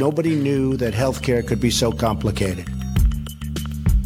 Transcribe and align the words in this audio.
Nobody 0.00 0.34
knew 0.34 0.78
that 0.78 0.94
healthcare 0.94 1.46
could 1.46 1.60
be 1.60 1.70
so 1.70 1.90
complicated. 1.90 2.64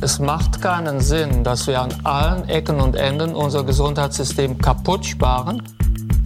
Es 0.00 0.18
macht 0.18 0.60
keinen 0.60 0.98
Sinn, 0.98 1.44
dass 1.44 1.68
wir 1.68 1.80
an 1.80 1.94
allen 2.02 2.48
Ecken 2.48 2.80
und 2.80 2.96
Enden 2.96 3.32
unser 3.32 3.62
Gesundheitssystem 3.62 4.58
kaputt 4.58 5.06
sparen. 5.06 5.62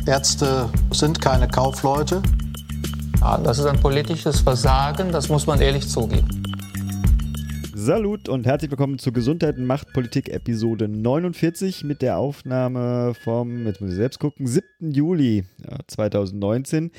Ärzte 0.07 0.71
sind 0.91 1.21
keine 1.21 1.49
Kaufleute. 1.49 2.23
Ja, 3.21 3.37
das 3.37 3.59
ist 3.59 3.67
ein 3.67 3.79
politisches 3.79 4.41
Versagen, 4.41 5.13
das 5.13 5.29
muss 5.29 5.47
man 5.47 5.61
ehrlich 5.61 5.87
zugeben. 5.87 6.27
Salut 7.75 8.31
und 8.31 8.47
herzlich 8.47 8.71
willkommen 8.71 8.99
zu 8.99 9.13
Gesundheit 9.13 9.59
und 9.59 9.67
Macht 9.67 9.93
Politik 9.93 10.31
Episode 10.31 10.89
49 10.89 11.85
mit 11.85 12.01
der 12.01 12.17
Aufnahme 12.17 13.13
vom, 13.23 13.67
jetzt 13.67 13.83
muss 13.83 13.91
ich 13.91 13.97
selbst 13.97 14.19
gucken, 14.19 14.47
7. 14.47 14.65
Juli 14.93 15.45
2019. 15.89 16.91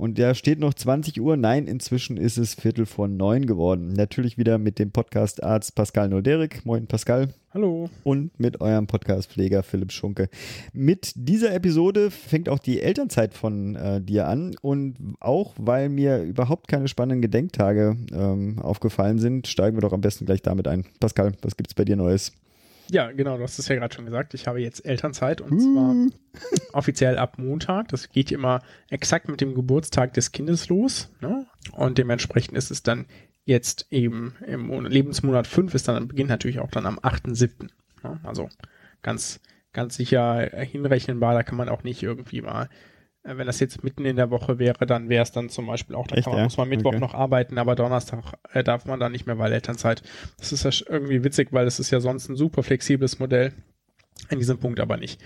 Und 0.00 0.18
da 0.18 0.34
steht 0.34 0.58
noch 0.60 0.72
20 0.72 1.20
Uhr. 1.20 1.36
Nein, 1.36 1.66
inzwischen 1.66 2.16
ist 2.16 2.38
es 2.38 2.54
Viertel 2.54 2.86
vor 2.86 3.06
neun 3.06 3.44
geworden. 3.44 3.92
Natürlich 3.92 4.38
wieder 4.38 4.56
mit 4.56 4.78
dem 4.78 4.92
Podcast-Arzt 4.92 5.74
Pascal 5.74 6.08
Noderik. 6.08 6.64
Moin, 6.64 6.86
Pascal. 6.86 7.34
Hallo. 7.52 7.90
Und 8.02 8.30
mit 8.40 8.62
eurem 8.62 8.86
Podcast-Pfleger 8.86 9.62
Philipp 9.62 9.92
Schunke. 9.92 10.30
Mit 10.72 11.12
dieser 11.16 11.52
Episode 11.52 12.10
fängt 12.10 12.48
auch 12.48 12.60
die 12.60 12.80
Elternzeit 12.80 13.34
von 13.34 13.76
äh, 13.76 14.00
dir 14.00 14.26
an. 14.26 14.56
Und 14.62 14.96
auch 15.20 15.52
weil 15.58 15.90
mir 15.90 16.22
überhaupt 16.22 16.68
keine 16.68 16.88
spannenden 16.88 17.20
Gedenktage 17.20 17.94
ähm, 18.10 18.58
aufgefallen 18.58 19.18
sind, 19.18 19.48
steigen 19.48 19.76
wir 19.76 19.82
doch 19.82 19.92
am 19.92 20.00
besten 20.00 20.24
gleich 20.24 20.40
damit 20.40 20.66
ein. 20.66 20.86
Pascal, 20.98 21.32
was 21.42 21.58
gibt 21.58 21.68
es 21.68 21.74
bei 21.74 21.84
dir 21.84 21.96
Neues? 21.96 22.32
Ja, 22.90 23.12
genau, 23.12 23.36
du 23.36 23.42
hast 23.44 23.58
es 23.58 23.68
ja 23.68 23.76
gerade 23.76 23.94
schon 23.94 24.04
gesagt. 24.04 24.34
Ich 24.34 24.46
habe 24.46 24.60
jetzt 24.60 24.84
Elternzeit 24.84 25.40
und 25.40 25.60
zwar 25.60 25.94
offiziell 26.72 27.18
ab 27.18 27.38
Montag. 27.38 27.88
Das 27.88 28.10
geht 28.10 28.32
immer 28.32 28.62
exakt 28.88 29.28
mit 29.28 29.40
dem 29.40 29.54
Geburtstag 29.54 30.12
des 30.14 30.32
Kindes 30.32 30.68
los. 30.68 31.10
Ne? 31.20 31.46
Und 31.72 31.98
dementsprechend 31.98 32.56
ist 32.56 32.70
es 32.70 32.82
dann 32.82 33.06
jetzt 33.44 33.86
eben 33.90 34.34
im 34.46 34.84
Lebensmonat 34.84 35.46
5 35.46 35.74
ist 35.74 35.88
dann 35.88 36.08
beginnt 36.08 36.30
natürlich 36.30 36.58
auch 36.60 36.70
dann 36.70 36.86
am 36.86 36.98
8.7. 36.98 37.68
Ne? 38.02 38.20
Also 38.24 38.48
ganz, 39.02 39.40
ganz 39.72 39.96
sicher 39.96 40.50
hinrechenbar. 40.56 41.34
Da 41.34 41.42
kann 41.42 41.56
man 41.56 41.68
auch 41.68 41.84
nicht 41.84 42.02
irgendwie 42.02 42.42
mal 42.42 42.68
wenn 43.22 43.46
das 43.46 43.60
jetzt 43.60 43.84
mitten 43.84 44.04
in 44.04 44.16
der 44.16 44.30
Woche 44.30 44.58
wäre, 44.58 44.86
dann 44.86 45.08
wäre 45.08 45.22
es 45.22 45.30
dann 45.32 45.48
zum 45.50 45.66
Beispiel 45.66 45.94
auch, 45.94 46.06
da 46.06 46.16
Echt, 46.16 46.26
man, 46.26 46.38
ja? 46.38 46.44
muss 46.44 46.56
man 46.56 46.68
Mittwoch 46.68 46.90
Okay. 46.90 47.00
noch 47.00 47.14
arbeiten, 47.14 47.58
aber 47.58 47.74
Donnerstag 47.74 48.24
äh, 48.52 48.64
darf 48.64 48.86
man 48.86 48.98
dann 48.98 49.12
nicht 49.12 49.26
mehr, 49.26 49.38
weil 49.38 49.52
Elternzeit. 49.52 50.02
Das 50.38 50.52
ist 50.52 50.64
ja 50.64 50.70
irgendwie 50.88 51.22
witzig, 51.22 51.48
weil 51.52 51.66
es 51.66 51.78
ist 51.78 51.90
ja 51.90 52.00
sonst 52.00 52.28
ein 52.28 52.36
super 52.36 52.62
flexibles 52.62 53.18
Modell. 53.18 53.52
In 54.28 54.38
diesem 54.38 54.58
Punkt 54.58 54.80
aber 54.80 54.96
nicht. 54.96 55.20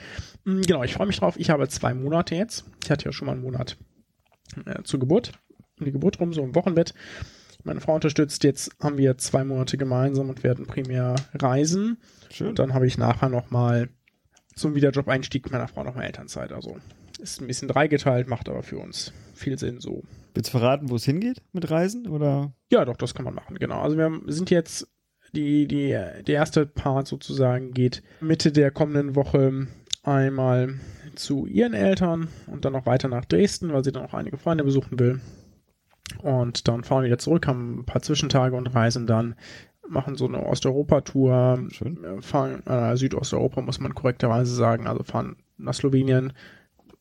Mm, 0.44 0.60
Genau, 0.62 0.82
ich 0.82 0.94
freue 0.94 1.06
mich 1.06 1.18
drauf. 1.18 1.34
Ich 1.38 1.50
habe 1.50 1.68
zwei 1.68 1.94
Monate 1.94 2.34
jetzt. 2.36 2.64
Ich 2.84 2.90
hatte 2.90 3.04
ja 3.06 3.12
schon 3.12 3.26
mal 3.26 3.32
einen 3.32 3.42
Monat 3.42 3.76
äh, 4.66 4.82
zur 4.84 5.00
Geburt. 5.00 5.32
Um 5.78 5.84
die 5.86 5.92
Geburt 5.92 6.20
rum, 6.20 6.32
so 6.32 6.42
im 6.42 6.54
Wochenbett. 6.54 6.94
Meine 7.64 7.80
Frau 7.80 7.94
unterstützt. 7.94 8.44
Jetzt 8.44 8.70
haben 8.82 8.96
wir 8.98 9.18
zwei 9.18 9.42
Monate 9.44 9.76
gemeinsam 9.78 10.28
und 10.30 10.44
werden 10.44 10.66
primär 10.66 11.16
reisen. 11.34 11.98
Schön. 12.30 12.48
Und 12.48 12.58
dann 12.58 12.74
habe 12.74 12.86
ich 12.86 12.98
nachher 12.98 13.28
nochmal 13.28 13.88
zum 14.54 14.74
Wiederjob-Einstieg 14.76 15.50
meiner 15.50 15.66
Frau 15.66 15.82
nochmal 15.82 16.04
Elternzeit. 16.04 16.52
Also 16.52 16.76
ist 17.24 17.40
ein 17.40 17.46
bisschen 17.46 17.68
dreigeteilt, 17.68 18.28
macht 18.28 18.48
aber 18.48 18.62
für 18.62 18.78
uns 18.78 19.12
viel 19.34 19.58
Sinn 19.58 19.80
so. 19.80 20.02
Willst 20.34 20.52
du 20.52 20.58
verraten, 20.58 20.90
wo 20.90 20.96
es 20.96 21.04
hingeht 21.04 21.42
mit 21.52 21.70
Reisen? 21.70 22.06
Oder? 22.08 22.52
Ja, 22.70 22.84
doch, 22.84 22.96
das 22.96 23.14
kann 23.14 23.24
man 23.24 23.34
machen, 23.34 23.58
genau. 23.58 23.80
Also 23.80 23.96
wir 23.96 24.20
sind 24.26 24.50
jetzt, 24.50 24.88
die, 25.32 25.66
die, 25.66 25.88
der 25.88 26.28
erste 26.28 26.66
Part 26.66 27.08
sozusagen 27.08 27.72
geht 27.72 28.02
Mitte 28.20 28.52
der 28.52 28.70
kommenden 28.70 29.16
Woche 29.16 29.66
einmal 30.02 30.74
zu 31.14 31.46
ihren 31.46 31.74
Eltern 31.74 32.28
und 32.46 32.64
dann 32.64 32.72
noch 32.72 32.86
weiter 32.86 33.08
nach 33.08 33.24
Dresden, 33.24 33.72
weil 33.72 33.84
sie 33.84 33.92
dann 33.92 34.04
auch 34.04 34.14
einige 34.14 34.36
Freunde 34.36 34.64
besuchen 34.64 34.98
will. 34.98 35.20
Und 36.22 36.68
dann 36.68 36.84
fahren 36.84 37.02
wir 37.02 37.06
wieder 37.06 37.18
zurück, 37.18 37.46
haben 37.46 37.80
ein 37.80 37.86
paar 37.86 38.02
Zwischentage 38.02 38.56
und 38.56 38.74
reisen 38.74 39.06
dann, 39.06 39.34
machen 39.88 40.16
so 40.16 40.26
eine 40.26 40.44
Osteuropa-Tour, 40.44 41.68
fahren 42.20 42.66
äh, 42.66 42.96
Südosteuropa, 42.96 43.60
muss 43.60 43.80
man 43.80 43.94
korrekterweise 43.94 44.54
sagen, 44.54 44.86
also 44.86 45.02
fahren 45.02 45.36
nach 45.56 45.74
Slowenien, 45.74 46.32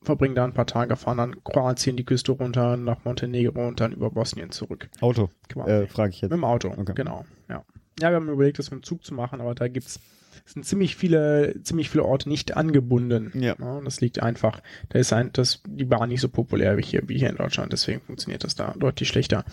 verbringen 0.03 0.36
da 0.36 0.44
ein 0.44 0.53
paar 0.53 0.66
Tage, 0.68 0.96
fahren 0.96 1.18
dann 1.18 1.44
Kroatien 1.44 1.97
die 1.97 2.06
Küste 2.06 2.31
runter, 2.34 2.78
nach 2.78 3.03
Montenegro 3.06 3.68
und 3.68 3.80
dann 3.80 3.91
über 3.94 4.09
Bosnien 4.09 4.52
zurück. 4.52 4.90
Auto, 5.02 5.30
äh, 5.66 5.88
frage 5.88 6.12
ich 6.12 6.22
jetzt. 6.22 6.31
Mit 6.31 6.38
dem 6.40 6.46
Auto, 6.46 6.69
Okay. 6.75 6.94
genau. 6.96 7.25
Ja. 7.50 7.64
ja, 8.00 8.09
wir 8.09 8.16
haben 8.16 8.30
überlegt, 8.30 8.59
das 8.59 8.72
mit 8.72 8.81
dem 8.81 8.84
Zug 8.84 9.03
zu 9.03 9.14
machen, 9.14 9.41
aber 9.41 9.56
da 9.56 9.68
gibt's 9.68 10.00
es 10.46 10.53
sind 10.53 10.66
ziemlich 10.66 10.96
viele, 10.96 11.62
ziemlich 11.64 11.90
viele 11.90 12.03
Orte 12.03 12.28
nicht 12.28 12.58
angebunden. 12.58 13.31
Ja. 13.36 13.53
und 13.53 13.86
das 13.86 14.02
liegt 14.02 14.22
einfach, 14.22 14.62
da 14.90 15.00
ist 15.00 15.14
ein, 15.14 15.31
das, 15.31 15.62
die 15.68 15.86
Bahn 15.86 16.09
nicht 16.09 16.22
so 16.22 16.28
populär 16.28 16.78
wie 16.78 16.81
hier, 16.84 17.08
wie 17.08 17.18
hier 17.20 17.30
in 17.30 17.38
Deutschland, 17.38 17.72
deswegen 17.72 18.02
funktioniert 18.02 18.44
das 18.44 18.56
da 18.56 18.74
deutlich 18.78 19.08
schlechter. 19.09 19.46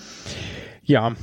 Ja, 0.82 1.14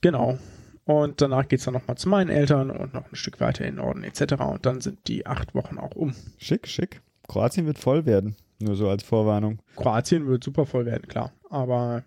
genau. 0.00 0.38
Und 0.84 1.20
danach 1.20 1.46
geht's 1.46 1.64
dann 1.64 1.74
nochmal 1.74 1.96
zu 1.98 2.08
meinen 2.08 2.30
Eltern 2.30 2.70
und 2.70 2.94
noch 2.94 3.10
ein 3.12 3.16
Stück 3.16 3.40
weiter 3.40 3.64
in 3.64 3.76
den 3.76 3.84
Norden 3.84 4.02
etc. 4.02 4.34
Und 4.40 4.66
dann 4.66 4.80
sind 4.80 5.06
die 5.08 5.26
acht 5.26 5.54
Wochen 5.54 5.78
auch 5.78 5.94
um. 5.94 6.14
Schick, 6.38 6.66
schick. 6.66 7.00
Kroatien 7.30 7.64
wird 7.66 7.78
voll 7.78 8.06
werden. 8.06 8.34
Nur 8.60 8.74
so 8.74 8.88
als 8.88 9.02
Vorwarnung. 9.04 9.60
Kroatien 9.76 10.26
wird 10.26 10.42
super 10.42 10.66
voll 10.66 10.84
werden, 10.84 11.06
klar. 11.08 11.32
Aber 11.48 12.02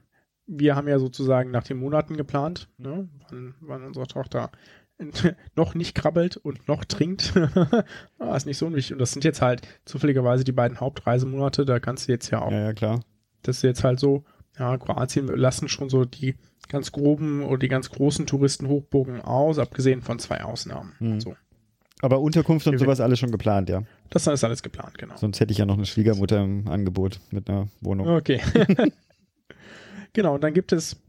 wir 0.46 0.76
haben 0.76 0.88
ja 0.90 1.00
sozusagen 1.00 1.50
nach 1.50 1.64
den 1.64 1.78
Monaten 1.78 2.18
geplant, 2.18 2.68
ne? 2.78 3.08
wann, 3.30 3.56
wann 3.62 3.84
unsere 3.86 4.06
Tochter 4.08 4.52
noch 5.56 5.76
nicht 5.76 5.96
krabbelt 5.96 6.36
und 6.38 6.68
noch 6.68 6.84
trinkt. 6.86 7.34
ah, 8.20 8.36
ist 8.36 8.46
nicht 8.46 8.58
so 8.58 8.68
unwichtig. 8.68 8.94
Und 8.94 9.00
das 9.00 9.12
sind 9.14 9.24
jetzt 9.24 9.42
halt 9.42 9.62
zufälligerweise 9.86 10.44
die 10.44 10.52
beiden 10.52 10.80
Hauptreisemonate. 10.82 11.64
Da 11.66 11.80
kannst 11.80 12.08
du 12.08 12.12
jetzt 12.12 12.30
ja 12.30 12.42
auch, 12.42 12.52
Ja, 12.52 12.60
ja, 12.66 12.74
klar. 12.74 13.00
das 13.44 13.58
ist 13.58 13.64
jetzt 13.64 13.84
halt 13.86 14.00
so, 14.00 14.26
ja, 14.60 14.78
Kroatien 14.78 15.28
lassen 15.28 15.70
schon 15.70 15.90
so 15.90 16.04
die 16.06 16.36
ganz 16.68 16.92
groben 16.92 17.44
oder 17.44 17.60
die 17.60 17.68
ganz 17.70 17.90
großen 17.90 18.26
Touristenhochburgen 18.28 19.22
aus, 19.22 19.58
abgesehen 19.58 20.02
von 20.02 20.20
zwei 20.20 20.44
Ausnahmen. 20.44 20.94
Mhm. 21.00 21.20
So. 21.22 21.36
Aber 22.02 22.20
Unterkunft 22.20 22.68
und 22.68 22.74
Wir- 22.74 22.80
sowas 22.80 23.00
alles 23.00 23.18
schon 23.20 23.32
geplant, 23.32 23.70
ja. 23.70 23.84
Das 24.14 24.28
ist 24.28 24.44
alles 24.44 24.62
geplant, 24.62 25.00
genau. 25.00 25.18
Sonst 25.18 25.40
hätte 25.40 25.52
ich 25.52 25.58
ja 25.58 25.66
noch 25.66 25.74
eine 25.74 25.88
Schwiegermutter 25.88 26.44
im 26.44 26.68
Angebot 26.68 27.20
mit 27.32 27.50
einer 27.50 27.68
Wohnung. 27.82 28.08
Okay. 28.08 28.40
genau, 30.14 30.36
und 30.36 30.44
dann 30.44 30.54
gibt 30.54 30.72
es 30.72 31.02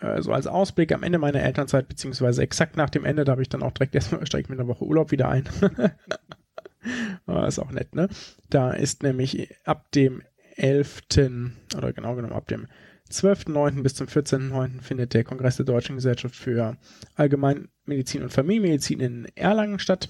äh, 0.00 0.20
so 0.20 0.30
als 0.30 0.46
Ausblick 0.46 0.92
am 0.92 1.02
Ende 1.02 1.18
meiner 1.18 1.42
Elternzeit, 1.42 1.88
beziehungsweise 1.88 2.42
exakt 2.42 2.76
nach 2.76 2.90
dem 2.90 3.06
Ende, 3.06 3.24
da 3.24 3.32
habe 3.32 3.40
ich 3.40 3.48
dann 3.48 3.62
auch 3.62 3.72
direkt 3.72 3.94
erstmal, 3.94 4.26
steige 4.26 4.42
ich 4.42 4.48
mit 4.50 4.60
einer 4.60 4.68
Woche 4.68 4.84
Urlaub 4.84 5.10
wieder 5.10 5.28
ein. 5.28 5.48
Ah, 7.26 7.46
ist 7.46 7.58
auch 7.58 7.70
nett, 7.72 7.94
ne? 7.94 8.08
Da 8.48 8.70
ist 8.70 9.02
nämlich 9.02 9.54
ab 9.66 9.92
dem 9.92 10.22
11. 10.56 11.02
oder 11.76 11.92
genau 11.92 12.14
genommen 12.14 12.32
ab 12.32 12.48
dem 12.48 12.68
12.9. 13.10 13.82
bis 13.82 13.94
zum 13.94 14.06
14.9. 14.06 14.80
findet 14.80 15.12
der 15.12 15.24
Kongress 15.24 15.56
der 15.56 15.66
Deutschen 15.66 15.96
Gesellschaft 15.96 16.34
für 16.34 16.78
Allgemeinmedizin 17.16 18.22
und 18.22 18.32
Familienmedizin 18.32 19.00
in 19.00 19.26
Erlangen 19.34 19.78
statt. 19.78 20.08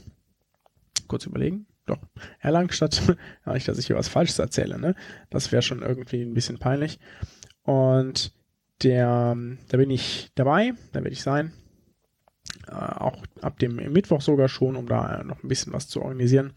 Kurz 1.10 1.26
überlegen. 1.26 1.66
Doch, 1.86 1.98
Erlangen 2.38 2.70
statt. 2.70 3.02
ja, 3.46 3.52
nicht, 3.52 3.66
dass 3.66 3.78
ich 3.78 3.88
hier 3.88 3.96
was 3.96 4.06
Falsches 4.06 4.38
erzähle, 4.38 4.78
ne? 4.78 4.94
Das 5.28 5.50
wäre 5.50 5.60
schon 5.60 5.82
irgendwie 5.82 6.22
ein 6.22 6.34
bisschen 6.34 6.60
peinlich. 6.60 7.00
Und 7.64 8.32
der, 8.84 9.36
da 9.68 9.76
bin 9.76 9.90
ich 9.90 10.30
dabei, 10.36 10.72
da 10.92 11.00
werde 11.00 11.10
ich 11.10 11.22
sein. 11.22 11.52
Äh, 12.68 12.74
auch 12.74 13.24
ab 13.40 13.58
dem 13.58 13.74
Mittwoch 13.74 14.20
sogar 14.20 14.48
schon, 14.48 14.76
um 14.76 14.86
da 14.86 15.24
noch 15.24 15.42
ein 15.42 15.48
bisschen 15.48 15.72
was 15.72 15.88
zu 15.88 16.00
organisieren. 16.00 16.52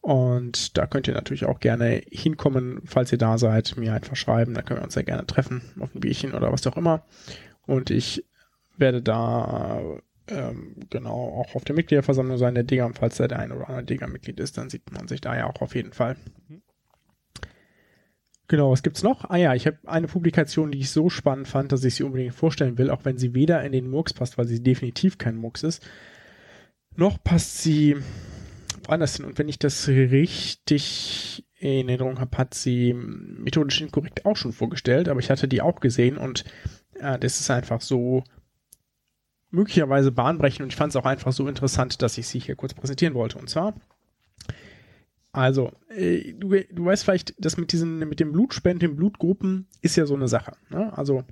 Und 0.00 0.78
da 0.78 0.86
könnt 0.86 1.08
ihr 1.08 1.14
natürlich 1.14 1.44
auch 1.44 1.60
gerne 1.60 2.00
hinkommen, 2.10 2.80
falls 2.86 3.12
ihr 3.12 3.18
da 3.18 3.36
seid, 3.36 3.76
mir 3.76 3.92
einfach 3.92 4.16
schreiben, 4.16 4.54
dann 4.54 4.64
können 4.64 4.80
wir 4.80 4.84
uns 4.84 4.94
ja 4.94 5.02
gerne 5.02 5.26
treffen, 5.26 5.60
auf 5.78 5.94
ein 5.94 6.00
Bierchen 6.00 6.32
oder 6.32 6.50
was 6.50 6.66
auch 6.66 6.78
immer. 6.78 7.04
Und 7.66 7.90
ich 7.90 8.24
werde 8.78 9.02
da 9.02 10.00
ähm, 10.28 10.76
genau 10.90 11.40
auch 11.40 11.54
auf 11.54 11.64
der 11.64 11.76
Mitgliederversammlung 11.76 12.38
sein, 12.38 12.54
der 12.54 12.64
Digger, 12.64 12.86
und 12.86 12.98
falls 12.98 13.16
da 13.16 13.28
der 13.28 13.38
ein 13.38 13.52
oder 13.52 13.68
andere 13.68 13.84
Digger-Mitglied 13.84 14.40
ist, 14.40 14.58
dann 14.58 14.70
sieht 14.70 14.92
man 14.92 15.08
sich 15.08 15.20
da 15.20 15.36
ja 15.36 15.46
auch 15.46 15.60
auf 15.60 15.74
jeden 15.74 15.92
Fall. 15.92 16.16
Genau, 18.48 18.70
was 18.70 18.82
gibt's 18.82 19.02
noch? 19.02 19.28
Ah 19.28 19.36
ja, 19.36 19.54
ich 19.54 19.66
habe 19.66 19.76
eine 19.84 20.06
Publikation, 20.06 20.72
die 20.72 20.78
ich 20.78 20.90
so 20.90 21.10
spannend 21.10 21.48
fand, 21.48 21.70
dass 21.70 21.84
ich 21.84 21.96
sie 21.96 22.02
unbedingt 22.02 22.34
vorstellen 22.34 22.78
will, 22.78 22.90
auch 22.90 23.04
wenn 23.04 23.18
sie 23.18 23.34
weder 23.34 23.62
in 23.62 23.72
den 23.72 23.90
Murks 23.90 24.14
passt, 24.14 24.38
weil 24.38 24.46
sie 24.46 24.62
definitiv 24.62 25.18
kein 25.18 25.36
Murks 25.36 25.62
ist, 25.62 25.86
noch 26.96 27.22
passt 27.22 27.62
sie 27.62 27.96
woanders 28.84 29.16
hin. 29.16 29.26
Und 29.26 29.38
wenn 29.38 29.48
ich 29.48 29.58
das 29.58 29.86
richtig 29.86 31.44
in 31.58 31.88
Erinnerung 31.88 32.20
habe, 32.20 32.38
hat 32.38 32.54
sie 32.54 32.94
methodisch 32.94 33.82
inkorrekt 33.82 34.24
auch 34.24 34.36
schon 34.36 34.52
vorgestellt, 34.52 35.08
aber 35.08 35.20
ich 35.20 35.30
hatte 35.30 35.46
die 35.46 35.60
auch 35.60 35.80
gesehen 35.80 36.16
und 36.16 36.44
äh, 37.00 37.18
das 37.18 37.40
ist 37.40 37.50
einfach 37.50 37.82
so 37.82 38.24
möglicherweise 39.50 40.12
bahnbrechend 40.12 40.62
und 40.62 40.68
ich 40.68 40.76
fand 40.76 40.92
es 40.92 40.96
auch 40.96 41.06
einfach 41.06 41.32
so 41.32 41.48
interessant, 41.48 42.02
dass 42.02 42.18
ich 42.18 42.28
sie 42.28 42.38
hier 42.38 42.56
kurz 42.56 42.74
präsentieren 42.74 43.14
wollte. 43.14 43.38
Und 43.38 43.48
zwar 43.48 43.74
also, 45.32 45.72
äh, 45.88 46.32
du, 46.32 46.48
du 46.48 46.84
weißt 46.84 47.04
vielleicht, 47.04 47.34
das 47.38 47.56
mit 47.56 47.72
diesen, 47.72 47.98
mit 48.00 48.18
dem 48.18 48.32
Blutspenden, 48.32 48.90
den 48.90 48.96
Blutgruppen 48.96 49.68
ist 49.82 49.96
ja 49.96 50.06
so 50.06 50.14
eine 50.14 50.26
Sache. 50.28 50.52
Ne? 50.70 50.96
Also, 50.96 51.22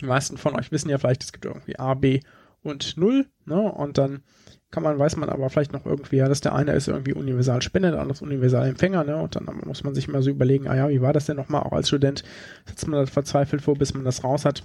die 0.00 0.06
meisten 0.06 0.38
von 0.38 0.54
euch 0.54 0.72
wissen 0.72 0.88
ja 0.88 0.98
vielleicht, 0.98 1.24
es 1.24 1.32
gibt 1.32 1.44
irgendwie 1.44 1.78
A, 1.78 1.94
B 1.94 2.20
und 2.62 2.96
0. 2.96 3.26
Ne? 3.44 3.60
Und 3.60 3.98
dann 3.98 4.22
kann 4.70 4.82
man, 4.82 4.98
weiß 4.98 5.16
man 5.16 5.28
aber 5.28 5.50
vielleicht 5.50 5.72
noch 5.72 5.84
irgendwie, 5.84 6.16
ja, 6.16 6.28
dass 6.28 6.40
der 6.40 6.54
eine 6.54 6.72
ist 6.72 6.88
irgendwie 6.88 7.12
universal 7.12 7.60
Spender, 7.62 7.90
der 7.90 8.00
andere 8.00 8.14
ist 8.14 8.22
universal 8.22 8.66
Empfänger, 8.66 9.04
ne? 9.04 9.16
Und 9.16 9.36
dann 9.36 9.44
muss 9.64 9.84
man 9.84 9.94
sich 9.94 10.08
mal 10.08 10.22
so 10.22 10.30
überlegen, 10.30 10.66
ah 10.66 10.74
ja, 10.74 10.88
wie 10.88 11.00
war 11.00 11.12
das 11.12 11.26
denn 11.26 11.36
nochmal? 11.36 11.62
Auch 11.62 11.72
als 11.72 11.88
Student 11.88 12.24
sitzt 12.66 12.88
man 12.88 12.98
da 12.98 13.06
verzweifelt 13.06 13.62
vor, 13.62 13.76
bis 13.76 13.94
man 13.94 14.04
das 14.04 14.24
raus 14.24 14.44
hat. 14.44 14.64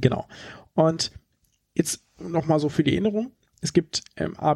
Genau. 0.00 0.26
Und 0.74 1.12
jetzt 1.74 2.04
nochmal 2.18 2.60
so 2.60 2.68
für 2.68 2.84
die 2.84 2.92
Erinnerung. 2.92 3.32
Es 3.60 3.72
gibt 3.72 4.02
ähm, 4.16 4.34
A, 4.38 4.54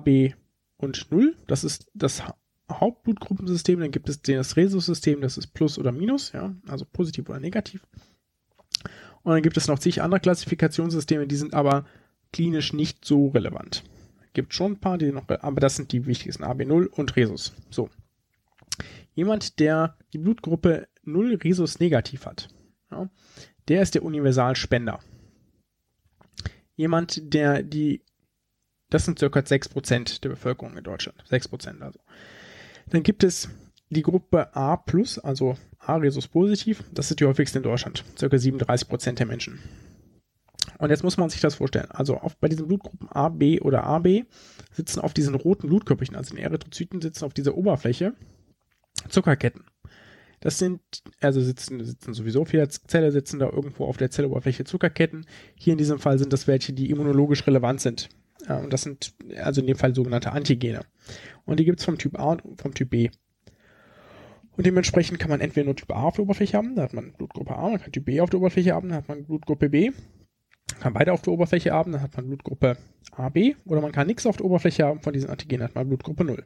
und 0.76 1.10
0. 1.10 1.36
Das 1.46 1.64
ist 1.64 1.90
das 1.94 2.22
Hauptblutgruppensystem. 2.70 3.80
Dann 3.80 3.90
gibt 3.90 4.08
es 4.08 4.22
das 4.22 4.56
Rhesus-System, 4.56 5.20
das 5.20 5.36
ist 5.36 5.48
Plus 5.48 5.78
oder 5.78 5.92
Minus, 5.92 6.32
ja, 6.32 6.54
also 6.66 6.84
positiv 6.84 7.28
oder 7.28 7.40
negativ. 7.40 7.82
Und 9.22 9.32
dann 9.32 9.42
gibt 9.42 9.56
es 9.56 9.68
noch 9.68 9.78
zig 9.78 10.02
andere 10.02 10.20
Klassifikationssysteme, 10.20 11.26
die 11.26 11.36
sind 11.36 11.54
aber 11.54 11.86
klinisch 12.32 12.72
nicht 12.72 13.04
so 13.04 13.28
relevant. 13.28 13.84
Gibt 14.34 14.52
schon 14.52 14.72
ein 14.72 14.80
paar, 14.80 14.98
die 14.98 15.12
noch, 15.12 15.28
aber 15.28 15.60
das 15.60 15.76
sind 15.76 15.92
die 15.92 16.06
wichtigsten, 16.06 16.44
AB0 16.44 16.86
und 16.86 17.16
Rhesus. 17.16 17.54
So. 17.70 17.88
Jemand, 19.14 19.60
der 19.60 19.96
die 20.12 20.18
Blutgruppe 20.18 20.88
0 21.04 21.36
Rhesus 21.36 21.78
negativ 21.78 22.26
hat, 22.26 22.48
ja, 22.90 23.08
der 23.68 23.82
ist 23.82 23.94
der 23.94 24.02
Universalspender. 24.02 24.98
Jemand, 26.76 27.32
der 27.34 27.62
die, 27.62 28.02
das 28.90 29.04
sind 29.04 29.18
circa 29.18 29.40
6% 29.40 30.20
der 30.20 30.28
Bevölkerung 30.30 30.76
in 30.76 30.84
Deutschland. 30.84 31.22
6% 31.30 31.80
also. 31.80 32.00
Dann 32.88 33.02
gibt 33.02 33.24
es 33.24 33.48
die 33.90 34.02
Gruppe 34.02 34.54
A+, 34.56 34.82
also 35.22 35.56
A 35.78 35.96
Rhesus 35.96 36.28
positiv, 36.28 36.82
das 36.92 37.10
ist 37.10 37.20
die 37.20 37.26
häufigste 37.26 37.58
in 37.58 37.62
Deutschland. 37.62 38.04
Circa 38.18 38.36
37% 38.36 39.12
der 39.12 39.26
Menschen. 39.26 39.60
Und 40.78 40.90
jetzt 40.90 41.04
muss 41.04 41.16
man 41.16 41.30
sich 41.30 41.40
das 41.40 41.56
vorstellen. 41.56 41.90
Also 41.90 42.16
auf, 42.16 42.36
bei 42.38 42.48
diesen 42.48 42.66
Blutgruppen 42.66 43.08
A, 43.08 43.28
B 43.28 43.60
oder 43.60 43.84
AB 43.84 44.24
sitzen 44.72 45.00
auf 45.00 45.14
diesen 45.14 45.34
roten 45.34 45.68
Blutkörperchen, 45.68 46.16
also 46.16 46.34
den 46.34 46.44
Erythrozyten, 46.44 47.00
sitzen 47.00 47.24
auf 47.24 47.34
dieser 47.34 47.54
Oberfläche 47.54 48.14
Zuckerketten. 49.08 49.64
Das 50.44 50.58
sind, 50.58 50.82
also 51.22 51.40
sitzen, 51.40 51.82
sitzen 51.82 52.12
sowieso 52.12 52.42
auf 52.42 52.52
jeder 52.52 52.68
Zelle, 52.68 53.10
sitzen 53.10 53.38
da 53.38 53.48
irgendwo 53.48 53.86
auf 53.86 53.96
der 53.96 54.10
Zelloberfläche 54.10 54.64
Zuckerketten. 54.64 55.24
Hier 55.54 55.72
in 55.72 55.78
diesem 55.78 55.98
Fall 55.98 56.18
sind 56.18 56.34
das 56.34 56.46
welche, 56.46 56.74
die 56.74 56.90
immunologisch 56.90 57.46
relevant 57.46 57.80
sind. 57.80 58.10
und 58.46 58.70
das 58.70 58.82
sind 58.82 59.14
also 59.38 59.62
in 59.62 59.66
dem 59.66 59.76
Fall 59.76 59.94
sogenannte 59.94 60.32
Antigene. 60.32 60.82
Und 61.46 61.60
die 61.60 61.64
gibt 61.64 61.78
es 61.78 61.86
vom 61.86 61.96
Typ 61.96 62.18
A 62.20 62.34
und 62.34 62.60
vom 62.60 62.74
Typ 62.74 62.90
B. 62.90 63.08
Und 64.54 64.66
dementsprechend 64.66 65.18
kann 65.18 65.30
man 65.30 65.40
entweder 65.40 65.64
nur 65.64 65.76
Typ 65.76 65.90
A 65.90 66.02
auf 66.02 66.16
der 66.16 66.24
Oberfläche 66.24 66.58
haben, 66.58 66.76
da 66.76 66.82
hat 66.82 66.92
man 66.92 67.14
Blutgruppe 67.14 67.56
A, 67.56 67.70
man 67.70 67.80
kann 67.80 67.92
Typ 67.92 68.04
B 68.04 68.20
auf 68.20 68.28
der 68.28 68.38
Oberfläche 68.38 68.74
haben, 68.74 68.90
da 68.90 68.96
hat 68.96 69.08
man 69.08 69.24
Blutgruppe 69.24 69.70
B 69.70 69.92
kann 70.80 70.92
beide 70.92 71.12
auf 71.12 71.22
der 71.22 71.32
Oberfläche 71.32 71.72
haben, 71.72 71.92
dann 71.92 72.02
hat 72.02 72.16
man 72.16 72.26
Blutgruppe 72.26 72.76
AB 73.12 73.56
oder 73.64 73.80
man 73.80 73.92
kann 73.92 74.06
nichts 74.06 74.26
auf 74.26 74.36
der 74.36 74.46
Oberfläche 74.46 74.84
haben, 74.84 75.00
von 75.00 75.12
diesen 75.12 75.30
Antigenen 75.30 75.64
hat 75.64 75.74
man 75.74 75.88
Blutgruppe 75.88 76.24
0. 76.24 76.44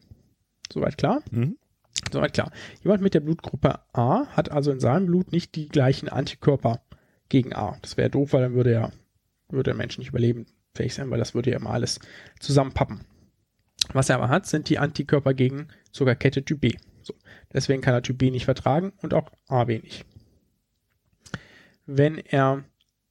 Soweit 0.73 0.99
klar? 0.99 1.23
Mhm. 1.31 1.57
Soweit 2.13 2.33
klar. 2.33 2.51
Jemand 2.83 3.03
mit 3.03 3.15
der 3.15 3.21
Blutgruppe 3.21 3.81
A 3.93 4.27
hat 4.29 4.51
also 4.51 4.71
in 4.71 4.81
seinem 4.81 5.07
Blut 5.07 5.33
nicht 5.33 5.55
die 5.55 5.69
gleichen 5.69 6.09
Antikörper 6.09 6.81
gegen 7.29 7.55
A. 7.55 7.77
Das 7.83 7.97
wäre 7.97 8.11
doof, 8.11 8.33
weil 8.33 8.43
dann 8.43 8.55
würde 8.55 8.73
er, 8.73 8.93
würde 9.49 9.71
der 9.71 9.75
Mensch 9.75 9.99
nicht 9.99 10.09
überleben 10.09 10.47
fähig 10.75 10.95
sein, 10.95 11.11
weil 11.11 11.19
das 11.19 11.35
würde 11.35 11.51
ja 11.51 11.57
immer 11.57 11.71
alles 11.71 11.99
zusammenpappen. 12.41 13.01
Was 13.93 14.09
er 14.09 14.17
aber 14.17 14.29
hat, 14.29 14.47
sind 14.47 14.69
die 14.69 14.79
Antikörper 14.79 15.35
gegen 15.35 15.69
Zuckerkette 15.93 16.45
Typ 16.45 16.61
B. 16.61 16.73
So. 17.03 17.15
Deswegen 17.53 17.83
kann 17.83 17.95
er 17.95 18.03
Typ 18.03 18.19
B 18.19 18.31
nicht 18.31 18.45
vertragen 18.45 18.93
und 19.03 19.15
auch 19.15 19.31
AB 19.49 19.83
nicht. 19.83 20.05
Wenn 21.87 22.19
er 22.19 22.65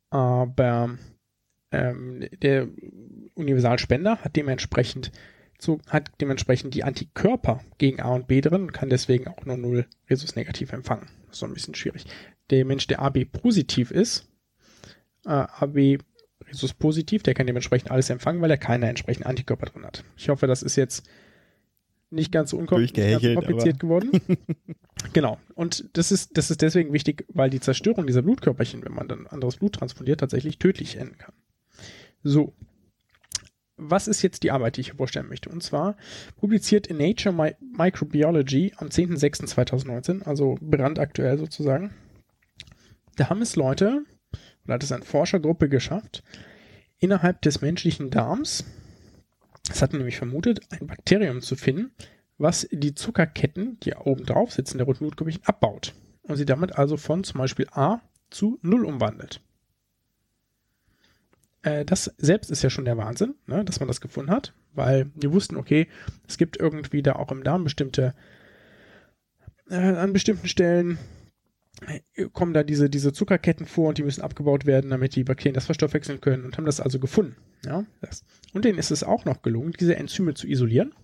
aber 0.10 0.98
ähm, 1.72 2.28
der 2.42 2.68
Universalspender 3.36 4.18
hat 4.18 4.36
dementsprechend 4.36 5.12
so, 5.60 5.80
hat 5.88 6.12
dementsprechend 6.22 6.74
die 6.74 6.84
Antikörper 6.84 7.62
gegen 7.78 8.00
A 8.00 8.14
und 8.14 8.28
B 8.28 8.42
drin 8.42 8.64
und 8.64 8.74
kann 8.74 8.90
deswegen 8.90 9.28
auch 9.28 9.46
nur 9.46 9.58
0 9.58 9.86
Rhesus 10.10 10.36
negativ 10.36 10.72
empfangen. 10.72 11.08
Das 11.26 11.36
ist 11.36 11.40
so 11.40 11.46
ein 11.46 11.54
bisschen 11.54 11.76
schwierig. 11.76 12.06
Der 12.50 12.64
Mensch, 12.64 12.88
der 12.88 13.02
AB 13.02 13.26
positiv 13.26 13.92
ist, 13.92 14.30
äh, 15.26 15.30
AB 15.30 15.98
Rhesus 16.48 16.74
positiv, 16.74 17.24
der 17.24 17.34
kann 17.34 17.48
dementsprechend 17.48 17.92
alles 17.92 18.10
empfangen, 18.10 18.42
weil 18.42 18.52
er 18.52 18.58
keine 18.58 18.88
entsprechenden 18.88 19.28
Antikörper 19.28 19.66
drin 19.66 19.86
hat. 19.86 20.04
Ich 20.16 20.30
hoffe, 20.30 20.48
das 20.48 20.62
ist 20.62 20.76
jetzt 20.76 21.08
nicht 22.10 22.32
ganz 22.32 22.52
so 22.52 22.58
unkompliziert 22.58 23.80
geworden. 23.80 24.12
genau. 25.14 25.40
Und 25.56 25.90
das 25.94 26.12
ist, 26.12 26.38
das 26.38 26.52
ist 26.52 26.62
deswegen 26.62 26.94
wichtig, 26.94 27.26
weil 27.30 27.50
die 27.50 27.60
Zerstörung 27.60 28.08
dieser 28.08 28.22
Blutkörperchen, 28.22 28.86
wenn 28.86 28.94
man 28.94 29.08
dann 29.08 29.28
anderes 29.28 29.58
Blut 29.58 29.74
transportiert, 29.74 30.20
tatsächlich 30.20 30.60
tödlich 30.60 30.98
enden 30.98 31.18
kann. 31.18 31.34
So. 32.24 32.54
Was 33.78 34.08
ist 34.08 34.22
jetzt 34.22 34.44
die 34.44 34.52
Arbeit, 34.52 34.78
die 34.78 34.82
ich 34.82 34.94
vorstellen 34.94 35.30
möchte? 35.30 35.50
Und 35.50 35.62
zwar 35.62 35.96
publiziert 36.36 36.88
in 36.88 36.98
Nature 36.98 37.56
Microbiology 37.78 38.74
am 38.78 38.88
10.06.2019, 38.88 40.24
also 40.24 40.58
brandaktuell 40.60 41.38
sozusagen. 41.38 41.94
Da 43.16 43.30
haben 43.30 43.42
es 43.42 43.56
Leute, 43.56 44.04
oder 44.66 44.74
hat 44.76 44.84
es 44.84 44.92
eine 44.92 45.06
Forschergruppe 45.06 45.70
geschafft, 45.70 46.24
innerhalb 47.00 47.42
des 47.44 47.62
menschlichen 47.62 48.10
Darms 48.10 48.66
es 49.70 49.82
hat 49.82 49.94
nämlich 49.94 50.18
vermutet, 50.18 50.62
ein 50.70 50.88
Bakterium 50.88 51.42
zu 51.42 51.56
finden, 51.56 51.92
was 52.38 52.68
die 52.72 52.94
Zuckerketten, 52.94 53.80
die 53.82 53.94
oben 53.94 54.26
drauf 54.26 54.52
sitzen, 54.52 54.78
der 54.78 54.86
roten 54.86 55.00
Blutkörperchen, 55.00 55.44
abbaut 55.46 55.94
und 56.22 56.38
sie 56.38 56.46
damit 56.46 56.78
also 56.78 56.98
von 56.98 57.24
zum 57.24 57.40
Beispiel 57.40 57.68
A 57.72 58.02
zu 58.30 58.60
0 58.62 58.86
umwandelt. 58.86 59.42
Äh, 61.68 61.86
das 61.86 62.14
selbst 62.18 62.50
ist 62.50 62.64
ja 62.64 62.70
schon 62.70 62.86
der 62.86 62.98
Wahnsinn, 62.98 63.36
ne, 63.46 63.66
dass 63.66 63.80
man 63.80 63.88
das 63.88 64.00
gefunden 64.00 64.32
hat, 64.32 64.54
weil 64.74 65.12
wir 65.16 65.34
wussten, 65.34 65.58
okay, 65.58 65.88
es 66.28 66.38
gibt 66.38 66.58
irgendwie 66.58 67.02
da 67.02 67.14
auch 67.14 67.32
im 67.32 67.44
Darm 67.44 67.64
bestimmte, 67.66 68.14
äh, 69.70 69.76
an 69.76 70.14
bestimmten 70.14 70.48
Stellen 70.48 70.98
kommen 72.34 72.56
da 72.56 72.64
diese, 72.64 72.90
diese 72.90 73.14
Zuckerketten 73.14 73.68
vor 73.68 73.90
und 73.90 74.00
die 74.00 74.04
müssen 74.04 74.24
abgebaut 74.24 74.66
werden, 74.66 74.90
damit 74.90 75.16
die 75.16 75.24
Bakterien 75.24 75.54
das 75.54 75.68
verstoffwechseln 75.68 76.22
können 76.22 76.44
und 76.44 76.58
haben 76.58 76.66
das 76.66 76.80
also 76.80 76.98
gefunden. 76.98 77.36
Ja, 77.64 77.86
das. 78.02 78.24
Und 78.52 78.66
denen 78.66 78.80
ist 78.80 78.90
es 78.90 79.04
auch 79.04 79.26
noch 79.26 79.44
gelungen, 79.44 79.74
diese 79.80 79.96
Enzyme 79.96 80.34
zu 80.34 80.48
isolieren 80.48 80.96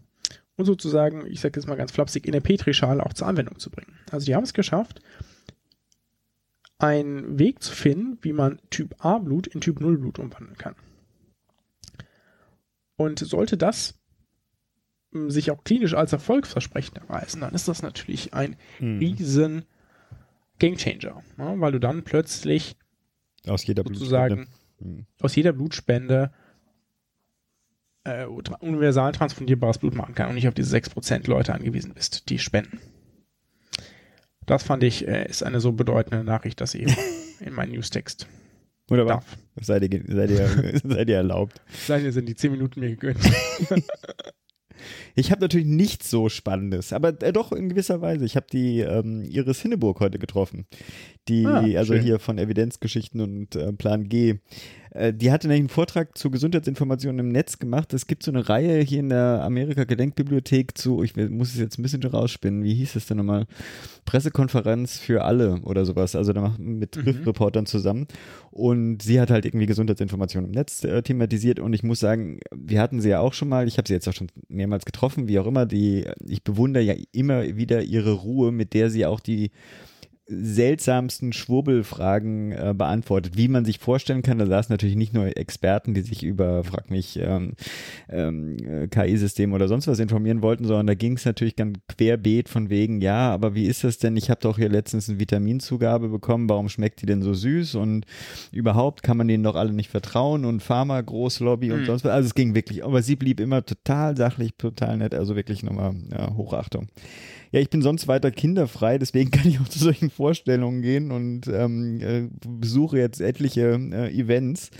und 0.56 0.66
sozusagen, 0.66 1.28
ich 1.28 1.42
sage 1.42 1.60
jetzt 1.60 1.68
mal 1.68 1.76
ganz 1.76 1.92
flapsig, 1.92 2.26
in 2.26 2.32
der 2.32 2.42
Petrischale 2.42 3.06
auch 3.06 3.14
zur 3.14 3.28
Anwendung 3.28 3.60
zu 3.60 3.70
bringen. 3.70 4.00
Also 4.10 4.26
die 4.26 4.34
haben 4.34 4.46
es 4.46 4.56
geschafft, 4.56 5.00
einen 6.80 7.40
Weg 7.40 7.62
zu 7.64 7.74
finden, 7.74 8.18
wie 8.22 8.34
man 8.34 8.60
Typ 8.70 8.96
A 9.00 9.18
Blut 9.18 9.48
in 9.48 9.62
Typ 9.62 9.80
0 9.80 9.98
Blut 9.98 10.20
umwandeln 10.20 10.58
kann. 10.58 10.76
Und 12.96 13.20
sollte 13.20 13.58
das 13.58 14.00
hm, 15.12 15.30
sich 15.30 15.52
auch 15.52 15.64
klinisch 15.64 15.94
als 15.94 16.14
erfolgsversprechend 16.14 16.98
erweisen, 16.98 17.42
dann 17.42 17.54
ist 17.54 17.68
das 17.68 17.82
natürlich 17.82 18.34
ein 18.34 18.56
hm. 18.78 19.00
riesen 19.00 19.66
Gamechanger, 20.60 21.24
ne? 21.38 21.56
weil 21.58 21.72
du 21.72 21.80
dann 21.80 22.04
plötzlich 22.04 22.78
aus 23.48 23.66
jeder 23.66 23.84
sozusagen 23.84 24.36
Blutspende. 24.36 24.98
Hm. 24.98 25.06
aus 25.20 25.36
jeder 25.36 25.54
Blutspende 25.54 26.32
äh, 28.04 28.26
universal 28.26 29.12
transfundierbares 29.12 29.78
Blut 29.78 29.96
machen 29.96 30.16
kann 30.16 30.30
und 30.30 30.36
nicht 30.36 30.48
auf 30.48 30.54
diese 30.54 30.76
6% 30.76 31.30
Leute 31.30 31.54
angewiesen 31.54 31.94
bist, 31.94 32.30
die 32.30 32.40
spenden. 32.40 32.80
Das 34.46 34.64
fand 34.64 34.84
ich, 34.84 35.08
äh, 35.08 35.28
ist 35.28 35.44
eine 35.44 35.60
so 35.60 35.72
bedeutende 35.72 36.24
Nachricht, 36.24 36.62
dass 36.62 36.74
ich 36.74 36.96
in 37.40 37.54
meinen 37.54 37.72
Newstext 37.72 38.28
Wunderbar. 38.88 39.18
Darf. 39.18 39.38
Seid 39.62 39.84
ihr, 39.84 40.04
seid, 40.08 40.30
ihr, 40.30 40.82
seid 40.84 41.10
ihr 41.10 41.16
erlaubt. 41.16 41.62
Seid 41.86 42.04
ihr 42.04 42.12
sind 42.12 42.28
die 42.28 42.36
10 42.36 42.52
Minuten 42.52 42.80
mir 42.80 42.90
gegönnt. 42.90 43.20
Ich 45.16 45.32
habe 45.32 45.40
natürlich 45.40 45.68
nichts 45.68 46.10
so 46.10 46.28
Spannendes, 46.28 46.92
aber 46.92 47.22
äh, 47.22 47.32
doch 47.32 47.54
in 47.54 47.70
gewisser 47.70 48.02
Weise. 48.02 48.26
Ich 48.26 48.36
habe 48.36 48.48
die 48.52 48.82
ähm, 48.82 49.24
Iris 49.24 49.62
Hinneburg 49.62 50.02
heute 50.02 50.20
getroffen, 50.20 50.66
die 51.30 51.46
ah, 51.46 51.64
also 51.78 51.94
hier 51.94 52.20
von 52.20 52.38
Evidenzgeschichten 52.38 53.22
und 53.22 53.56
äh, 53.56 53.72
Plan 53.72 54.10
G 54.10 54.40
die 55.14 55.32
hatte 55.32 55.48
nämlich 55.48 55.62
einen 55.62 55.70
Vortrag 55.70 56.18
zu 56.18 56.30
Gesundheitsinformationen 56.30 57.20
im 57.20 57.30
Netz 57.30 57.58
gemacht. 57.58 57.94
Es 57.94 58.06
gibt 58.06 58.24
so 58.24 58.32
eine 58.32 58.48
Reihe 58.48 58.80
hier 58.82 59.00
in 59.00 59.10
der 59.10 59.42
Amerika-Gedenkbibliothek 59.44 60.78
zu, 60.78 61.02
ich 61.02 61.16
muss 61.16 61.50
es 61.50 61.60
jetzt 61.60 61.80
ein 61.80 61.82
bisschen 61.82 62.04
rausspinnen, 62.04 62.64
wie 62.64 62.76
hieß 62.76 62.96
es 62.96 63.08
denn 63.08 63.18
nochmal? 63.18 63.46
Pressekonferenz 64.06 65.00
für 65.00 65.24
alle 65.24 65.62
oder 65.64 65.86
sowas. 65.86 66.16
Also 66.16 66.34
da 66.34 66.42
machen 66.42 66.78
mit 66.78 66.96
mhm. 66.98 67.24
Reportern 67.26 67.66
zusammen. 67.66 68.08
Und 68.52 69.02
sie 69.02 69.20
hat 69.20 69.32
halt 69.32 69.46
irgendwie 69.46 69.66
Gesundheitsinformationen 69.66 70.50
im 70.50 70.56
Netz 70.56 70.84
äh, 70.84 71.02
thematisiert. 71.02 71.60
Und 71.60 71.74
ich 71.74 71.84
muss 71.84 72.00
sagen, 72.00 72.40
wir 72.56 72.80
hatten 72.82 73.02
sie 73.02 73.10
ja 73.10 73.20
auch 73.20 73.34
schon 73.34 73.50
mal, 73.50 73.68
ich 73.68 73.78
habe 73.78 73.88
sie 73.88 73.94
jetzt 73.94 74.08
auch 74.08 74.14
schon 74.14 74.28
mehrmals 74.48 74.86
getroffen, 74.86 75.28
wie 75.28 75.40
auch 75.40 75.48
immer. 75.48 75.66
Die, 75.66 76.06
ich 76.28 76.44
bewundere 76.44 76.84
ja 76.84 76.94
immer 77.12 77.56
wieder 77.56 77.82
ihre 77.82 78.12
Ruhe, 78.12 78.52
mit 78.52 78.74
der 78.74 78.90
sie 78.90 79.06
auch 79.06 79.20
die 79.20 79.52
seltsamsten 80.42 81.34
Schwurbelfragen 81.34 82.52
äh, 82.52 82.74
beantwortet, 82.76 83.38
wie 83.38 83.48
man 83.48 83.66
sich 83.66 83.80
vorstellen 83.80 84.22
kann. 84.22 84.38
Da 84.38 84.46
saßen 84.46 84.74
natürlich 84.74 84.96
nicht 84.96 85.14
nur 85.14 85.38
Experten, 85.38 85.94
die 85.94 86.02
sich 86.02 86.24
über, 86.24 86.64
frag 86.64 86.90
mich, 86.90 87.20
ähm, 87.22 87.54
ähm, 88.10 88.90
KI-System 88.90 89.54
oder 89.54 89.68
sonst 89.68 89.88
was 89.88 90.00
informieren 90.00 90.42
wollten, 90.42 90.66
sondern 90.66 90.88
da 90.88 90.94
ging 90.96 91.18
es 91.18 91.26
natürlich 91.26 91.56
ganz 91.56 91.78
querbeet 91.88 92.50
von 92.50 92.70
wegen, 92.70 93.02
ja, 93.02 93.32
aber 93.32 93.56
wie 93.56 93.66
ist 93.66 93.84
das 93.84 93.98
denn? 93.98 94.18
Ich 94.18 94.30
habe 94.30 94.42
doch 94.42 94.58
hier 94.58 94.70
letztens 94.70 95.10
eine 95.10 95.20
Vitaminzugabe 95.20 96.10
bekommen, 96.10 96.50
warum 96.50 96.70
schmeckt 96.70 97.02
die 97.02 97.06
denn 97.06 97.22
so 97.22 97.34
süß? 97.34 97.76
Und 97.76 98.06
überhaupt 98.52 99.04
kann 99.04 99.18
man 99.18 99.28
denen 99.28 99.44
doch 99.44 99.56
alle 99.56 99.74
nicht 99.74 99.90
vertrauen 99.90 100.46
und 100.46 100.62
Pharma, 100.62 101.02
Großlobby 101.02 101.72
und 101.72 101.82
mhm. 101.82 101.86
sonst 101.86 102.06
was. 102.06 102.12
Also 102.12 102.28
es 102.28 102.36
ging 102.36 102.56
wirklich, 102.56 102.84
aber 102.84 103.02
sie 103.02 103.16
blieb 103.16 103.40
immer 103.40 103.66
total 103.66 104.18
sachlich, 104.18 104.54
total 104.58 104.98
nett, 104.98 105.14
also 105.14 105.36
wirklich 105.36 105.64
nochmal 105.64 105.96
ja, 106.12 106.36
Hochachtung. 106.36 106.88
Ja, 107.54 107.60
ich 107.60 107.70
bin 107.70 107.84
sonst 107.84 108.08
weiter 108.08 108.32
kinderfrei, 108.32 108.98
deswegen 108.98 109.30
kann 109.32 109.48
ich 109.48 109.60
auch 109.60 109.68
zu 109.68 109.78
solchen 109.78 110.10
Vorstellungen 110.10 110.82
gehen 110.82 111.12
und 111.12 111.48
ähm, 111.48 112.02
äh, 112.02 112.28
besuche 112.48 112.98
jetzt 112.98 113.22
etliche 113.22 113.80
äh, 113.94 114.12
Events. 114.12 114.72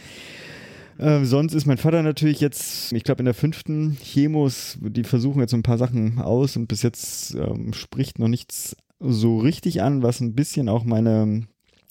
Äh, 0.98 1.24
sonst 1.24 1.54
ist 1.54 1.68
mein 1.68 1.78
Vater 1.78 2.02
natürlich 2.02 2.40
jetzt, 2.40 2.92
ich 2.92 3.04
glaube, 3.04 3.20
in 3.20 3.26
der 3.26 3.36
fünften 3.36 3.96
Chemos, 4.02 4.80
die 4.82 5.04
versuchen 5.04 5.40
jetzt 5.40 5.54
ein 5.54 5.62
paar 5.62 5.78
Sachen 5.78 6.18
aus 6.18 6.58
und 6.58 6.68
bis 6.68 6.82
jetzt 6.82 7.36
ähm, 7.36 7.74
spricht 7.74 8.18
noch 8.18 8.28
nichts 8.28 8.76
so 9.00 9.38
richtig 9.38 9.84
an, 9.84 10.02
was 10.02 10.20
ein 10.20 10.34
bisschen 10.34 10.68
auch 10.68 10.84
meine 10.84 11.46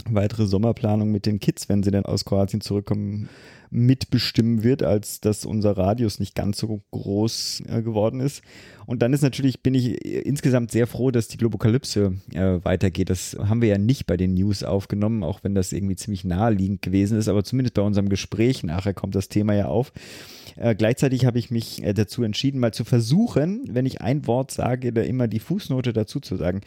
weitere 0.08 0.46
Sommerplanung 0.46 1.10
mit 1.10 1.26
den 1.26 1.40
Kids, 1.40 1.68
wenn 1.68 1.82
sie 1.82 1.90
dann 1.90 2.04
aus 2.04 2.24
Kroatien 2.24 2.60
zurückkommen, 2.60 3.28
mitbestimmen 3.72 4.62
wird, 4.62 4.82
als 4.82 5.20
dass 5.20 5.46
unser 5.46 5.78
Radius 5.78 6.20
nicht 6.20 6.34
ganz 6.34 6.58
so 6.58 6.82
groß 6.90 7.62
äh, 7.68 7.82
geworden 7.82 8.20
ist. 8.20 8.42
Und 8.84 9.00
dann 9.00 9.14
ist 9.14 9.22
natürlich, 9.22 9.62
bin 9.62 9.74
ich 9.74 10.04
äh, 10.04 10.20
insgesamt 10.20 10.70
sehr 10.70 10.86
froh, 10.86 11.10
dass 11.10 11.28
die 11.28 11.38
Globokalypse 11.38 12.14
äh, 12.34 12.58
weitergeht. 12.62 13.08
Das 13.08 13.34
haben 13.38 13.62
wir 13.62 13.70
ja 13.70 13.78
nicht 13.78 14.06
bei 14.06 14.18
den 14.18 14.34
News 14.34 14.62
aufgenommen, 14.62 15.24
auch 15.24 15.42
wenn 15.42 15.54
das 15.54 15.72
irgendwie 15.72 15.96
ziemlich 15.96 16.24
naheliegend 16.24 16.82
gewesen 16.82 17.16
ist, 17.16 17.28
aber 17.28 17.44
zumindest 17.44 17.74
bei 17.74 17.82
unserem 17.82 18.10
Gespräch 18.10 18.62
nachher 18.62 18.92
kommt 18.92 19.14
das 19.14 19.30
Thema 19.30 19.54
ja 19.54 19.66
auf. 19.66 19.92
Äh, 20.56 20.74
gleichzeitig 20.74 21.24
habe 21.24 21.38
ich 21.38 21.50
mich 21.50 21.82
äh, 21.82 21.94
dazu 21.94 22.22
entschieden, 22.22 22.60
mal 22.60 22.72
zu 22.72 22.84
versuchen, 22.84 23.64
wenn 23.70 23.86
ich 23.86 24.00
ein 24.00 24.26
Wort 24.26 24.50
sage, 24.50 24.92
da 24.92 25.02
immer 25.02 25.28
die 25.28 25.38
Fußnote 25.38 25.92
dazu 25.92 26.20
zu 26.20 26.36
sagen. 26.36 26.60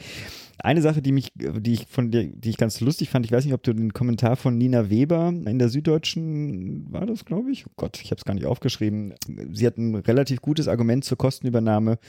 Eine 0.58 0.82
Sache, 0.82 1.02
die 1.02 1.12
mich, 1.12 1.34
die 1.36 1.74
ich 1.74 1.88
von 1.88 2.12
dir, 2.12 2.28
die 2.28 2.50
ich 2.50 2.58
ganz 2.58 2.80
lustig 2.80 3.10
fand, 3.10 3.26
ich 3.26 3.32
weiß 3.32 3.44
nicht, 3.44 3.54
ob 3.54 3.64
du 3.64 3.74
den 3.74 3.94
Kommentar 3.94 4.38
von 4.38 4.58
Nina 4.58 4.90
Weber 4.90 5.28
in 5.28 5.60
der 5.60 5.70
Süddeutschen 5.70 6.92
war 6.92 7.06
das, 7.06 7.26
glaube 7.26 7.52
ich. 7.52 7.68
Oh 7.68 7.72
Gott, 7.76 8.00
ich 8.02 8.12
habe 8.12 8.20
es 8.20 8.26
gar 8.26 8.34
nicht 8.34 8.46
aufgeschrieben. 8.46 9.14
Sie 9.52 9.68
hat 9.68 9.78
ein 9.78 9.96
relativ 9.96 10.42
gutes 10.42 10.68
Argument 10.68 11.04
zur 11.04 11.18
Kostenübernahme 11.18 12.00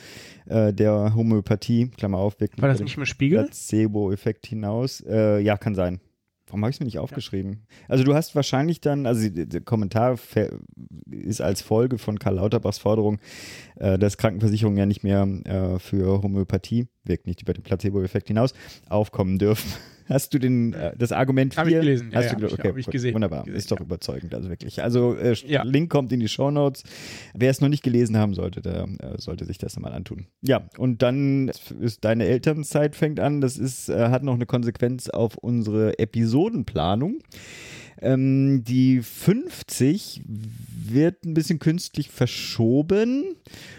äh, 0.45 0.73
der 0.73 1.13
Homöopathie, 1.13 1.89
Klammer 1.97 2.19
auf, 2.19 2.37
War 2.39 2.69
das 2.69 2.79
nicht 2.79 2.97
im 2.97 3.05
Spiegel? 3.05 3.43
Placebo-Effekt 3.43 4.47
hinaus. 4.47 5.01
Äh, 5.01 5.39
ja, 5.39 5.57
kann 5.57 5.75
sein. 5.75 5.99
Warum 6.47 6.61
habe 6.61 6.69
ich 6.69 6.77
es 6.77 6.79
mir 6.79 6.85
nicht 6.85 6.99
aufgeschrieben? 6.99 7.51
Ja. 7.53 7.85
Also 7.89 8.03
du 8.03 8.13
hast 8.13 8.33
wahrscheinlich 8.35 8.79
dann, 8.79 9.05
also 9.05 9.27
der 9.29 9.61
Kommentar 9.61 10.17
ist 11.11 11.41
als 11.41 11.61
Folge 11.61 11.97
von 11.97 12.19
Karl 12.19 12.35
Lauterbachs 12.35 12.77
Forderung, 12.77 13.19
äh, 13.75 13.99
dass 13.99 14.17
Krankenversicherungen 14.17 14.77
ja 14.77 14.85
nicht 14.85 15.03
mehr 15.03 15.27
äh, 15.43 15.79
für 15.79 16.21
Homöopathie, 16.23 16.87
wirkt 17.03 17.27
nicht 17.27 17.41
über 17.41 17.53
den 17.53 17.63
Placebo-Effekt 17.63 18.27
hinaus, 18.29 18.53
aufkommen 18.89 19.39
dürfen. 19.39 19.71
Hast 20.09 20.33
du 20.33 20.39
den, 20.39 20.73
äh, 20.73 20.93
das 20.97 21.11
Argument 21.11 21.53
4? 21.53 21.59
Habe 21.59 21.69
ich 21.69 21.75
gelesen. 21.75 22.11
Hast 22.13 22.31
ja, 22.31 22.35
du, 22.35 22.45
okay, 22.47 22.69
hab 22.69 22.77
ich 22.77 22.85
gesehen. 22.87 23.13
Wunderbar. 23.13 23.43
Gesehen, 23.43 23.57
ist 23.57 23.71
doch 23.71 23.79
ja. 23.79 23.85
überzeugend, 23.85 24.33
also 24.33 24.49
wirklich. 24.49 24.81
Also 24.81 25.15
äh, 25.15 25.33
ja. 25.45 25.63
Link 25.63 25.89
kommt 25.89 26.11
in 26.11 26.19
die 26.19 26.27
Show 26.27 26.51
Notes. 26.51 26.83
Wer 27.33 27.51
es 27.51 27.61
noch 27.61 27.69
nicht 27.69 27.83
gelesen 27.83 28.17
haben 28.17 28.33
sollte, 28.33 28.61
der 28.61 28.87
äh, 28.99 29.17
sollte 29.17 29.45
sich 29.45 29.57
das 29.57 29.77
mal 29.79 29.93
antun. 29.93 30.27
Ja, 30.41 30.67
und 30.77 31.01
dann 31.01 31.51
ist 31.79 32.05
deine 32.05 32.25
Elternzeit 32.25 32.95
fängt 32.95 33.19
an. 33.19 33.41
Das 33.41 33.57
ist, 33.57 33.89
äh, 33.89 34.09
hat 34.09 34.23
noch 34.23 34.35
eine 34.35 34.45
Konsequenz 34.45 35.09
auf 35.09 35.37
unsere 35.37 35.99
Episodenplanung. 35.99 37.19
Ähm, 38.01 38.63
die 38.63 39.01
50 39.01 40.21
wird 40.25 41.25
ein 41.25 41.33
bisschen 41.33 41.59
künstlich 41.59 42.09
verschoben. 42.09 43.35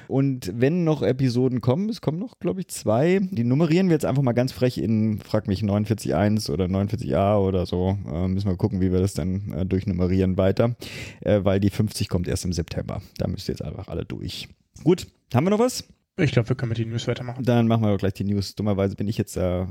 Und 0.07 0.53
wenn 0.55 0.85
noch 0.85 1.03
Episoden 1.03 1.61
kommen, 1.61 1.89
es 1.89 2.01
kommen 2.01 2.19
noch, 2.19 2.39
glaube 2.39 2.61
ich, 2.61 2.69
zwei, 2.69 3.21
die 3.31 3.45
nummerieren 3.45 3.89
wir 3.89 3.95
jetzt 3.95 4.05
einfach 4.05 4.23
mal 4.23 4.33
ganz 4.33 4.53
frech 4.53 4.79
in, 4.79 5.21
frag 5.21 5.47
mich, 5.47 5.63
49.1 5.63 6.51
oder 6.51 6.67
49a 6.67 7.39
oder 7.39 7.67
so. 7.67 7.99
Äh, 8.11 8.29
müssen 8.29 8.49
wir 8.49 8.57
gucken, 8.57 8.81
wie 8.81 8.93
wir 8.93 9.01
das 9.01 9.15
dann 9.15 9.53
äh, 9.53 9.67
durchnummerieren 9.67 10.37
weiter, 10.37 10.77
äh, 11.21 11.41
weil 11.45 11.61
die 11.61 11.71
50 11.71 12.09
kommt 12.09 12.29
erst 12.29 12.45
im 12.45 12.53
September. 12.53 13.03
Da 13.19 13.29
müsst 13.29 13.49
ihr 13.49 13.53
jetzt 13.53 13.63
einfach 13.63 13.89
alle 13.89 14.05
durch. 14.05 14.49
Gut, 14.85 15.07
haben 15.35 15.47
wir 15.47 15.51
noch 15.51 15.59
was? 15.59 15.85
Ich 16.19 16.33
glaube, 16.33 16.49
wir 16.49 16.57
können 16.57 16.71
mit 16.71 16.79
den 16.79 16.91
News 16.91 17.07
weitermachen. 17.07 17.45
Dann 17.45 17.69
machen 17.69 17.83
wir 17.83 17.93
doch 17.93 17.99
gleich 17.99 18.15
die 18.15 18.25
News. 18.25 18.55
Dummerweise 18.55 18.97
bin 18.97 19.07
ich 19.07 19.17
jetzt 19.17 19.37
äh, 19.37 19.63
äh, 19.63 19.67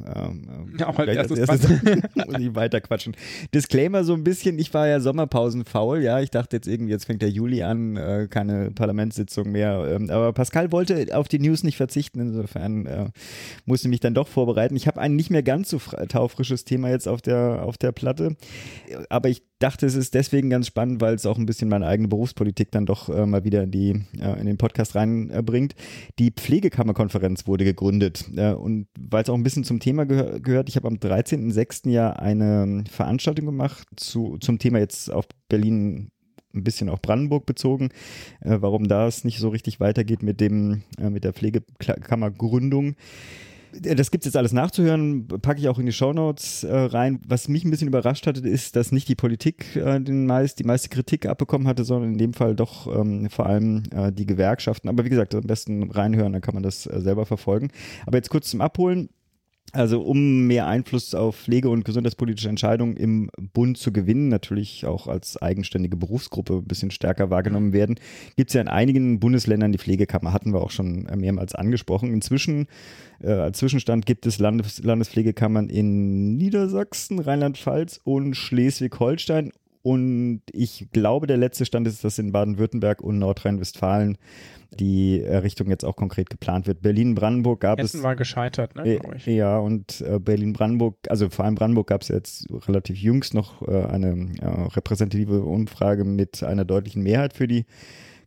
ja, 0.80 0.88
auch 0.88 0.98
als 0.98 1.10
erstes, 1.10 1.50
als 1.50 1.70
erstes 1.70 2.01
muss 2.25 2.39
ich 2.39 2.56
weiter 2.56 2.80
quatschen. 2.80 3.16
Disclaimer 3.54 4.04
so 4.04 4.13
ein 4.13 4.24
bisschen, 4.24 4.58
ich 4.58 4.74
war 4.74 4.88
ja 4.88 5.00
Sommerpausenfaul, 5.00 6.01
ja. 6.01 6.22
Ich 6.22 6.32
dachte 6.32 6.56
jetzt 6.56 6.68
irgendwie, 6.68 6.92
jetzt 6.92 7.06
fängt 7.06 7.22
der 7.22 7.30
Juli 7.30 7.63
an, 7.63 7.98
äh, 7.98 8.27
keine 8.30 8.72
Parlamentssitzung 8.72 9.51
mehr. 9.51 9.88
Ähm, 9.92 10.10
aber 10.10 10.32
Pascal 10.34 10.72
wollte 10.72 11.08
auf 11.16 11.27
die 11.27 11.39
News 11.39 11.63
nicht 11.63 11.77
verzichten, 11.77 12.20
insofern 12.22 12.86
äh, 12.86 13.10
musste 13.66 13.89
mich 13.89 14.00
dann 14.00 14.13
doch 14.13 14.27
vorbereiten. 14.27 14.75
Ich 14.75 14.88
habe 14.88 15.01
ein 15.01 15.16
nicht 15.16 15.30
mehr 15.30 15.44
ganz 15.44 15.70
so 15.70 15.80
taufrisches 16.08 16.63
Thema 16.63 16.89
jetzt 16.89 17.08
auf 17.08 17.22
der, 17.22 17.63
auf 17.63 17.77
der 17.77 17.92
Platte. 17.92 18.38
Aber 19.10 19.30
ich 19.30 19.44
dachte, 19.60 19.86
es 19.86 19.96
ist 19.96 20.13
deswegen 20.13 20.50
ganz 20.50 20.68
spannend, 20.68 21.01
weil 21.01 21.16
es 21.16 21.25
auch 21.25 21.38
ein 21.38 21.46
bisschen 21.46 21.70
meine 21.70 21.88
eigene 21.88 22.08
Berufspolitik 22.08 22.72
dann 22.72 22.86
doch 22.86 23.10
äh, 23.10 23.25
mal 23.25 23.44
wieder 23.44 23.63
in, 23.63 23.72
die, 23.72 23.89
äh, 24.20 24.39
in 24.39 24.46
den 24.46 24.58
Podcast 24.58 24.96
reinbringt. 24.96 25.75
Die 26.20 26.32
Pflegekammerkonferenz 26.38 27.48
wurde 27.48 27.65
gegründet 27.65 28.25
äh, 28.36 28.53
und 28.53 28.88
weil 28.98 29.24
es 29.24 29.29
auch 29.29 29.36
ein 29.36 29.44
bisschen 29.44 29.63
zum 29.63 29.79
Thema 29.79 30.06
gehör 30.06 30.39
gehört, 30.39 30.70
ich 30.70 30.75
habe 30.75 30.88
am 30.88 30.96
13.06. 30.96 31.89
ja 31.89 32.12
eine 32.13 32.84
Veranstaltung 32.89 33.46
gemacht 33.46 33.88
zu, 33.96 34.38
zum 34.39 34.60
Thema 34.60 34.79
jetzt 34.79 35.12
auf 35.12 35.25
Berlin 35.50 36.12
ein 36.53 36.63
bisschen 36.63 36.89
auch 36.89 37.00
Brandenburg 37.00 37.46
bezogen, 37.46 37.89
äh, 38.41 38.58
warum 38.60 38.88
das 38.88 39.24
nicht 39.24 39.39
so 39.39 39.50
richtig 39.50 39.79
weitergeht 39.79 40.24
mit 40.24 40.39
dem 40.39 40.84
äh, 41.00 41.10
mit 41.10 41.24
der 41.24 41.34
Pflegekammergründung. 41.34 42.96
Das 43.74 44.12
gibt 44.12 44.24
es 44.24 44.29
jetzt 44.29 44.38
alles 44.38 44.53
nachzuhören, 44.53 45.27
packe 45.27 45.59
ich 45.59 45.67
auch 45.67 45.79
in 45.79 45.86
die 45.86 45.91
Shownotes 45.91 46.63
äh, 46.63 46.74
rein. 46.74 47.19
Was 47.27 47.47
mich 47.47 47.65
ein 47.65 47.71
bisschen 47.71 47.88
überrascht 47.88 48.27
hatte, 48.27 48.47
ist, 48.47 48.75
dass 48.75 48.91
nicht 48.91 49.07
die 49.09 49.15
Politik 49.15 49.75
äh, 49.75 50.00
den 50.00 50.25
meist, 50.25 50.59
die 50.59 50.63
meiste 50.63 50.89
Kritik 50.89 51.25
abbekommen 51.25 51.67
hatte, 51.67 51.83
sondern 51.83 52.13
in 52.13 52.17
dem 52.17 52.33
Fall 52.33 52.55
doch 52.55 52.88
ähm, 52.88 53.29
vor 53.29 53.45
allem 53.45 53.83
äh, 53.91 54.12
die 54.12 54.25
Gewerkschaften. 54.25 54.89
Aber 54.89 55.05
wie 55.05 55.09
gesagt, 55.09 55.36
am 55.36 55.41
besten 55.41 55.91
reinhören, 55.91 56.33
dann 56.33 56.41
kann 56.41 56.53
man 56.53 56.63
das 56.63 56.86
äh, 56.86 57.01
selber 57.01 57.25
verfolgen. 57.25 57.69
Aber 58.05 58.17
jetzt 58.17 58.29
kurz 58.29 58.50
zum 58.50 58.62
Abholen. 58.62 59.09
Also 59.74 60.01
um 60.01 60.47
mehr 60.47 60.65
Einfluss 60.65 61.13
auf 61.13 61.36
Pflege- 61.36 61.69
und 61.69 61.83
gesundheitspolitische 61.83 62.47
Entscheidungen 62.47 62.95
im 62.95 63.29
Bund 63.53 63.77
zu 63.77 63.91
gewinnen, 63.91 64.29
natürlich 64.29 64.86
auch 64.86 65.07
als 65.07 65.41
eigenständige 65.41 65.97
Berufsgruppe 65.97 66.55
ein 66.55 66.63
bisschen 66.63 66.89
stärker 66.89 67.29
wahrgenommen 67.29 67.74
werden, 67.74 68.00
gibt 68.38 68.50
es 68.50 68.53
ja 68.53 68.62
in 68.62 68.69
einigen 68.69 69.19
Bundesländern 69.19 69.74
die 69.74 69.77
Pflegekammer, 69.77 70.31
hatten 70.31 70.53
wir 70.53 70.62
auch 70.62 70.71
schon 70.71 71.03
mehrmals 71.17 71.53
angesprochen. 71.53 72.13
Inzwischen 72.13 72.67
äh, 73.19 73.31
als 73.31 73.57
Zwischenstand 73.57 74.05
gibt 74.05 74.25
es 74.25 74.39
Landes 74.39 74.81
Landespflegekammern 74.81 75.67
in 75.67 76.38
Niedersachsen, 76.38 77.19
Rheinland-Pfalz 77.19 78.00
und 78.05 78.36
Schleswig-Holstein. 78.36 79.51
Und 79.83 80.41
ich 80.51 80.88
glaube, 80.91 81.27
der 81.27 81.38
letzte 81.38 81.65
Stand 81.65 81.88
ist, 81.88 82.03
dass 82.03 82.19
in 82.19 82.31
Baden-Württemberg 82.31 83.01
und 83.01 83.19
Nordrhein-Westfalen 83.19 84.17
die 84.71 85.21
Errichtung 85.21 85.69
jetzt 85.69 85.86
auch 85.86 85.95
konkret 85.95 86.29
geplant 86.29 86.67
wird. 86.67 86.81
Berlin-Brandenburg 86.81 87.62
gab 87.62 87.79
Hessen 87.79 87.97
es. 87.97 88.03
war 88.03 88.15
gescheitert, 88.15 88.75
ne, 88.75 89.00
äh, 89.00 89.36
Ja, 89.36 89.57
und 89.59 90.01
äh, 90.01 90.19
Berlin-Brandenburg, 90.19 90.97
also 91.09 91.29
vor 91.29 91.45
allem 91.45 91.55
Brandenburg 91.55 91.88
gab 91.88 92.01
es 92.01 92.09
jetzt 92.09 92.47
relativ 92.67 92.97
jüngst 92.97 93.33
noch 93.33 93.62
äh, 93.67 93.86
eine 93.86 94.29
äh, 94.39 94.45
repräsentative 94.45 95.43
Umfrage 95.43 96.03
mit 96.03 96.43
einer 96.43 96.65
deutlichen 96.65 97.03
Mehrheit 97.03 97.33
für 97.33 97.47
die 97.47 97.65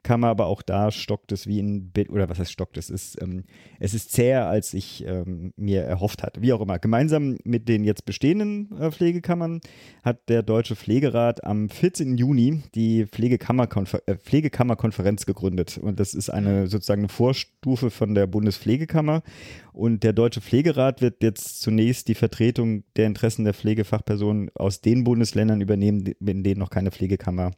Kammer, 0.02 0.28
aber 0.28 0.46
auch 0.46 0.62
da 0.62 0.90
stockt 0.90 1.32
es 1.32 1.46
wie 1.46 1.58
in, 1.58 1.92
oder 2.08 2.28
was 2.28 2.38
heißt 2.38 2.52
stockt 2.52 2.76
es, 2.76 2.90
ist, 2.90 3.20
ähm, 3.20 3.44
es 3.78 3.94
ist 3.94 4.12
zäher, 4.12 4.46
als 4.46 4.74
ich 4.74 5.04
ähm, 5.06 5.52
mir 5.56 5.82
erhofft 5.82 6.22
hatte. 6.22 6.42
Wie 6.42 6.52
auch 6.52 6.60
immer. 6.60 6.78
Gemeinsam 6.78 7.38
mit 7.44 7.68
den 7.68 7.84
jetzt 7.84 8.04
bestehenden 8.04 8.70
äh, 8.78 8.90
Pflegekammern 8.90 9.60
hat 10.02 10.28
der 10.28 10.42
Deutsche 10.42 10.76
Pflegerat 10.76 11.44
am 11.44 11.68
14. 11.68 12.16
Juni 12.16 12.62
die 12.74 13.06
Pflegekammerkonfer 13.06 14.02
äh, 14.06 14.16
Pflegekammerkonferenz 14.16 15.26
gegründet. 15.26 15.78
Und 15.78 16.00
das 16.00 16.14
ist 16.14 16.30
eine 16.30 16.66
sozusagen 16.66 17.02
eine 17.02 17.08
Vorstufe 17.08 17.90
von 17.90 18.14
der 18.14 18.26
Bundespflegekammer. 18.26 19.22
Und 19.72 20.02
der 20.02 20.12
Deutsche 20.12 20.40
Pflegerat 20.40 21.00
wird 21.00 21.22
jetzt 21.22 21.60
zunächst 21.60 22.08
die 22.08 22.14
Vertretung 22.14 22.84
der 22.96 23.06
Interessen 23.06 23.44
der 23.44 23.54
Pflegefachpersonen 23.54 24.50
aus 24.54 24.80
den 24.80 25.04
Bundesländern 25.04 25.60
übernehmen, 25.60 26.04
in 26.06 26.42
denen 26.42 26.58
noch 26.58 26.70
keine 26.70 26.90
Pflegekammer 26.90 27.52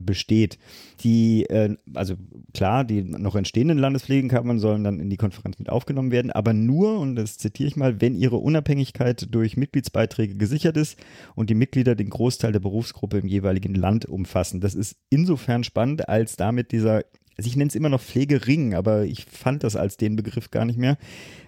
besteht. 0.00 0.58
Die, 1.00 1.44
äh, 1.44 1.76
also 1.94 2.14
klar, 2.54 2.84
die 2.84 3.02
noch 3.02 3.36
entstehenden 3.36 3.78
Landespflegekammern 3.78 4.58
sollen 4.58 4.84
dann 4.84 5.00
in 5.00 5.10
die 5.10 5.16
Konferenz 5.16 5.58
mit 5.58 5.68
aufgenommen 5.68 6.10
werden, 6.10 6.30
aber 6.30 6.52
nur, 6.52 6.98
und 6.98 7.16
das 7.16 7.38
zitiere 7.38 7.68
ich 7.68 7.76
mal, 7.76 8.00
wenn 8.00 8.14
ihre 8.14 8.36
Unabhängigkeit 8.36 9.28
durch 9.34 9.56
Mitgliedsbeiträge 9.56 10.36
gesichert 10.36 10.76
ist 10.76 10.98
und 11.34 11.50
die 11.50 11.54
Mitglieder 11.54 11.94
den 11.94 12.10
Großteil 12.10 12.52
der 12.52 12.60
Berufsgruppe 12.60 13.18
im 13.18 13.26
jeweiligen 13.26 13.74
Land 13.74 14.06
umfassen. 14.06 14.60
Das 14.60 14.74
ist 14.74 14.96
insofern 15.10 15.64
spannend, 15.64 16.08
als 16.08 16.36
damit 16.36 16.72
dieser 16.72 17.04
also 17.38 17.48
ich 17.48 17.56
nenne 17.56 17.68
es 17.68 17.76
immer 17.76 17.88
noch 17.88 18.00
Pflegering, 18.00 18.74
aber 18.74 19.04
ich 19.04 19.24
fand 19.24 19.62
das 19.62 19.76
als 19.76 19.96
den 19.96 20.16
Begriff 20.16 20.50
gar 20.50 20.64
nicht 20.64 20.78
mehr. 20.78 20.98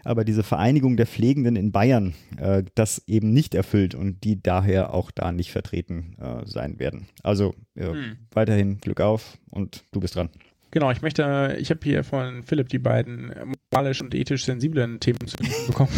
Aber 0.05 0.25
diese 0.25 0.45
Vereinigung 0.45 0.97
der 0.97 1.07
Pflegenden 1.07 1.57
in 1.57 1.73
Bayern, 1.73 2.15
äh, 2.39 2.63
das 2.77 3.03
eben 3.09 3.33
nicht 3.33 3.57
erfüllt 3.57 3.97
und 3.97 4.23
die 4.23 4.41
daher 4.41 4.95
auch 4.95 5.11
da 5.11 5.33
nicht 5.33 5.51
vertreten 5.51 6.17
äh, 6.21 6.47
sein 6.47 6.79
werden. 6.79 7.09
Also 7.25 7.57
äh, 7.75 7.87
hm. 7.87 8.17
weiterhin 8.31 8.79
Glück 8.79 9.01
auf 9.01 9.37
und 9.51 9.83
du 9.91 9.99
bist 9.99 10.15
dran. 10.15 10.31
Genau, 10.71 10.93
ich 10.93 11.03
möchte, 11.03 11.57
ich 11.59 11.71
habe 11.71 11.81
hier 11.83 12.05
von 12.05 12.45
Philipp 12.45 12.69
die 12.69 12.79
beiden 12.79 13.35
moralisch 13.73 14.01
und 14.01 14.15
ethisch 14.15 14.45
sensiblen 14.45 15.01
Themen 15.01 15.27
zu 15.27 15.37
bekommen. 15.67 15.91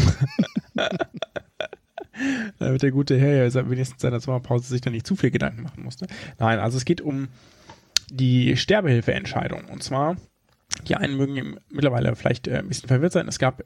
da 2.58 2.70
wird 2.70 2.82
der 2.82 2.92
gute 2.92 3.18
Herr 3.18 3.46
ja 3.46 3.70
wenigstens 3.70 4.00
seiner 4.00 4.20
Sommerpause 4.20 4.68
sich 4.68 4.80
da 4.80 4.88
nicht 4.88 5.06
zu 5.06 5.16
viel 5.16 5.30
Gedanken 5.30 5.62
machen 5.62 5.84
musste. 5.84 6.06
Nein, 6.38 6.58
also 6.58 6.78
es 6.78 6.86
geht 6.86 7.02
um 7.02 7.28
die 8.12 8.56
Sterbehilfeentscheidung. 8.56 9.64
Und 9.66 9.82
zwar, 9.82 10.16
die 10.86 10.96
einen 10.96 11.16
mögen 11.16 11.58
mittlerweile 11.70 12.14
vielleicht 12.14 12.46
äh, 12.46 12.58
ein 12.58 12.68
bisschen 12.68 12.88
verwirrt 12.88 13.12
sein. 13.12 13.28
Es 13.28 13.38
gab 13.38 13.64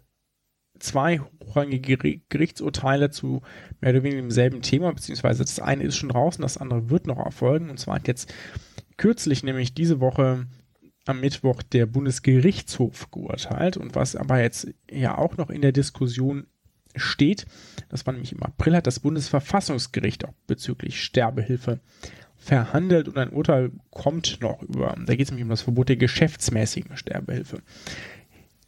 zwei 0.79 1.21
hochrangige 1.43 2.21
Gerichtsurteile 2.29 3.11
zu 3.11 3.43
mehr 3.81 3.93
oder 3.93 4.03
weniger 4.03 4.23
demselben 4.23 4.63
Thema, 4.63 4.93
beziehungsweise 4.93 5.45
das 5.45 5.59
eine 5.59 5.85
ist 5.85 5.97
schon 5.97 6.11
draußen, 6.11 6.43
das 6.43 6.59
andere 6.59 6.91
wird 6.91 7.07
noch 7.07 7.19
erfolgen. 7.19 7.71
Und 7.71 7.79
zwar 7.79 7.97
hat 7.97 8.09
jetzt 8.09 8.33
kürzlich, 8.97 9.43
nämlich 9.43 9.75
diese 9.75 10.01
Woche, 10.01 10.47
am 11.07 11.21
Mittwoch 11.21 11.63
der 11.63 11.87
Bundesgerichtshof 11.87 13.13
geurteilt 13.13 13.77
und 13.77 13.95
was 13.95 14.17
aber 14.17 14.41
jetzt 14.41 14.67
ja 14.91 15.17
auch 15.17 15.37
noch 15.37 15.51
in 15.51 15.63
der 15.63 15.71
Diskussion 15.71 16.49
steht, 16.97 17.47
das 17.89 18.05
war 18.07 18.13
nämlich 18.13 18.33
im 18.33 18.43
April, 18.43 18.75
hat 18.75 18.89
das 18.89 18.99
Bundesverfassungsgericht 18.99 20.25
auch 20.25 20.35
bezüglich 20.49 21.01
Sterbehilfe 21.01 21.79
verhandelt 22.47 23.09
und 23.09 23.19
ein 23.19 23.31
Urteil 23.31 23.73
kommt 23.91 24.41
noch 24.41 24.63
über, 24.63 24.95
da 25.05 25.17
geht 25.17 25.27
es 25.27 25.31
nämlich 25.31 25.43
um 25.43 25.51
das 25.51 25.63
Verbot 25.63 25.89
der 25.89 25.97
geschäftsmäßigen 25.97 26.97
Sterbehilfe. 26.97 27.61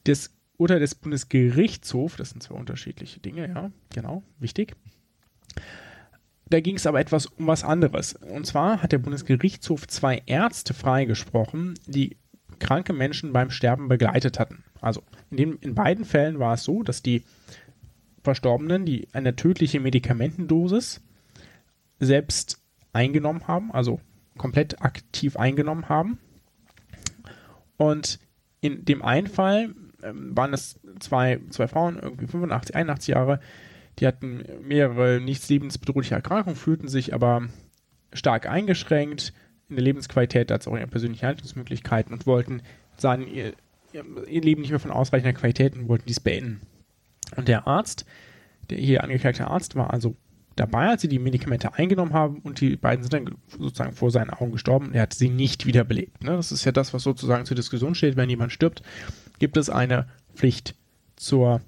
Das 0.03 0.31
Urteil 0.57 0.81
des 0.81 0.97
Bundesgerichtshofs, 0.97 2.17
das 2.17 2.31
sind 2.31 2.43
zwei 2.43 2.57
unterschiedliche 2.57 3.21
Dinge, 3.21 3.49
ja, 3.49 3.71
genau, 3.95 4.25
wichtig. 4.41 4.75
Da 6.51 6.59
ging 6.61 6.75
es 6.75 6.87
aber 6.87 6.99
etwas 6.99 7.27
um 7.27 7.47
was 7.47 7.63
anderes. 7.63 8.15
Und 8.15 8.47
zwar 8.47 8.83
hat 8.83 8.91
der 8.91 8.99
Bundesgerichtshof 8.99 9.87
zwei 9.87 10.23
Ärzte 10.27 10.75
freigesprochen, 10.75 11.75
die 11.87 12.17
kranke 12.59 12.93
Menschen 12.93 13.33
beim 13.33 13.51
Sterben 13.51 13.87
begleitet 13.87 14.41
hatten. 14.41 14.65
Also 14.81 15.05
in, 15.31 15.37
dem, 15.37 15.59
in 15.61 15.77
beiden 15.77 16.05
Fällen 16.05 16.41
war 16.41 16.55
es 16.55 16.65
so, 16.65 16.83
dass 16.83 17.03
die 17.03 17.23
Verstorbenen 18.25 18.85
die 18.85 19.07
eine 19.13 19.37
tödliche 19.37 19.79
Medikamentendosis 19.79 21.01
selbst 22.01 22.61
eingenommen 22.93 23.47
haben, 23.47 23.73
also 23.73 24.01
komplett 24.37 24.83
aktiv 24.83 25.37
eingenommen 25.37 25.89
haben. 25.89 26.19
Und 27.77 28.19
in 28.61 28.85
dem 28.85 29.03
einen 29.03 29.27
Fall 29.27 29.75
ähm, 30.03 30.37
waren 30.37 30.53
es 30.53 30.81
zwei, 31.01 31.41
zwei 31.51 31.69
Frauen, 31.69 31.99
irgendwie 32.01 32.27
85, 32.27 32.75
81 32.75 33.15
Jahre, 33.15 33.41
die 33.99 34.07
hatten 34.07 34.45
mehrere 34.63 35.21
nicht 35.21 35.49
lebensbedrohliche 35.49 36.15
Erkrankungen, 36.15 36.57
fühlten 36.57 36.89
sich 36.89 37.15
aber 37.15 37.49
stark 38.13 38.49
eingeschränkt, 38.49 39.33
in 39.69 39.77
der 39.77 39.85
Lebensqualität 39.85 40.51
als 40.51 40.67
auch 40.67 40.73
in 40.73 40.79
ihren 40.79 40.91
persönlichen 40.91 41.27
Handlungsmöglichkeiten 41.27 42.13
und 42.13 42.27
wollten, 42.27 42.63
sahen 42.97 43.27
ihr, 43.27 43.53
ihr 43.93 44.41
Leben 44.41 44.63
nicht 44.63 44.71
mehr 44.71 44.81
von 44.81 44.91
ausreichender 44.91 45.39
Qualität 45.39 45.75
und 45.75 45.89
wollten 45.89 46.07
dies 46.07 46.21
beenden. 46.21 46.61
Und 47.37 47.49
der 47.49 47.67
Arzt, 47.67 48.07
der 48.71 48.79
hier 48.79 49.05
angeklagte 49.05 49.47
Arzt, 49.47 49.77
war 49.77 49.93
also 49.93 50.17
dabei, 50.59 50.89
als 50.89 51.03
sie 51.03 51.09
die 51.09 51.19
Medikamente 51.19 51.75
eingenommen 51.75 52.13
haben 52.13 52.39
und 52.41 52.61
die 52.61 52.77
beiden 52.77 53.03
sind 53.03 53.13
dann 53.13 53.37
sozusagen 53.59 53.93
vor 53.93 54.11
seinen 54.11 54.31
Augen 54.31 54.53
gestorben. 54.53 54.93
Er 54.93 55.03
hat 55.03 55.15
sie 55.15 55.29
nicht 55.29 55.67
wiederbelebt. 55.67 56.25
Ne? 56.25 56.33
Das 56.33 56.53
ist 56.53 56.65
ja 56.65 56.73
das, 56.73 56.93
was 56.95 57.03
sozusagen 57.03 57.45
zur 57.45 57.57
Diskussion 57.57 57.95
steht. 57.95 58.17
Wenn 58.17 58.31
jemand 58.31 58.53
stirbt, 58.53 58.83
gibt 59.39 59.57
es 59.57 59.71
eine 59.71 60.09
Pflicht 60.35 60.75
zur 61.17 61.61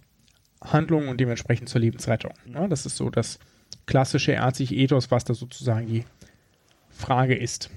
Handlung 0.63 1.09
und 1.09 1.21
dementsprechend 1.21 1.69
zur 1.69 1.81
Lebensrettung. 1.81 2.33
Ne? 2.47 2.69
Das 2.69 2.87
ist 2.87 2.97
so 2.97 3.11
das 3.11 3.39
klassische 3.87 4.33
ärztliche 4.33 4.75
Ethos, 4.75 5.11
was 5.11 5.25
da 5.25 5.35
sozusagen 5.35 5.87
die 5.87 6.05
Frage 6.91 7.35
ist. 7.35 7.71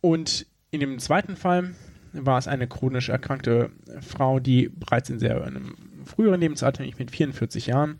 Und 0.00 0.46
in 0.70 0.80
dem 0.80 0.98
zweiten 0.98 1.36
Fall 1.36 1.74
war 2.12 2.38
es 2.38 2.48
eine 2.48 2.66
chronisch 2.66 3.08
erkrankte 3.08 3.70
Frau, 4.00 4.40
die 4.40 4.68
bereits 4.68 5.10
in 5.10 5.18
sehr 5.18 5.44
einem 5.44 5.74
früheren 6.04 6.40
Lebensalter, 6.40 6.82
nämlich 6.82 6.98
mit 6.98 7.10
44 7.10 7.66
Jahren, 7.66 7.98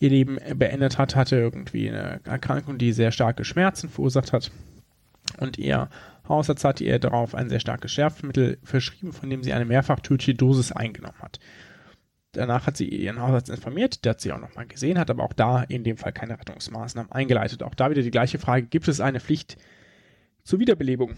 ihr 0.00 0.10
Leben 0.10 0.38
beendet 0.56 0.98
hat, 0.98 1.14
hatte 1.14 1.36
irgendwie 1.36 1.88
eine 1.88 2.20
Erkrankung, 2.24 2.78
die 2.78 2.92
sehr 2.92 3.12
starke 3.12 3.44
Schmerzen 3.44 3.88
verursacht 3.88 4.32
hat. 4.32 4.50
Und 5.38 5.58
ihr 5.58 5.88
Hausarzt 6.28 6.64
hatte 6.64 6.84
ihr 6.84 6.98
darauf 6.98 7.34
ein 7.34 7.48
sehr 7.48 7.60
starkes 7.60 7.92
Schärfmittel 7.92 8.58
verschrieben, 8.62 9.12
von 9.12 9.28
dem 9.30 9.42
sie 9.42 9.52
eine 9.52 9.64
mehrfach 9.64 10.00
tödliche 10.00 10.34
Dosis 10.34 10.72
eingenommen 10.72 11.18
hat. 11.20 11.38
Danach 12.32 12.66
hat 12.66 12.76
sie 12.76 12.88
ihren 12.88 13.20
Hausarzt 13.20 13.50
informiert, 13.50 14.04
der 14.04 14.10
hat 14.10 14.20
sie 14.20 14.32
auch 14.32 14.40
nochmal 14.40 14.66
gesehen, 14.66 14.98
hat 14.98 15.10
aber 15.10 15.24
auch 15.24 15.32
da 15.32 15.62
in 15.64 15.82
dem 15.82 15.96
Fall 15.96 16.12
keine 16.12 16.38
Rettungsmaßnahmen 16.38 17.10
eingeleitet. 17.10 17.62
Auch 17.62 17.74
da 17.74 17.90
wieder 17.90 18.02
die 18.02 18.12
gleiche 18.12 18.38
Frage, 18.38 18.66
gibt 18.66 18.88
es 18.88 19.00
eine 19.00 19.20
Pflicht 19.20 19.56
zur 20.44 20.60
Wiederbelebung. 20.60 21.16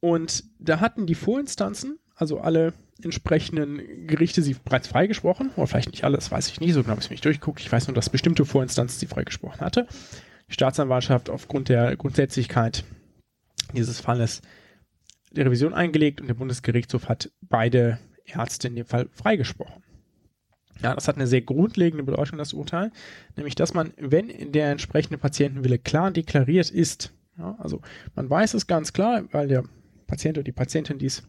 Und 0.00 0.44
da 0.58 0.80
hatten 0.80 1.06
die 1.06 1.14
Vorinstanzen, 1.14 1.98
also 2.16 2.40
alle 2.40 2.72
entsprechenden 3.02 4.06
Gerichte, 4.06 4.42
sie 4.42 4.54
bereits 4.54 4.88
freigesprochen, 4.88 5.50
oder 5.56 5.66
vielleicht 5.66 5.90
nicht 5.90 6.04
alle, 6.04 6.16
das 6.16 6.30
weiß 6.30 6.48
ich 6.48 6.60
nicht, 6.60 6.72
so 6.72 6.82
genau 6.82 6.92
habe 6.92 7.00
ich 7.00 7.06
es 7.06 7.10
nicht 7.10 7.24
durchgeguckt. 7.24 7.60
Ich 7.60 7.70
weiß 7.70 7.88
nur, 7.88 7.94
dass 7.94 8.10
bestimmte 8.10 8.44
Vorinstanzen 8.44 8.98
sie 8.98 9.06
freigesprochen 9.06 9.60
hatte. 9.60 9.86
Die 10.48 10.54
Staatsanwaltschaft 10.54 11.30
aufgrund 11.30 11.68
der 11.68 11.96
Grundsätzlichkeit 11.96 12.84
dieses 13.72 14.00
Falles 14.00 14.42
die 15.32 15.42
Revision 15.42 15.74
eingelegt 15.74 16.20
und 16.20 16.28
der 16.28 16.34
Bundesgerichtshof 16.34 17.08
hat 17.08 17.32
beide 17.40 17.98
Ärzte 18.24 18.68
in 18.68 18.76
dem 18.76 18.86
Fall 18.86 19.08
freigesprochen. 19.12 19.82
Ja, 20.82 20.94
das 20.94 21.08
hat 21.08 21.16
eine 21.16 21.26
sehr 21.26 21.42
grundlegende 21.42 22.04
Bedeutung, 22.04 22.38
das 22.38 22.52
Urteil, 22.52 22.90
nämlich 23.36 23.54
dass 23.54 23.74
man, 23.74 23.92
wenn 23.96 24.52
der 24.52 24.70
entsprechende 24.70 25.18
Patientenwille 25.18 25.78
klar 25.78 26.10
deklariert 26.10 26.70
ist, 26.70 27.12
ja, 27.38 27.56
also 27.58 27.80
man 28.14 28.28
weiß 28.28 28.54
es 28.54 28.66
ganz 28.66 28.92
klar, 28.92 29.24
weil 29.32 29.48
der 29.48 29.64
Patient 30.06 30.36
oder 30.38 30.44
die 30.44 30.52
Patientin 30.52 30.98
dies 30.98 31.24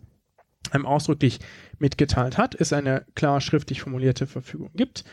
einem 0.72 0.86
ausdrücklich 0.86 1.40
mitgeteilt 1.80 2.38
hat, 2.38 2.56
es 2.56 2.74
eine 2.74 3.06
klar 3.16 3.42
schriftlich 3.42 3.82
formulierte 3.82 4.28
Verfügung 4.28 4.72
gibt 4.74 5.04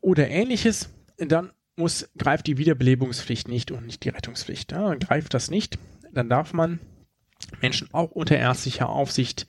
oder 0.00 0.28
ähnliches, 0.28 0.90
dann 1.18 1.52
muss, 1.76 2.10
greift 2.16 2.46
die 2.46 2.58
Wiederbelebungspflicht 2.58 3.48
nicht 3.48 3.70
und 3.70 3.86
nicht 3.86 4.04
die 4.04 4.10
Rettungspflicht. 4.10 4.72
Ja, 4.72 4.94
greift 4.94 5.34
das 5.34 5.50
nicht, 5.50 5.78
dann 6.12 6.28
darf 6.28 6.52
man 6.52 6.80
Menschen 7.60 7.88
auch 7.92 8.10
unter 8.12 8.36
ärztlicher 8.36 8.88
Aufsicht 8.88 9.46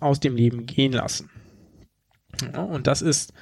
aus 0.00 0.20
dem 0.20 0.36
Leben 0.36 0.66
gehen 0.66 0.92
lassen. 0.92 1.30
Ja, 2.52 2.62
und 2.62 2.86
das 2.86 3.02
ist 3.02 3.32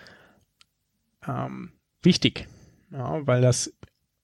ähm, 1.26 1.72
wichtig, 2.02 2.48
ja, 2.90 3.26
weil 3.26 3.40
das 3.40 3.72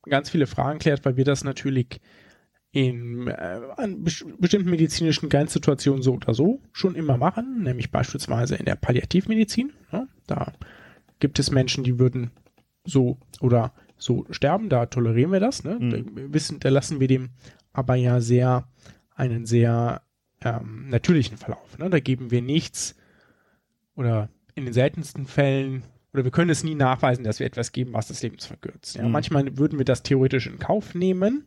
ganz 0.03 0.31
viele 0.31 0.47
Fragen 0.47 0.79
klärt, 0.79 1.05
weil 1.05 1.17
wir 1.17 1.25
das 1.25 1.45
natürlich 1.45 2.01
in 2.71 3.29
äh, 3.29 3.61
bestimmten 4.39 4.71
medizinischen 4.71 5.29
Grenzsituationen 5.29 6.03
so 6.03 6.15
oder 6.15 6.35
so 6.35 6.61
schon 6.73 6.95
immer 6.95 7.17
machen, 7.17 7.63
nämlich 7.63 7.91
beispielsweise 7.91 8.57
in 8.57 8.67
der 8.67 8.77
Palliativmedizin. 8.77 9.73
Ja, 9.91 10.07
da 10.27 10.53
gibt 11.19 11.39
es 11.39 11.51
Menschen, 11.51 11.85
die 11.85 11.99
würden 11.99 12.31
so 12.85 13.19
oder 13.41 13.73
so 13.97 14.27
sterben, 14.31 14.69
da 14.69 14.87
tolerieren 14.87 15.33
wir 15.33 15.41
das. 15.41 15.65
Ne? 15.65 15.79
Mhm. 15.81 15.91
Da, 15.91 16.33
wissen, 16.33 16.61
da 16.61 16.69
lassen 16.69 17.01
wir 17.01 17.09
dem 17.09 17.31
aber 17.73 17.95
ja 17.95 18.21
sehr 18.21 18.69
einen 19.15 19.47
sehr 19.47 20.03
ähm, 20.43 20.89
natürlichen 20.89 21.37
Verlauf. 21.37 21.79
Ne? 21.79 21.91
Da 21.91 22.01
geben 22.01 22.31
wir 22.31 22.43
nichts 22.43 22.95
oder 23.97 24.29
in 24.55 24.65
den 24.65 24.75
seltensten 24.75 25.27
Fällen 25.27 25.83
oder 26.13 26.25
wir 26.25 26.31
können 26.31 26.51
es 26.51 26.65
nie 26.65 26.75
nachweisen, 26.75 27.25
dass 27.25 27.41
wir 27.41 27.47
etwas 27.47 27.73
geben, 27.73 27.93
was 27.93 28.09
das 28.09 28.23
Leben 28.23 28.39
verkürzt. 28.39 28.97
Ja? 28.97 29.05
Mhm. 29.05 29.13
Manchmal 29.13 29.59
würden 29.59 29.79
wir 29.79 29.85
das 29.85 30.03
theoretisch 30.03 30.47
in 30.47 30.59
Kauf 30.59 30.95
nehmen, 30.95 31.47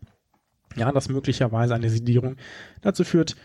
ja, 0.76 0.92
dass 0.92 1.10
möglicherweise 1.10 1.76
eine 1.76 1.90
Sedierung 1.90 2.38
dazu 2.82 3.04
führt, 3.04 3.36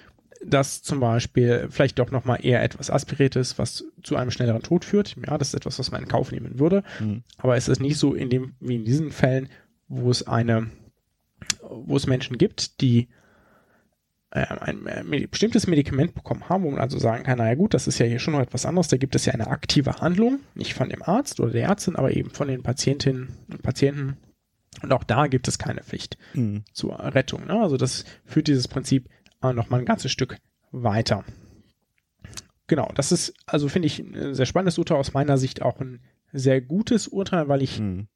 dass 0.44 0.82
zum 0.82 1.00
Beispiel 1.00 1.68
vielleicht 1.70 1.98
doch 1.98 2.10
nochmal 2.10 2.44
eher 2.44 2.62
etwas 2.62 2.90
aspiriert 2.90 3.36
ist, 3.36 3.58
was 3.58 3.84
zu 4.02 4.16
einem 4.16 4.30
schnelleren 4.30 4.62
Tod 4.62 4.84
führt. 4.84 5.16
Ja, 5.26 5.38
das 5.38 5.48
ist 5.48 5.54
etwas, 5.54 5.78
was 5.78 5.90
man 5.90 6.02
in 6.02 6.08
Kauf 6.08 6.32
nehmen 6.32 6.58
würde. 6.58 6.82
Mhm. 7.00 7.22
Aber 7.38 7.56
es 7.56 7.68
ist 7.68 7.80
nicht 7.80 7.98
so 7.98 8.14
in 8.14 8.30
dem, 8.30 8.54
wie 8.60 8.76
in 8.76 8.84
diesen 8.84 9.10
Fällen, 9.12 9.48
wo 9.88 10.10
es 10.10 10.26
eine, 10.26 10.68
wo 11.62 11.96
es 11.96 12.06
Menschen 12.06 12.38
gibt, 12.38 12.80
die 12.80 13.08
äh, 14.30 14.40
ein, 14.40 14.86
ein, 14.86 15.28
bestimmtes 15.30 15.66
Medikament 15.66 16.14
bekommen 16.14 16.48
haben, 16.48 16.64
wo 16.64 16.70
man 16.70 16.80
also 16.80 16.98
sagen 16.98 17.24
kann, 17.24 17.38
naja 17.38 17.54
gut, 17.54 17.74
das 17.74 17.86
ist 17.86 17.98
ja 17.98 18.06
hier 18.06 18.18
schon 18.18 18.34
noch 18.34 18.40
etwas 18.40 18.66
anderes, 18.66 18.88
da 18.88 18.96
gibt 18.96 19.14
es 19.14 19.24
ja 19.24 19.32
eine 19.32 19.46
aktive 19.46 20.00
Handlung, 20.00 20.40
nicht 20.54 20.74
von 20.74 20.88
dem 20.88 21.02
Arzt 21.02 21.40
oder 21.40 21.52
der 21.52 21.68
Ärztin, 21.68 21.96
aber 21.96 22.14
eben 22.14 22.30
von 22.30 22.48
den 22.48 22.62
Patientinnen 22.62 23.28
und 23.50 23.62
Patienten. 23.62 24.16
Und 24.82 24.92
auch 24.92 25.04
da 25.04 25.26
gibt 25.26 25.48
es 25.48 25.58
keine 25.58 25.82
Pflicht 25.82 26.18
mhm. 26.34 26.64
zur 26.72 26.98
Rettung. 26.98 27.46
Ne? 27.46 27.60
Also 27.60 27.76
das 27.76 28.04
führt 28.24 28.48
dieses 28.48 28.68
Prinzip 28.68 29.08
noch 29.42 29.70
mal 29.70 29.78
ein 29.78 29.86
ganzes 29.86 30.10
Stück 30.10 30.38
weiter. 30.72 31.24
Genau, 32.66 32.90
das 32.96 33.12
ist, 33.12 33.32
also 33.46 33.68
finde 33.68 33.86
ich 33.86 34.00
ein 34.00 34.34
sehr 34.34 34.46
spannendes 34.46 34.76
Urteil, 34.76 34.96
aus 34.96 35.12
meiner 35.12 35.38
Sicht 35.38 35.62
auch 35.62 35.80
ein 35.80 36.00
sehr 36.32 36.60
gutes 36.60 37.06
Urteil, 37.06 37.48
weil 37.48 37.62
ich 37.62 37.78
mhm 37.78 38.08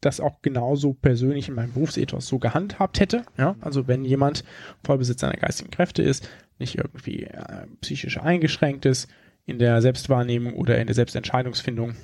das 0.00 0.20
auch 0.20 0.40
genauso 0.42 0.94
persönlich 0.94 1.48
in 1.48 1.54
meinem 1.54 1.72
Berufsethos 1.72 2.26
so 2.26 2.38
gehandhabt 2.38 3.00
hätte. 3.00 3.24
Ja, 3.36 3.56
also 3.60 3.86
wenn 3.86 4.04
jemand 4.04 4.44
Vollbesitzer 4.82 5.26
seiner 5.26 5.40
geistigen 5.40 5.70
Kräfte 5.70 6.02
ist, 6.02 6.28
nicht 6.58 6.78
irgendwie 6.78 7.24
äh, 7.24 7.66
psychisch 7.80 8.18
eingeschränkt 8.18 8.86
ist 8.86 9.08
in 9.44 9.58
der 9.58 9.82
Selbstwahrnehmung 9.82 10.54
oder 10.54 10.78
in 10.78 10.86
der 10.86 10.94
Selbstentscheidungsfindung 10.94 11.96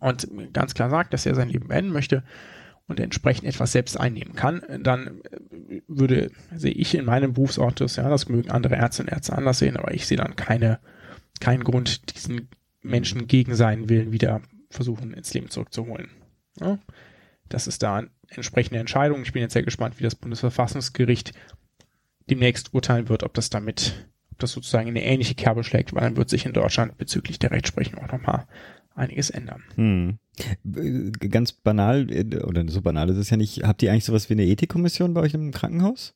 und 0.00 0.28
ganz 0.52 0.74
klar 0.74 0.90
sagt, 0.90 1.12
dass 1.12 1.26
er 1.26 1.34
sein 1.34 1.48
Leben 1.50 1.68
beenden 1.68 1.92
möchte 1.92 2.24
und 2.86 3.00
entsprechend 3.00 3.48
etwas 3.48 3.72
selbst 3.72 3.98
einnehmen 3.98 4.34
kann, 4.34 4.62
dann 4.80 5.20
äh, 5.20 5.80
würde, 5.88 6.30
sehe 6.54 6.72
ich 6.72 6.94
in 6.94 7.04
meinem 7.04 7.32
Berufsort 7.32 7.80
das, 7.80 7.96
ja, 7.96 8.08
das 8.08 8.28
mögen 8.28 8.50
andere 8.50 8.76
Ärzte 8.76 9.02
und 9.02 9.08
Ärzte 9.08 9.36
anders 9.36 9.58
sehen, 9.58 9.76
aber 9.76 9.94
ich 9.94 10.06
sehe 10.06 10.18
dann 10.18 10.36
keine, 10.36 10.80
keinen 11.40 11.64
Grund, 11.64 12.14
diesen 12.14 12.48
Menschen 12.82 13.26
gegen 13.26 13.54
seinen 13.54 13.88
Willen 13.88 14.12
wieder 14.12 14.42
versuchen, 14.70 15.14
ins 15.14 15.32
Leben 15.32 15.48
zurückzuholen. 15.48 16.10
Ja, 16.60 16.78
das 17.48 17.66
ist 17.66 17.82
da 17.82 17.96
eine 17.96 18.10
entsprechende 18.28 18.80
Entscheidung. 18.80 19.22
Ich 19.22 19.32
bin 19.32 19.42
jetzt 19.42 19.54
sehr 19.54 19.62
gespannt, 19.62 19.98
wie 19.98 20.04
das 20.04 20.14
Bundesverfassungsgericht 20.14 21.32
demnächst 22.28 22.74
urteilen 22.74 23.08
wird, 23.08 23.22
ob 23.22 23.34
das 23.34 23.50
damit, 23.50 24.08
ob 24.32 24.38
das 24.38 24.52
sozusagen 24.52 24.88
in 24.88 24.96
eine 24.96 25.06
ähnliche 25.06 25.34
Kerbe 25.34 25.64
schlägt, 25.64 25.94
weil 25.94 26.02
dann 26.02 26.16
wird 26.16 26.28
sich 26.30 26.46
in 26.46 26.52
Deutschland 26.52 26.98
bezüglich 26.98 27.38
der 27.38 27.50
Rechtsprechung 27.50 27.98
auch 27.98 28.12
nochmal 28.12 28.46
einiges 28.94 29.30
ändern. 29.30 29.62
Hm. 29.76 30.18
Ganz 31.30 31.52
banal, 31.52 32.10
äh, 32.10 32.42
oder 32.42 32.68
so 32.68 32.82
banal 32.82 33.10
ist 33.10 33.16
es 33.16 33.30
ja 33.30 33.36
nicht, 33.36 33.62
habt 33.64 33.82
ihr 33.82 33.92
eigentlich 33.92 34.04
sowas 34.04 34.28
wie 34.28 34.34
eine 34.34 34.46
Ethikkommission 34.46 35.14
bei 35.14 35.20
euch 35.20 35.34
im 35.34 35.52
Krankenhaus? 35.52 36.14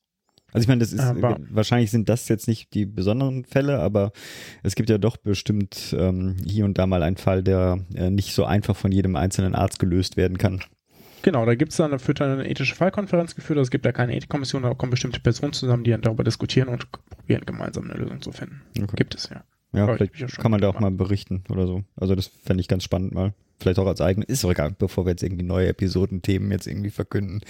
Also 0.52 0.64
ich 0.64 0.68
meine, 0.68 0.78
das 0.78 0.94
ist 0.94 1.00
aber 1.00 1.38
wahrscheinlich 1.50 1.90
sind 1.90 2.08
das 2.08 2.28
jetzt 2.28 2.48
nicht 2.48 2.72
die 2.72 2.86
besonderen 2.86 3.44
Fälle, 3.44 3.80
aber 3.80 4.12
es 4.62 4.76
gibt 4.76 4.88
ja 4.88 4.96
doch 4.96 5.18
bestimmt 5.18 5.94
ähm, 5.98 6.36
hier 6.42 6.64
und 6.64 6.78
da 6.78 6.86
mal 6.86 7.02
einen 7.02 7.18
Fall, 7.18 7.42
der 7.42 7.84
äh, 7.94 8.08
nicht 8.08 8.32
so 8.32 8.46
einfach 8.46 8.74
von 8.74 8.90
jedem 8.90 9.14
einzelnen 9.14 9.54
Arzt 9.54 9.78
gelöst 9.78 10.16
werden 10.16 10.38
kann. 10.38 10.62
Genau, 11.20 11.44
da 11.44 11.54
gibt 11.54 11.72
es 11.72 11.76
dann, 11.76 11.90
wird 11.90 12.20
dann 12.20 12.38
eine 12.38 12.48
ethische 12.48 12.74
Fallkonferenz 12.74 13.34
geführt, 13.34 13.58
also 13.58 13.66
es 13.66 13.70
gibt 13.70 13.84
da 13.84 13.92
keine 13.92 14.16
Ethikkommission, 14.16 14.62
da 14.62 14.72
kommen 14.72 14.90
bestimmte 14.90 15.20
Personen 15.20 15.52
zusammen, 15.52 15.84
die 15.84 15.90
dann 15.90 16.00
darüber 16.00 16.24
diskutieren 16.24 16.68
und 16.68 16.90
probieren 17.10 17.44
gemeinsam 17.44 17.90
eine 17.90 18.00
Lösung 18.00 18.22
zu 18.22 18.32
finden. 18.32 18.62
Okay. 18.80 18.96
Gibt 18.96 19.16
es, 19.16 19.28
ja. 19.28 19.44
Ja, 19.72 19.84
Aber 19.84 19.96
vielleicht 19.96 20.38
kann 20.38 20.50
man 20.50 20.60
da 20.60 20.68
auch 20.68 20.80
mal 20.80 20.90
berichten 20.90 21.44
oder 21.50 21.66
so. 21.66 21.82
Also 21.96 22.14
das 22.14 22.26
fände 22.26 22.60
ich 22.60 22.68
ganz 22.68 22.84
spannend 22.84 23.12
mal. 23.12 23.32
Vielleicht 23.60 23.80
auch 23.80 23.86
als 23.86 24.00
eigene. 24.00 24.24
Ist 24.24 24.44
doch 24.44 24.50
egal, 24.50 24.74
bevor 24.78 25.04
wir 25.04 25.10
jetzt 25.10 25.22
irgendwie 25.22 25.42
neue 25.42 25.66
Episodenthemen 25.66 26.52
jetzt 26.52 26.68
irgendwie 26.68 26.90
verkünden. 26.90 27.40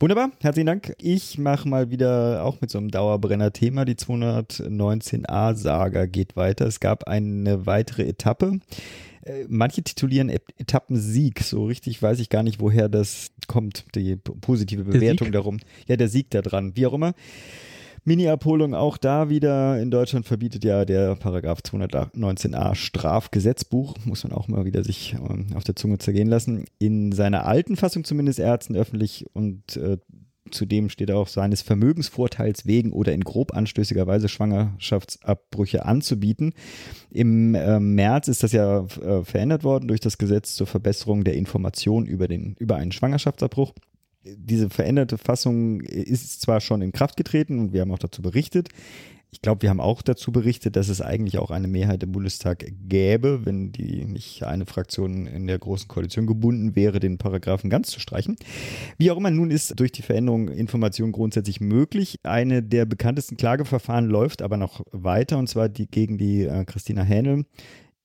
Wunderbar, 0.00 0.32
herzlichen 0.40 0.66
Dank. 0.66 0.94
Ich 1.00 1.38
mache 1.38 1.68
mal 1.68 1.90
wieder 1.90 2.44
auch 2.44 2.60
mit 2.60 2.70
so 2.70 2.78
einem 2.78 2.90
Dauerbrenner-Thema. 2.90 3.84
Die 3.84 3.94
219a-Saga 3.94 6.06
geht 6.06 6.34
weiter. 6.34 6.66
Es 6.66 6.80
gab 6.80 7.04
eine 7.04 7.66
weitere 7.66 8.02
Etappe. 8.02 8.58
Äh, 9.22 9.44
manche 9.48 9.82
titulieren 9.82 10.28
Etappensieg. 10.28 11.40
So 11.40 11.66
richtig 11.66 12.02
weiß 12.02 12.18
ich 12.18 12.30
gar 12.30 12.42
nicht, 12.42 12.60
woher 12.60 12.88
das 12.88 13.30
kommt, 13.46 13.84
die 13.94 14.16
positive 14.16 14.82
Bewertung 14.82 15.30
darum. 15.30 15.58
Ja, 15.86 15.96
der 15.96 16.08
Sieg 16.08 16.30
da 16.30 16.42
dran. 16.42 16.72
Wie 16.74 16.86
auch 16.86 16.94
immer. 16.94 17.14
Mini-Abholung 18.04 18.74
auch 18.74 18.98
da 18.98 19.28
wieder. 19.28 19.80
In 19.80 19.90
Deutschland 19.90 20.26
verbietet 20.26 20.64
ja 20.64 20.84
der 20.84 21.16
Paragraph 21.16 21.60
219a 21.60 22.74
Strafgesetzbuch, 22.74 23.94
muss 24.04 24.24
man 24.24 24.32
auch 24.32 24.48
mal 24.48 24.64
wieder 24.64 24.84
sich 24.84 25.14
ähm, 25.14 25.48
auf 25.54 25.64
der 25.64 25.76
Zunge 25.76 25.98
zergehen 25.98 26.28
lassen. 26.28 26.66
In 26.78 27.12
seiner 27.12 27.46
alten 27.46 27.76
Fassung 27.76 28.04
zumindest 28.04 28.38
Ärzten 28.38 28.76
öffentlich 28.76 29.26
und 29.32 29.76
äh, 29.76 29.98
Zudem 30.50 30.90
steht 30.90 31.10
auch 31.10 31.28
seines 31.28 31.62
Vermögensvorteils 31.62 32.66
wegen 32.66 32.92
oder 32.92 33.12
in 33.12 33.24
grob 33.24 33.54
anstößiger 33.54 34.06
Weise 34.06 34.28
Schwangerschaftsabbrüche 34.28 35.86
anzubieten. 35.86 36.52
Im 37.10 37.54
äh, 37.54 37.80
März 37.80 38.28
ist 38.28 38.42
das 38.42 38.52
ja 38.52 38.84
äh, 38.84 39.24
verändert 39.24 39.64
worden 39.64 39.88
durch 39.88 40.00
das 40.00 40.18
Gesetz 40.18 40.54
zur 40.54 40.66
Verbesserung 40.66 41.24
der 41.24 41.34
Information 41.34 42.04
über, 42.04 42.28
den, 42.28 42.56
über 42.58 42.76
einen 42.76 42.92
Schwangerschaftsabbruch 42.92 43.72
diese 44.24 44.70
veränderte 44.70 45.18
Fassung 45.18 45.80
ist 45.80 46.40
zwar 46.40 46.60
schon 46.60 46.82
in 46.82 46.92
Kraft 46.92 47.16
getreten 47.16 47.58
und 47.58 47.72
wir 47.72 47.80
haben 47.80 47.92
auch 47.92 47.98
dazu 47.98 48.22
berichtet. 48.22 48.68
Ich 49.34 49.42
glaube, 49.42 49.62
wir 49.62 49.70
haben 49.70 49.80
auch 49.80 50.00
dazu 50.00 50.30
berichtet, 50.30 50.76
dass 50.76 50.88
es 50.88 51.00
eigentlich 51.00 51.38
auch 51.38 51.50
eine 51.50 51.66
Mehrheit 51.66 52.04
im 52.04 52.12
Bundestag 52.12 52.64
gäbe, 52.88 53.44
wenn 53.44 53.72
die 53.72 54.04
nicht 54.04 54.44
eine 54.44 54.64
Fraktion 54.64 55.26
in 55.26 55.48
der 55.48 55.58
großen 55.58 55.88
Koalition 55.88 56.28
gebunden 56.28 56.76
wäre, 56.76 57.00
den 57.00 57.18
Paragraphen 57.18 57.68
ganz 57.68 57.90
zu 57.90 57.98
streichen. 57.98 58.36
Wie 58.96 59.10
auch 59.10 59.16
immer, 59.16 59.32
nun 59.32 59.50
ist 59.50 59.80
durch 59.80 59.90
die 59.90 60.02
Veränderung 60.02 60.46
Information 60.46 61.10
grundsätzlich 61.10 61.60
möglich. 61.60 62.20
Eine 62.22 62.62
der 62.62 62.84
bekanntesten 62.84 63.36
Klageverfahren 63.36 64.06
läuft 64.06 64.40
aber 64.40 64.56
noch 64.56 64.82
weiter 64.92 65.36
und 65.38 65.48
zwar 65.48 65.68
die 65.68 65.88
gegen 65.88 66.16
die 66.16 66.44
äh, 66.44 66.64
Christina 66.64 67.02
Hähnel, 67.02 67.44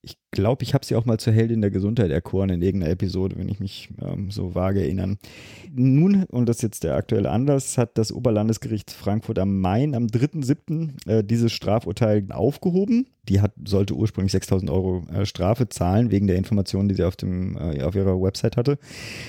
ich 0.01 0.17
glaube, 0.31 0.63
ich 0.63 0.73
habe 0.73 0.85
sie 0.85 0.95
auch 0.95 1.05
mal 1.05 1.19
zur 1.19 1.33
Heldin 1.33 1.61
der 1.61 1.71
Gesundheit 1.71 2.09
erkoren 2.09 2.49
in 2.49 2.61
irgendeiner 2.61 2.93
Episode, 2.93 3.35
wenn 3.37 3.49
ich 3.49 3.59
mich 3.59 3.89
ähm, 4.01 4.31
so 4.31 4.55
vage 4.55 4.81
erinnern. 4.81 5.17
Nun, 5.71 6.23
und 6.25 6.47
das 6.47 6.57
ist 6.57 6.63
jetzt 6.63 6.83
der 6.85 6.95
aktuelle 6.95 7.29
Anlass, 7.29 7.77
hat 7.77 7.97
das 7.97 8.13
Oberlandesgericht 8.13 8.91
Frankfurt 8.91 9.39
am 9.39 9.59
Main 9.59 9.95
am 9.95 10.05
3.7. 10.07 11.09
Äh, 11.09 11.23
dieses 11.23 11.51
Strafurteil 11.51 12.25
aufgehoben. 12.31 13.07
Die 13.27 13.41
hat, 13.41 13.51
sollte 13.65 13.93
ursprünglich 13.93 14.33
6.000 14.33 14.71
Euro 14.71 15.05
äh, 15.13 15.25
Strafe 15.25 15.67
zahlen, 15.67 16.11
wegen 16.11 16.27
der 16.27 16.37
Informationen, 16.37 16.87
die 16.87 16.95
sie 16.95 17.03
auf, 17.03 17.17
dem, 17.17 17.57
äh, 17.57 17.83
auf 17.83 17.95
ihrer 17.95 18.21
Website 18.21 18.55
hatte. 18.55 18.77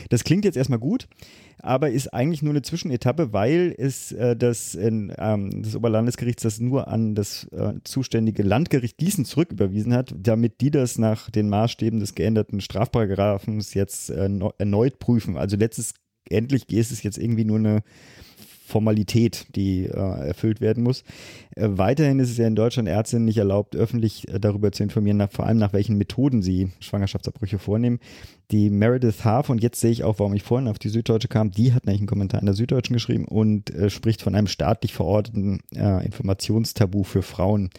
Das 0.09 0.23
klingt 0.23 0.45
jetzt 0.45 0.57
erstmal 0.57 0.79
gut 0.79 1.09
aber 1.63 1.91
ist 1.91 2.09
eigentlich 2.09 2.43
nur 2.43 2.53
eine 2.53 2.63
Zwischenetappe, 2.63 3.33
weil 3.33 3.75
es 3.77 4.13
äh, 4.13 4.37
das, 4.37 4.75
in, 4.75 5.13
ähm, 5.19 5.63
das 5.63 5.77
Oberlandesgericht 5.77 6.45
das 6.45 6.61
nur 6.61 6.89
an 6.89 7.15
das 7.15 7.45
äh, 7.53 7.75
zuständige 7.85 8.43
Landgericht 8.43 8.99
Gießen 8.99 9.25
zurücküberwiesen 9.25 9.95
hat, 9.95 10.15
damit 10.17 10.61
die 10.61 10.71
das 10.71 10.99
nach 10.99 11.31
den 11.31 11.49
Maßstäben 11.49 12.01
des 12.01 12.15
geänderten 12.15 12.61
Strafparagraphens 12.61 13.75
jetzt 13.75 14.11
äh, 14.11 14.29
erneut 14.59 14.99
prüfen. 14.99 15.37
Also 15.37 15.57
letztendlich 15.57 16.73
ist 16.73 16.93
es 16.93 17.03
jetzt 17.03 17.19
irgendwie 17.19 17.45
nur 17.45 17.59
eine 17.59 17.83
Formalität, 18.71 19.47
die 19.57 19.85
äh, 19.85 19.91
erfüllt 19.91 20.61
werden 20.61 20.83
muss. 20.83 21.03
Äh, 21.57 21.69
weiterhin 21.73 22.19
ist 22.21 22.31
es 22.31 22.39
ja 22.39 22.47
in 22.47 22.55
Deutschland 22.55 22.89
Ärztinnen 22.89 23.25
nicht 23.25 23.39
erlaubt, 23.39 23.77
öffentlich 23.77 24.29
äh, 24.29 24.41
darüber 24.41 24.73
zu 24.73 24.83
informieren, 24.83 25.19
nach, 25.19 25.31
vor 25.31 25.47
allem 25.47 25.59
nach 25.59 25.73
welchen 25.73 25.99
Methoden 25.99 26.41
sie 26.41 26.71
Schwangerschaftsabbrüche 26.81 27.59
vornehmen. 27.59 27.99
Die 28.51 28.71
Meredith 28.71 29.25
Haaf, 29.25 29.51
und 29.51 29.63
jetzt 29.63 29.81
sehe 29.81 29.91
ich 29.91 30.03
auch, 30.03 30.19
warum 30.19 30.35
ich 30.35 30.43
vorhin 30.43 30.69
auf 30.69 30.79
die 30.79 30.89
Süddeutsche 30.89 31.29
kam, 31.29 31.51
die 31.51 31.73
hat 31.73 31.87
nämlich 31.87 32.01
einen 32.01 32.09
Kommentar 32.09 32.41
in 32.41 32.47
der 32.47 32.55
Süddeutschen 32.55 32.95
geschrieben 32.95 33.27
und 33.27 33.71
äh, 33.71 33.91
spricht 33.91 34.23
von 34.23 34.35
einem 34.35 34.47
staatlich 34.47 34.93
verordneten 34.93 35.61
äh, 35.75 36.05
Informationstabu 36.05 37.05
für 37.05 37.23
Frauen. 37.23 37.71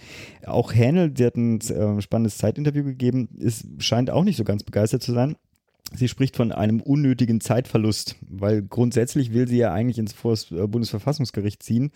Auch 0.45 0.73
Hänel, 0.73 1.11
die 1.11 1.25
hat 1.25 1.35
ein 1.35 1.59
äh, 1.59 2.01
spannendes 2.01 2.37
Zeitinterview 2.37 2.83
gegeben, 2.83 3.29
ist, 3.37 3.65
scheint 3.79 4.09
auch 4.09 4.23
nicht 4.23 4.37
so 4.37 4.43
ganz 4.43 4.63
begeistert 4.63 5.03
zu 5.03 5.13
sein. 5.13 5.35
Sie 5.93 6.07
spricht 6.07 6.37
von 6.37 6.51
einem 6.51 6.81
unnötigen 6.81 7.41
Zeitverlust, 7.41 8.15
weil 8.29 8.61
grundsätzlich 8.61 9.33
will 9.33 9.47
sie 9.47 9.57
ja 9.57 9.73
eigentlich 9.73 9.97
ins 9.97 10.15
äh, 10.51 10.67
Bundesverfassungsgericht 10.67 11.61
ziehen, 11.61 11.91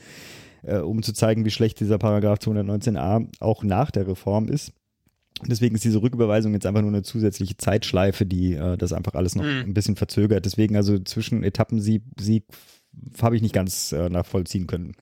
äh, 0.64 0.78
um 0.78 1.02
zu 1.02 1.14
zeigen, 1.14 1.46
wie 1.46 1.52
schlecht 1.52 1.80
dieser 1.80 1.98
Paragraph 1.98 2.40
219a 2.40 3.28
auch 3.40 3.64
nach 3.64 3.92
der 3.92 4.08
Reform 4.08 4.48
ist. 4.48 4.74
Deswegen 5.46 5.76
ist 5.76 5.84
diese 5.84 6.02
Rücküberweisung 6.02 6.54
jetzt 6.54 6.66
einfach 6.66 6.82
nur 6.82 6.92
eine 6.92 7.04
zusätzliche 7.04 7.58
Zeitschleife, 7.58 8.26
die 8.26 8.54
äh, 8.54 8.78
das 8.78 8.94
einfach 8.94 9.16
alles 9.16 9.36
noch 9.36 9.44
mhm. 9.44 9.64
ein 9.66 9.74
bisschen 9.74 9.96
verzögert. 9.96 10.46
Deswegen 10.46 10.76
also 10.76 10.98
zwischen 11.00 11.44
Etappensieg 11.44 12.04
Sieg 12.20 12.46
habe 13.22 13.36
ich 13.36 13.42
nicht 13.42 13.54
ganz 13.54 13.92
äh, 13.92 14.10
nachvollziehen 14.10 14.68
können. 14.68 14.94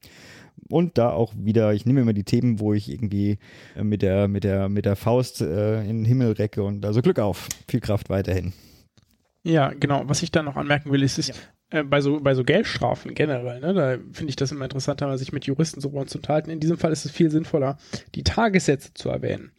Und 0.70 0.98
da 0.98 1.12
auch 1.12 1.34
wieder, 1.38 1.74
ich 1.74 1.86
nehme 1.86 2.02
immer 2.02 2.14
die 2.14 2.24
Themen, 2.24 2.60
wo 2.60 2.74
ich 2.74 2.90
irgendwie 2.90 3.38
äh, 3.76 3.84
mit 3.84 4.02
der, 4.02 4.28
mit 4.28 4.44
der, 4.44 4.70
mit 4.70 4.86
der 4.86 4.96
Faust 4.96 5.42
äh, 5.42 5.82
in 5.82 5.98
den 5.98 6.06
Himmel 6.06 6.34
recke 6.34 6.64
und 6.64 6.86
also 6.86 7.02
Glück 7.02 7.20
auf. 7.20 7.48
Viel 7.68 7.80
Kraft 7.80 8.10
weiterhin. 8.10 8.54
Ja, 9.44 9.74
genau. 9.78 10.04
Was 10.06 10.24
ich 10.24 10.32
da 10.32 10.42
noch 10.42 10.56
anmerken 10.56 10.92
will, 10.92 11.04
ist, 11.04 11.20
ist 11.20 11.30
ja. 11.72 11.80
äh, 11.80 11.84
bei, 11.84 12.02
so, 12.02 12.20
bei 12.22 12.34
so 12.34 12.44
Geldstrafen 12.44 13.14
generell, 13.14 13.60
ne, 13.60 13.74
da 13.74 13.98
finde 14.14 14.30
ich 14.30 14.38
das 14.38 14.52
immer 14.52 14.64
interessanter, 14.64 15.18
sich 15.18 15.34
mit 15.34 15.46
Juristen 15.46 15.82
so 15.82 15.90
zu 16.06 16.18
unterhalten. 16.18 16.50
In 16.50 16.62
diesem 16.62 16.78
Fall 16.78 16.94
ist 16.94 17.06
es 17.06 17.12
viel 17.12 17.30
sinnvoller, 17.30 17.78
die 18.16 18.24
Tagessätze 18.24 18.94
zu 18.94 19.10
erwähnen, 19.10 19.52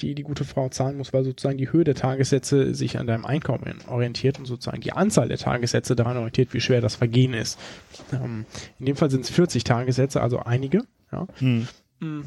die 0.00 0.16
die 0.16 0.24
gute 0.24 0.44
Frau 0.44 0.68
zahlen 0.68 0.96
muss, 0.96 1.12
weil 1.12 1.22
sozusagen 1.22 1.56
die 1.56 1.70
Höhe 1.70 1.84
der 1.84 1.94
Tagessätze 1.94 2.74
sich 2.74 2.98
an 2.98 3.06
deinem 3.06 3.24
Einkommen 3.24 3.78
orientiert 3.86 4.40
und 4.40 4.46
sozusagen 4.46 4.80
die 4.80 4.92
Anzahl 4.92 5.28
der 5.28 5.38
Tagessätze 5.38 5.94
daran 5.94 6.16
orientiert, 6.16 6.52
wie 6.52 6.60
schwer 6.60 6.80
das 6.80 6.96
Vergehen 6.96 7.32
ist. 7.32 7.60
Ähm, 8.12 8.44
in 8.80 8.86
dem 8.86 8.96
Fall 8.96 9.10
sind 9.10 9.24
es 9.24 9.30
40 9.30 9.62
Tagessätze, 9.62 10.20
also 10.20 10.40
einige. 10.40 10.82
Ja. 11.12 11.28
Hm. 11.38 11.68
hm. 12.00 12.24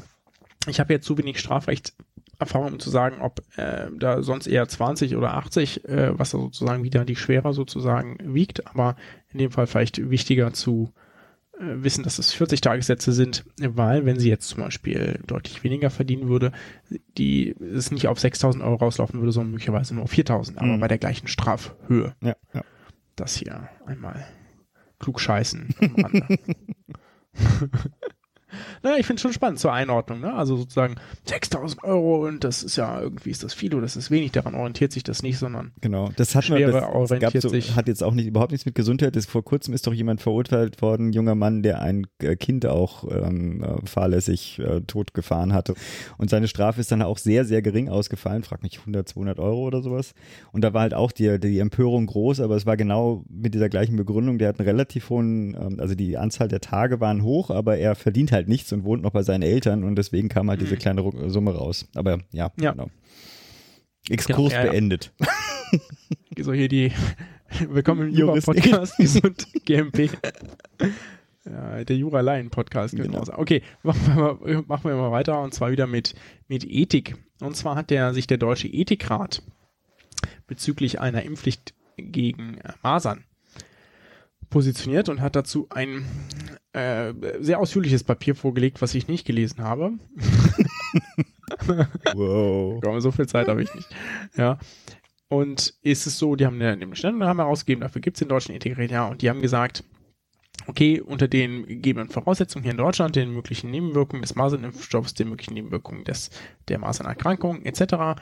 Ich 0.66 0.80
habe 0.80 0.92
jetzt 0.92 1.06
zu 1.06 1.18
wenig 1.18 1.40
Strafrecht 1.40 1.92
Erfahrung, 2.38 2.72
um 2.72 2.80
zu 2.80 2.90
sagen, 2.90 3.20
ob 3.20 3.42
äh, 3.56 3.86
da 3.96 4.22
sonst 4.22 4.46
eher 4.46 4.66
20 4.66 5.16
oder 5.16 5.34
80, 5.34 5.84
äh, 5.88 6.18
was 6.18 6.30
da 6.30 6.38
sozusagen 6.38 6.82
wieder 6.82 7.04
die 7.04 7.16
schwerer 7.16 7.52
sozusagen 7.52 8.18
wiegt, 8.34 8.66
aber 8.66 8.96
in 9.32 9.38
dem 9.38 9.50
Fall 9.50 9.66
vielleicht 9.66 10.10
wichtiger 10.10 10.52
zu 10.52 10.92
äh, 11.58 11.82
wissen, 11.82 12.04
dass 12.04 12.18
es 12.18 12.32
40 12.32 12.60
Tagessätze 12.60 13.12
sind, 13.12 13.44
weil 13.58 14.04
wenn 14.04 14.18
sie 14.18 14.28
jetzt 14.28 14.48
zum 14.48 14.62
Beispiel 14.62 15.20
deutlich 15.26 15.62
weniger 15.64 15.90
verdienen 15.90 16.28
würde, 16.28 16.52
die 17.16 17.54
es 17.60 17.90
nicht 17.90 18.08
auf 18.08 18.18
6.000 18.18 18.62
Euro 18.62 18.76
rauslaufen 18.76 19.20
würde, 19.20 19.32
sondern 19.32 19.52
möglicherweise 19.52 19.94
nur 19.94 20.04
auf 20.04 20.12
4.000, 20.12 20.56
aber 20.56 20.66
mhm. 20.66 20.80
bei 20.80 20.88
der 20.88 20.98
gleichen 20.98 21.28
Strafhöhe. 21.28 22.14
Ja, 22.22 22.36
ja. 22.54 22.62
Das 23.16 23.36
hier 23.36 23.68
einmal 23.86 24.26
klug 24.98 25.20
scheißen. 25.20 25.74
naja, 28.82 28.96
ich 28.98 29.06
finde 29.06 29.16
es 29.16 29.22
schon 29.22 29.32
spannend 29.32 29.58
zur 29.58 29.72
Einordnung. 29.72 30.20
Ne? 30.20 30.32
Also 30.34 30.56
sozusagen 30.56 30.96
6000 31.24 31.84
Euro 31.84 32.26
und 32.26 32.44
das 32.44 32.62
ist 32.62 32.76
ja 32.76 33.00
irgendwie 33.00 33.30
ist 33.30 33.44
das 33.44 33.54
viel 33.54 33.72
oder 33.74 33.82
das 33.82 33.96
ist 33.96 34.10
wenig. 34.10 34.32
Daran 34.32 34.54
orientiert 34.54 34.92
sich 34.92 35.02
das 35.02 35.22
nicht, 35.22 35.38
sondern 35.38 35.72
genau. 35.80 36.10
Das 36.16 36.34
hat 36.34 36.48
man, 36.48 36.60
das, 36.60 36.74
orientiert 36.74 37.32
gab 37.32 37.42
so, 37.42 37.76
hat 37.76 37.88
jetzt 37.88 38.02
auch 38.02 38.14
nicht 38.14 38.26
überhaupt 38.26 38.52
nichts 38.52 38.66
mit 38.66 38.74
Gesundheit. 38.74 39.16
Das, 39.16 39.26
vor 39.26 39.44
kurzem 39.44 39.74
ist 39.74 39.86
doch 39.86 39.92
jemand 39.94 40.20
verurteilt 40.20 40.82
worden, 40.82 41.08
ein 41.08 41.12
junger 41.12 41.34
Mann, 41.34 41.62
der 41.62 41.82
ein 41.82 42.06
äh, 42.20 42.36
Kind 42.36 42.66
auch 42.66 43.04
ähm, 43.10 43.62
äh, 43.62 43.86
fahrlässig 43.86 44.58
äh, 44.58 44.80
tot 44.82 45.14
gefahren 45.14 45.52
hatte. 45.52 45.74
Und 46.18 46.30
seine 46.30 46.48
Strafe 46.48 46.80
ist 46.80 46.92
dann 46.92 47.02
auch 47.02 47.18
sehr, 47.18 47.44
sehr 47.44 47.62
gering 47.62 47.88
ausgefallen. 47.88 48.42
Frag 48.42 48.62
mich 48.62 48.78
100, 48.80 49.08
200 49.08 49.38
Euro 49.38 49.66
oder 49.66 49.82
sowas. 49.82 50.14
Und 50.52 50.62
da 50.62 50.74
war 50.74 50.82
halt 50.82 50.94
auch 50.94 51.12
die, 51.12 51.38
die 51.38 51.58
Empörung 51.58 52.06
groß, 52.06 52.40
aber 52.40 52.56
es 52.56 52.66
war 52.66 52.76
genau 52.76 53.24
mit 53.28 53.54
dieser 53.54 53.68
gleichen 53.68 53.96
Begründung. 53.96 54.38
Der 54.38 54.48
hat 54.48 54.58
einen 54.58 54.68
relativ 54.68 55.10
hohen, 55.10 55.54
ähm, 55.54 55.80
also 55.80 55.94
die 55.94 56.16
Anzahl 56.16 56.48
der 56.48 56.60
Tage 56.60 57.00
waren 57.00 57.22
hoch, 57.22 57.50
aber 57.50 57.76
er 57.76 57.94
verdient 57.94 58.32
halt 58.32 58.41
nichts 58.48 58.72
und 58.72 58.84
wohnt 58.84 59.02
noch 59.02 59.12
bei 59.12 59.22
seinen 59.22 59.42
Eltern 59.42 59.84
und 59.84 59.96
deswegen 59.96 60.28
kam 60.28 60.48
halt 60.50 60.60
diese 60.60 60.76
kleine 60.76 61.02
Summe 61.30 61.54
raus. 61.54 61.86
Aber 61.94 62.18
ja, 62.32 62.50
Mhm. 62.56 62.62
Ja. 62.62 62.72
genau. 62.72 62.90
Exkurs 64.08 64.36
Genau, 64.36 64.50
ja, 64.60 64.64
ja. 64.64 64.70
beendet. 64.72 65.12
so 66.38 66.52
hier 66.52 66.68
die 66.68 66.92
Willkommen 67.68 68.08
im. 68.08 68.14
Jura-Podcast, 68.14 68.96
gesund 68.96 69.46
GMP. 69.64 70.10
Ja, 71.44 71.82
der 71.82 71.96
Jura-Laien-Podcast. 71.96 72.94
könnte 72.94 73.08
Genau. 73.08 73.18
man 73.18 73.26
sagen. 73.26 73.42
Okay, 73.42 73.62
machen 73.82 74.00
wir, 74.06 74.14
mal, 74.14 74.62
machen 74.68 74.84
wir 74.88 74.94
mal 74.96 75.10
weiter 75.10 75.40
und 75.42 75.52
zwar 75.52 75.72
wieder 75.72 75.88
mit, 75.88 76.14
mit 76.46 76.64
Ethik. 76.64 77.16
Und 77.40 77.56
zwar 77.56 77.74
hat 77.74 77.90
der, 77.90 78.14
sich 78.14 78.28
der 78.28 78.38
Deutsche 78.38 78.68
Ethikrat 78.68 79.42
bezüglich 80.46 81.00
einer 81.00 81.24
Impfpflicht 81.24 81.74
gegen 81.96 82.58
äh, 82.58 82.72
Masern 82.84 83.24
positioniert 84.50 85.08
und 85.08 85.20
hat 85.20 85.34
dazu 85.34 85.66
ein 85.70 86.04
äh, 86.72 87.12
sehr 87.40 87.58
ausführliches 87.60 88.04
Papier 88.04 88.34
vorgelegt, 88.34 88.80
was 88.82 88.94
ich 88.94 89.08
nicht 89.08 89.26
gelesen 89.26 89.62
habe. 89.62 89.92
Wow. 92.14 92.80
Komm, 92.84 93.00
so 93.00 93.10
viel 93.10 93.26
Zeit 93.26 93.48
habe 93.48 93.62
ich 93.62 93.74
nicht. 93.74 93.88
Ja. 94.36 94.58
Und 95.28 95.74
ist 95.82 96.06
es 96.06 96.18
so, 96.18 96.36
die 96.36 96.44
haben 96.44 96.60
eine, 96.60 96.72
eine 96.72 96.96
Stellungnahme 96.96 97.42
herausgegeben, 97.42 97.80
dafür 97.80 98.02
gibt 98.02 98.16
es 98.16 98.18
den 98.18 98.28
deutschen 98.28 98.54
Ethikrat, 98.54 98.90
ja, 98.90 99.06
und 99.06 99.22
die 99.22 99.30
haben 99.30 99.40
gesagt, 99.40 99.82
okay, 100.66 101.00
unter 101.00 101.26
den 101.26 101.66
gegebenen 101.66 102.10
Voraussetzungen 102.10 102.64
hier 102.64 102.72
in 102.72 102.78
Deutschland, 102.78 103.16
den 103.16 103.32
möglichen 103.32 103.70
Nebenwirkungen 103.70 104.22
des 104.22 104.34
Masernimpfstoffs, 104.34 105.14
den 105.14 105.30
möglichen 105.30 105.54
Nebenwirkungen 105.54 106.04
des, 106.04 106.30
der 106.68 106.78
Masernerkrankung 106.78 107.62
etc., 107.62 108.20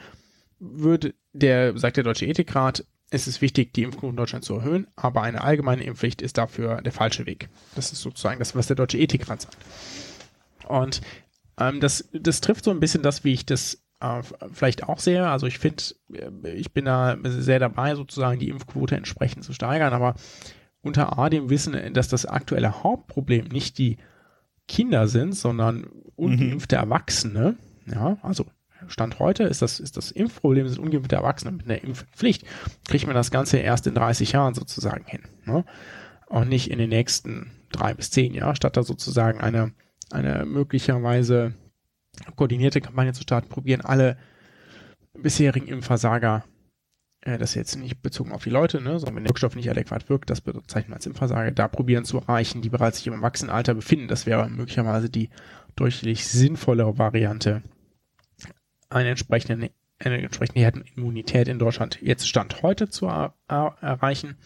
würde 0.59 1.13
der, 1.33 1.77
sagt 1.77 1.97
der 1.97 2.03
deutsche 2.03 2.27
Ethikrat, 2.27 2.85
es 3.11 3.27
ist 3.27 3.41
wichtig, 3.41 3.73
die 3.73 3.83
Impfquote 3.83 4.11
in 4.11 4.15
Deutschland 4.15 4.45
zu 4.45 4.55
erhöhen, 4.55 4.87
aber 4.95 5.21
eine 5.21 5.41
allgemeine 5.41 5.83
Impfpflicht 5.83 6.21
ist 6.21 6.37
dafür 6.37 6.81
der 6.81 6.93
falsche 6.93 7.25
Weg. 7.25 7.49
Das 7.75 7.91
ist 7.91 8.01
sozusagen 8.01 8.39
das, 8.39 8.55
was 8.55 8.67
der 8.67 8.77
deutsche 8.77 8.97
Ethikrat 8.97 9.41
sagt. 9.41 9.57
Und 10.67 11.01
ähm, 11.59 11.81
das, 11.81 12.09
das 12.13 12.39
trifft 12.39 12.63
so 12.63 12.71
ein 12.71 12.79
bisschen 12.79 13.03
das, 13.03 13.25
wie 13.25 13.33
ich 13.33 13.45
das 13.45 13.83
äh, 13.99 14.21
vielleicht 14.53 14.87
auch 14.87 14.99
sehe. 14.99 15.27
Also 15.27 15.45
ich 15.45 15.59
finde, 15.59 15.83
äh, 16.13 16.51
ich 16.53 16.71
bin 16.71 16.85
da 16.85 17.17
sehr 17.23 17.59
dabei, 17.59 17.95
sozusagen 17.95 18.39
die 18.39 18.49
Impfquote 18.49 18.95
entsprechend 18.95 19.43
zu 19.43 19.51
steigern, 19.51 19.93
aber 19.93 20.15
unter 20.81 21.19
A 21.19 21.29
dem 21.29 21.49
Wissen, 21.49 21.93
dass 21.93 22.07
das 22.07 22.25
aktuelle 22.25 22.81
Hauptproblem 22.81 23.49
nicht 23.49 23.77
die 23.77 23.97
Kinder 24.69 25.09
sind, 25.09 25.35
sondern 25.35 25.83
ungeimpfte 26.15 26.77
Erwachsene. 26.77 27.57
Ja, 27.85 28.17
also 28.21 28.45
Stand 28.87 29.19
heute 29.19 29.43
ist 29.43 29.61
das, 29.61 29.79
ist 29.79 29.97
das 29.97 30.11
Impfproblem 30.11 30.67
sind 30.67 30.79
ungeimpfte 30.79 31.15
Erwachsene 31.15 31.51
mit 31.51 31.65
einer 31.65 31.83
Impfpflicht. 31.83 32.45
Kriegt 32.87 33.05
man 33.05 33.15
das 33.15 33.31
Ganze 33.31 33.57
erst 33.57 33.87
in 33.87 33.95
30 33.95 34.31
Jahren 34.31 34.53
sozusagen 34.53 35.05
hin. 35.05 35.21
Ne? 35.45 35.65
Und 36.27 36.49
nicht 36.49 36.71
in 36.71 36.79
den 36.79 36.89
nächsten 36.89 37.51
drei 37.71 37.93
bis 37.93 38.11
zehn 38.11 38.33
Jahren, 38.33 38.55
statt 38.55 38.77
da 38.77 38.83
sozusagen 38.83 39.41
eine, 39.41 39.73
eine 40.11 40.45
möglicherweise 40.45 41.53
koordinierte 42.35 42.81
Kampagne 42.81 43.13
zu 43.13 43.23
starten, 43.23 43.49
probieren 43.49 43.81
alle 43.81 44.17
bisherigen 45.13 45.67
Impfversager, 45.67 46.43
äh, 47.21 47.37
das 47.37 47.55
jetzt 47.55 47.75
nicht 47.75 48.01
bezogen 48.01 48.31
auf 48.31 48.43
die 48.43 48.49
Leute, 48.49 48.81
ne, 48.81 48.99
sondern 48.99 49.17
wenn 49.17 49.23
der 49.23 49.29
Wirkstoff 49.29 49.55
nicht 49.55 49.69
adäquat 49.69 50.09
wirkt, 50.09 50.29
das 50.29 50.41
bezeichnet 50.41 50.89
man 50.89 50.97
als 50.97 51.05
Impfversager, 51.05 51.51
da 51.51 51.67
probieren 51.67 52.05
zu 52.05 52.17
erreichen, 52.17 52.61
die 52.61 52.69
bereits 52.69 52.97
sich 52.97 53.07
im 53.07 53.13
Erwachsenenalter 53.13 53.73
befinden. 53.73 54.07
Das 54.07 54.25
wäre 54.25 54.49
möglicherweise 54.49 55.09
die 55.09 55.29
deutlich 55.75 56.27
sinnvollere 56.27 56.97
Variante, 56.97 57.63
eine 58.91 59.09
entsprechende, 59.09 59.71
eine 59.99 60.21
entsprechende 60.21 60.61
Herdenimmunität 60.61 61.47
in 61.47 61.59
Deutschland 61.59 61.99
jetzt 62.01 62.27
Stand 62.27 62.61
heute 62.61 62.89
zu 62.89 63.07
er, 63.07 63.33
er, 63.47 63.77
erreichen. 63.81 64.37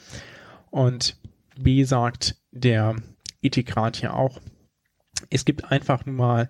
Und 0.69 1.17
B 1.57 1.83
sagt 1.83 2.35
der 2.51 2.95
Ethikrat 3.41 3.97
hier 3.97 4.13
auch, 4.13 4.41
es 5.29 5.45
gibt 5.45 5.71
einfach 5.71 6.05
nun 6.05 6.15
mal 6.15 6.49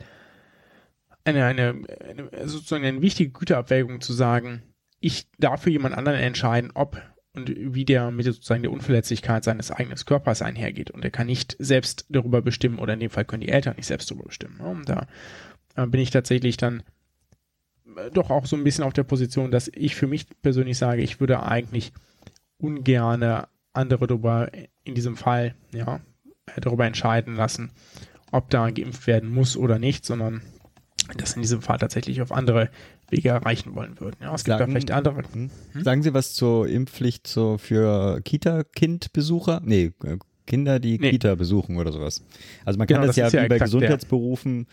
eine, 1.24 1.46
eine, 1.46 1.82
eine 2.08 2.48
sozusagen 2.48 2.86
eine 2.86 3.02
wichtige 3.02 3.32
Güterabwägung 3.32 4.02
zu 4.02 4.14
sagen, 4.14 4.64
ich 5.00 5.28
darf 5.38 5.64
für 5.64 5.72
jemand 5.72 5.96
anderen 5.96 6.20
entscheiden, 6.20 6.72
ob 6.74 7.02
und 7.34 7.52
wie 7.56 7.86
der 7.86 8.12
mit 8.12 8.26
sozusagen 8.26 8.64
der 8.64 8.72
Unverletzlichkeit 8.72 9.44
seines 9.44 9.70
eigenen 9.70 9.98
Körpers 9.98 10.42
einhergeht. 10.42 10.92
Und 10.92 11.04
er 11.04 11.12
kann 11.12 11.28
nicht 11.28 11.56
selbst 11.60 12.06
darüber 12.10 12.42
bestimmen, 12.42 12.80
oder 12.80 12.94
in 12.94 13.02
dem 13.02 13.10
Fall 13.10 13.26
können 13.26 13.42
die 13.42 13.50
Eltern 13.50 13.76
nicht 13.76 13.88
selbst 13.88 14.10
darüber 14.10 14.26
bestimmen. 14.26 14.60
Und 14.62 14.88
da 14.88 15.08
äh, 15.76 15.86
bin 15.86 16.00
ich 16.00 16.12
tatsächlich 16.12 16.58
dann 16.58 16.84
doch 18.14 18.30
auch 18.30 18.46
so 18.46 18.56
ein 18.56 18.64
bisschen 18.64 18.84
auf 18.84 18.94
der 18.94 19.04
Position, 19.04 19.52
dass 19.52 19.70
ich 19.74 19.96
für 19.96 20.08
mich 20.08 20.28
persönlich 20.42 20.78
sage, 20.78 21.02
ich 21.02 21.20
würde 21.20 21.44
eigentlich 21.44 21.92
ungerne 22.58 23.48
andere 23.74 24.08
darüber 24.08 24.50
in 24.84 24.96
diesem 24.96 25.18
Fall, 25.18 25.56
ja, 25.74 26.00
darüber 26.62 26.86
entscheiden 26.86 27.36
lassen, 27.36 27.72
ob 28.32 28.50
da 28.50 28.70
geimpft 28.70 29.08
werden 29.08 29.30
muss 29.30 29.58
oder 29.58 29.80
nicht, 29.80 30.06
sondern 30.06 30.42
das 31.18 31.34
in 31.34 31.42
diesem 31.42 31.62
Fall 31.62 31.78
tatsächlich 31.78 32.22
auf 32.22 32.32
andere 32.32 32.70
Wege 33.10 33.30
erreichen 33.30 33.76
wollen 33.76 34.00
würden. 34.00 34.16
Ja, 34.22 34.34
es 34.34 34.44
gibt 34.44 34.54
da 34.56 34.60
Sagen- 34.60 34.72
vielleicht 34.72 34.92
andere. 34.92 35.22
Hm? 35.34 35.50
Sagen 35.84 36.02
Sie 36.04 36.14
was 36.14 36.34
zur 36.34 36.68
Impfpflicht 36.68 37.28
so 37.28 37.58
für 37.58 38.22
Kita-Kindbesucher? 38.22 39.62
Nee, 39.64 39.92
äh, 40.04 40.18
Kinder, 40.46 40.80
die 40.80 40.98
Nee. 41.00 41.12
Kita 41.12 41.36
besuchen 41.36 41.78
oder 41.78 41.92
sowas. 41.92 42.24
Also 42.66 42.78
man 42.78 42.88
kann 42.88 42.96
Genau, 42.98 43.08
das, 43.08 43.16
das 43.16 43.34
ja 43.34 43.40
ja 43.40 43.46
wie 43.46 43.50
bei 43.50 43.56
exakt. 43.56 43.72
Gesundheitsberufen, 43.72 44.68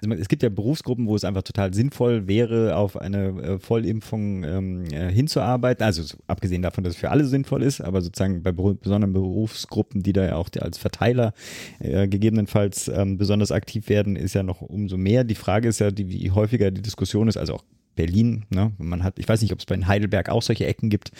also 0.00 0.08
man, 0.08 0.18
es 0.18 0.28
gibt 0.28 0.42
ja 0.42 0.48
Berufsgruppen, 0.48 1.06
wo 1.06 1.16
es 1.16 1.24
einfach 1.24 1.42
total 1.42 1.74
sinnvoll 1.74 2.28
wäre, 2.28 2.76
auf 2.76 2.96
eine 2.96 3.26
äh, 3.42 3.58
Vollimpfung 3.58 4.44
ähm, 4.44 4.84
äh, 4.92 5.10
hinzuarbeiten. 5.12 5.84
Also 5.84 6.02
so, 6.02 6.16
abgesehen 6.28 6.62
davon, 6.62 6.84
dass 6.84 6.94
es 6.94 6.98
für 7.00 7.10
alle 7.10 7.24
sinnvoll 7.24 7.62
ist, 7.62 7.80
aber 7.80 8.00
sozusagen 8.00 8.42
bei 8.42 8.50
beru- 8.50 8.74
besonderen 8.74 9.12
Berufsgruppen, 9.12 10.02
die 10.02 10.12
da 10.12 10.24
ja 10.24 10.36
auch 10.36 10.48
als 10.60 10.78
Verteiler 10.78 11.32
äh, 11.80 12.06
gegebenenfalls 12.08 12.88
ähm, 12.88 13.18
besonders 13.18 13.52
aktiv 13.52 13.88
werden, 13.88 14.16
ist 14.16 14.34
ja 14.34 14.42
noch 14.42 14.60
umso 14.62 14.96
mehr. 14.96 15.24
Die 15.24 15.34
Frage 15.34 15.68
ist 15.68 15.80
ja, 15.80 15.90
die, 15.90 16.08
wie 16.08 16.30
häufiger 16.30 16.70
die 16.70 16.82
Diskussion 16.82 17.28
ist, 17.28 17.36
also 17.36 17.54
auch 17.54 17.64
Berlin, 17.98 18.44
ne? 18.50 18.70
Man 18.78 19.02
hat, 19.02 19.18
ich 19.18 19.28
weiß 19.28 19.42
nicht, 19.42 19.52
ob 19.52 19.58
es 19.58 19.66
bei 19.66 19.76
Heidelberg 19.76 20.28
auch 20.28 20.40
solche 20.40 20.66
Ecken 20.66 20.88
gibt, 20.88 21.10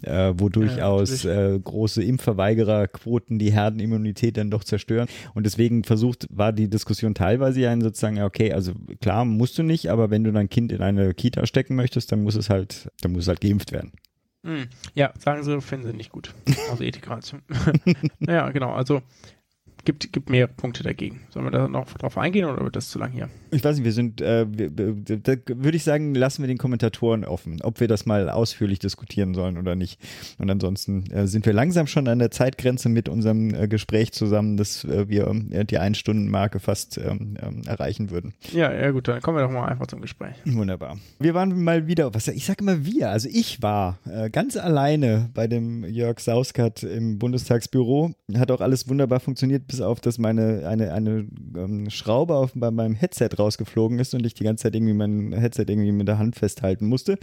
äh, 0.00 0.32
wo 0.34 0.48
durchaus 0.48 1.26
äh, 1.26 1.60
große 1.62 2.02
Impfverweigererquoten 2.02 3.38
die 3.38 3.52
Herdenimmunität 3.52 4.38
dann 4.38 4.50
doch 4.50 4.64
zerstören. 4.64 5.08
Und 5.34 5.44
deswegen 5.44 5.84
versucht, 5.84 6.26
war 6.30 6.54
die 6.54 6.70
Diskussion 6.70 7.14
teilweise 7.14 7.60
ja 7.60 7.78
sozusagen, 7.78 8.16
ja, 8.16 8.24
okay, 8.24 8.50
also 8.50 8.72
klar, 9.02 9.26
musst 9.26 9.58
du 9.58 9.62
nicht, 9.62 9.90
aber 9.90 10.10
wenn 10.10 10.24
du 10.24 10.32
dein 10.32 10.48
Kind 10.48 10.72
in 10.72 10.80
eine 10.80 11.12
Kita 11.12 11.44
stecken 11.44 11.76
möchtest, 11.76 12.10
dann 12.12 12.22
muss 12.22 12.34
es 12.34 12.48
halt, 12.48 12.90
dann 13.02 13.12
muss 13.12 13.24
es 13.24 13.28
halt 13.28 13.42
geimpft 13.42 13.70
werden. 13.70 13.92
Hm. 14.44 14.68
Ja, 14.94 15.12
sagen 15.18 15.42
Sie, 15.42 15.60
finden 15.60 15.86
Sie 15.86 15.92
nicht 15.92 16.10
gut. 16.10 16.34
Also 16.70 16.82
Ethikrat. 16.82 17.36
naja, 18.20 18.48
genau. 18.50 18.72
Also 18.72 19.02
gibt, 19.84 20.12
gibt 20.12 20.30
mehrere 20.30 20.52
Punkte 20.52 20.82
dagegen. 20.82 21.20
Sollen 21.30 21.46
wir 21.46 21.50
da 21.50 21.68
noch 21.68 21.86
drauf 21.94 22.16
eingehen 22.18 22.44
oder 22.44 22.62
wird 22.62 22.76
das 22.76 22.88
zu 22.88 22.98
lang 22.98 23.12
hier? 23.12 23.28
Ich 23.50 23.62
weiß 23.64 23.76
nicht, 23.76 23.84
wir 23.84 23.92
sind, 23.92 24.20
äh, 24.20 24.46
wir, 24.48 24.76
wir- 24.76 24.92
da 25.18 25.34
würde 25.46 25.76
ich 25.76 25.84
sagen, 25.84 26.14
lassen 26.14 26.42
wir 26.42 26.48
den 26.48 26.58
Kommentatoren 26.58 27.24
offen, 27.24 27.60
ob 27.62 27.80
wir 27.80 27.88
das 27.88 28.06
mal 28.06 28.30
ausführlich 28.30 28.78
diskutieren 28.78 29.34
sollen 29.34 29.58
oder 29.58 29.74
nicht. 29.74 30.00
Und 30.38 30.50
ansonsten 30.50 31.10
äh, 31.10 31.26
sind 31.26 31.44
wir 31.46 31.52
langsam 31.52 31.86
schon 31.86 32.08
an 32.08 32.18
der 32.18 32.30
Zeitgrenze 32.30 32.88
mit 32.88 33.08
unserem 33.08 33.54
äh, 33.54 33.68
Gespräch 33.68 34.12
zusammen, 34.12 34.56
dass 34.56 34.84
äh, 34.84 35.08
wir 35.08 35.26
äh, 35.50 35.64
die 35.64 35.78
Ein-Stunden-Marke 35.78 36.60
fast 36.60 36.98
ähm, 36.98 37.36
ähm, 37.42 37.62
erreichen 37.66 38.10
würden. 38.10 38.34
Ja, 38.52 38.72
ja 38.72 38.90
gut, 38.90 39.08
dann 39.08 39.20
kommen 39.20 39.36
wir 39.38 39.42
doch 39.44 39.50
mal 39.50 39.66
einfach 39.66 39.86
zum 39.86 40.00
Gespräch. 40.00 40.34
Wunderbar. 40.44 40.98
Wir 41.18 41.34
waren 41.34 41.62
mal 41.62 41.86
wieder, 41.86 42.14
was 42.14 42.28
ich 42.28 42.46
sage 42.46 42.62
immer 42.62 42.84
wir, 42.84 43.10
also 43.10 43.28
ich 43.30 43.62
war 43.62 43.98
äh, 44.10 44.30
ganz 44.30 44.56
alleine 44.56 45.30
bei 45.34 45.46
dem 45.46 45.84
Jörg 45.84 46.20
Sauskat 46.20 46.82
im 46.82 47.18
Bundestagsbüro. 47.18 48.14
Hat 48.36 48.50
auch 48.50 48.60
alles 48.60 48.88
wunderbar 48.88 49.20
funktioniert, 49.20 49.66
bis 49.72 49.80
auf, 49.80 50.00
dass 50.00 50.18
meine 50.18 50.66
eine, 50.66 50.92
eine 50.92 51.26
ähm, 51.56 51.90
Schraube 51.90 52.36
auf, 52.36 52.52
bei 52.54 52.70
meinem 52.70 52.94
Headset 52.94 53.30
rausgeflogen 53.38 53.98
ist 53.98 54.14
und 54.14 54.24
ich 54.24 54.34
die 54.34 54.44
ganze 54.44 54.64
Zeit 54.64 54.74
irgendwie 54.74 54.92
mein 54.92 55.32
Headset 55.32 55.64
irgendwie 55.66 55.92
mit 55.92 56.06
der 56.08 56.18
Hand 56.18 56.36
festhalten 56.36 56.86
musste. 56.86 57.18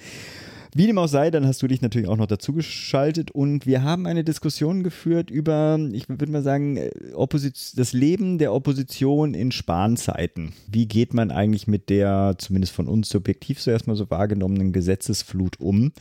Wie 0.76 0.86
dem 0.86 1.00
auch 1.00 1.08
sei, 1.08 1.32
dann 1.32 1.48
hast 1.48 1.64
du 1.64 1.68
dich 1.68 1.82
natürlich 1.82 2.08
auch 2.08 2.18
noch 2.18 2.28
dazu 2.28 2.54
geschaltet 2.54 3.32
und 3.32 3.66
wir 3.66 3.84
haben 3.84 4.06
eine 4.06 4.24
Diskussion 4.24 4.84
geführt 4.84 5.32
über, 5.32 5.80
ich 5.92 6.10
würde 6.10 6.32
mal 6.32 6.44
sagen, 6.44 6.78
äh, 6.78 6.92
Opposition, 7.14 7.78
das 7.78 7.94
Leben 7.94 8.38
der 8.38 8.54
Opposition 8.54 9.34
in 9.34 9.52
Spanzeiten. 9.52 10.54
Wie 10.72 10.88
geht 10.88 11.14
man 11.14 11.32
eigentlich 11.32 11.68
mit 11.68 11.90
der, 11.90 12.36
zumindest 12.38 12.74
von 12.74 12.88
uns 12.88 13.10
subjektiv 13.10 13.60
so 13.62 13.72
erstmal 13.72 13.96
so 13.96 14.10
wahrgenommenen 14.10 14.72
Gesetzesflut 14.72 15.60
um? 15.60 15.92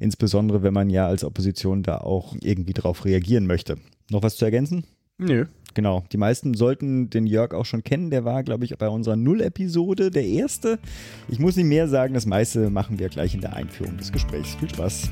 Insbesondere, 0.00 0.62
wenn 0.62 0.74
man 0.74 0.90
ja 0.90 1.06
als 1.06 1.22
Opposition 1.22 1.82
da 1.82 1.98
auch 1.98 2.34
irgendwie 2.40 2.72
drauf 2.72 3.04
reagieren 3.04 3.46
möchte. 3.46 3.78
Noch 4.10 4.22
was 4.22 4.36
zu 4.36 4.44
ergänzen? 4.44 4.84
Nö. 5.18 5.46
Genau. 5.78 6.02
Die 6.10 6.16
meisten 6.16 6.54
sollten 6.54 7.08
den 7.08 7.28
Jörg 7.28 7.54
auch 7.54 7.64
schon 7.64 7.84
kennen. 7.84 8.10
Der 8.10 8.24
war, 8.24 8.42
glaube 8.42 8.64
ich, 8.64 8.76
bei 8.76 8.88
unserer 8.88 9.14
Null-Episode 9.14 10.10
der 10.10 10.24
erste. 10.24 10.80
Ich 11.28 11.38
muss 11.38 11.54
nicht 11.54 11.66
mehr 11.66 11.86
sagen, 11.86 12.14
das 12.14 12.26
meiste 12.26 12.68
machen 12.68 12.98
wir 12.98 13.08
gleich 13.08 13.32
in 13.32 13.40
der 13.40 13.54
Einführung 13.54 13.96
des 13.96 14.10
Gesprächs. 14.10 14.56
Viel 14.56 14.70
Spaß. 14.70 15.08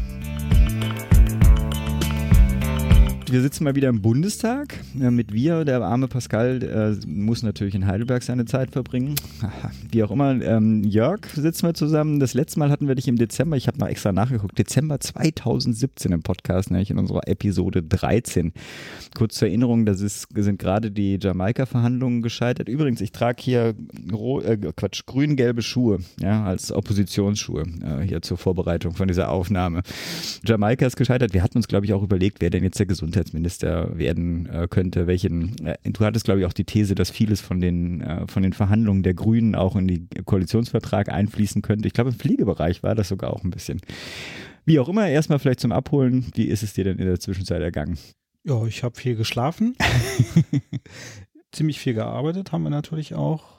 Wir 3.28 3.42
sitzen 3.42 3.64
mal 3.64 3.74
wieder 3.74 3.88
im 3.88 4.02
Bundestag. 4.02 4.78
Mit 4.94 5.32
wir, 5.32 5.64
der 5.64 5.82
arme 5.82 6.06
Pascal, 6.06 6.62
äh, 6.62 7.06
muss 7.08 7.42
natürlich 7.42 7.74
in 7.74 7.84
Heidelberg 7.84 8.22
seine 8.22 8.44
Zeit 8.44 8.70
verbringen. 8.70 9.16
Wie 9.90 10.04
auch 10.04 10.12
immer. 10.12 10.40
Ähm, 10.40 10.84
Jörg 10.84 11.26
sitzen 11.34 11.66
wir 11.66 11.74
zusammen. 11.74 12.20
Das 12.20 12.34
letzte 12.34 12.60
Mal 12.60 12.70
hatten 12.70 12.86
wir 12.86 12.94
dich 12.94 13.08
im 13.08 13.16
Dezember, 13.16 13.56
ich 13.56 13.66
habe 13.66 13.78
noch 13.78 13.88
extra 13.88 14.12
nachgeguckt, 14.12 14.56
Dezember 14.56 15.00
2017 15.00 16.12
im 16.12 16.22
Podcast, 16.22 16.70
nämlich 16.70 16.92
in 16.92 16.98
unserer 16.98 17.26
Episode 17.26 17.82
13. 17.82 18.52
Kurz 19.16 19.34
zur 19.34 19.48
Erinnerung, 19.48 19.86
das 19.86 20.02
ist, 20.02 20.28
sind 20.32 20.60
gerade 20.60 20.92
die 20.92 21.18
Jamaika-Verhandlungen 21.20 22.22
gescheitert. 22.22 22.68
Übrigens, 22.68 23.00
ich 23.00 23.10
trage 23.10 23.42
hier 23.42 23.74
äh, 24.44 24.56
Quatsch, 24.76 25.04
grün-gelbe 25.04 25.62
Schuhe, 25.62 25.98
ja, 26.20 26.44
als 26.44 26.70
Oppositionsschuhe 26.70 27.64
äh, 27.82 28.02
hier 28.06 28.22
zur 28.22 28.36
Vorbereitung 28.36 28.94
von 28.94 29.08
dieser 29.08 29.30
Aufnahme. 29.30 29.82
Jamaika 30.44 30.86
ist 30.86 30.96
gescheitert. 30.96 31.34
Wir 31.34 31.42
hatten 31.42 31.58
uns, 31.58 31.66
glaube 31.66 31.86
ich, 31.86 31.92
auch 31.92 32.04
überlegt, 32.04 32.40
wer 32.40 32.50
denn 32.50 32.62
jetzt 32.62 32.78
der 32.78 32.86
Gesundheit 32.86 33.15
Gesundheitsminister 33.16 33.96
werden 33.96 34.46
äh, 34.46 34.68
könnte. 34.68 35.06
Welchen, 35.06 35.66
äh, 35.66 35.76
du 35.84 36.04
hattest, 36.04 36.26
glaube 36.26 36.40
ich, 36.40 36.46
auch 36.46 36.52
die 36.52 36.64
These, 36.64 36.94
dass 36.94 37.10
vieles 37.10 37.40
von 37.40 37.60
den, 37.60 38.02
äh, 38.02 38.26
von 38.28 38.42
den 38.42 38.52
Verhandlungen 38.52 39.02
der 39.02 39.14
Grünen 39.14 39.54
auch 39.54 39.74
in 39.74 39.88
den 39.88 40.08
Koalitionsvertrag 40.24 41.08
einfließen 41.08 41.62
könnte. 41.62 41.88
Ich 41.88 41.94
glaube, 41.94 42.10
im 42.10 42.16
Fliegebereich 42.16 42.82
war 42.82 42.94
das 42.94 43.08
sogar 43.08 43.32
auch 43.32 43.42
ein 43.42 43.50
bisschen. 43.50 43.80
Wie 44.66 44.78
auch 44.78 44.88
immer, 44.88 45.08
erstmal 45.08 45.38
vielleicht 45.38 45.60
zum 45.60 45.72
Abholen. 45.72 46.26
Wie 46.34 46.44
ist 46.44 46.62
es 46.62 46.74
dir 46.74 46.84
denn 46.84 46.98
in 46.98 47.06
der 47.06 47.20
Zwischenzeit 47.20 47.62
ergangen? 47.62 47.98
Ja, 48.44 48.64
ich 48.66 48.82
habe 48.82 48.96
viel 48.96 49.16
geschlafen. 49.16 49.74
Ziemlich 51.52 51.80
viel 51.80 51.94
gearbeitet 51.94 52.52
haben 52.52 52.64
wir 52.64 52.70
natürlich 52.70 53.14
auch. 53.14 53.55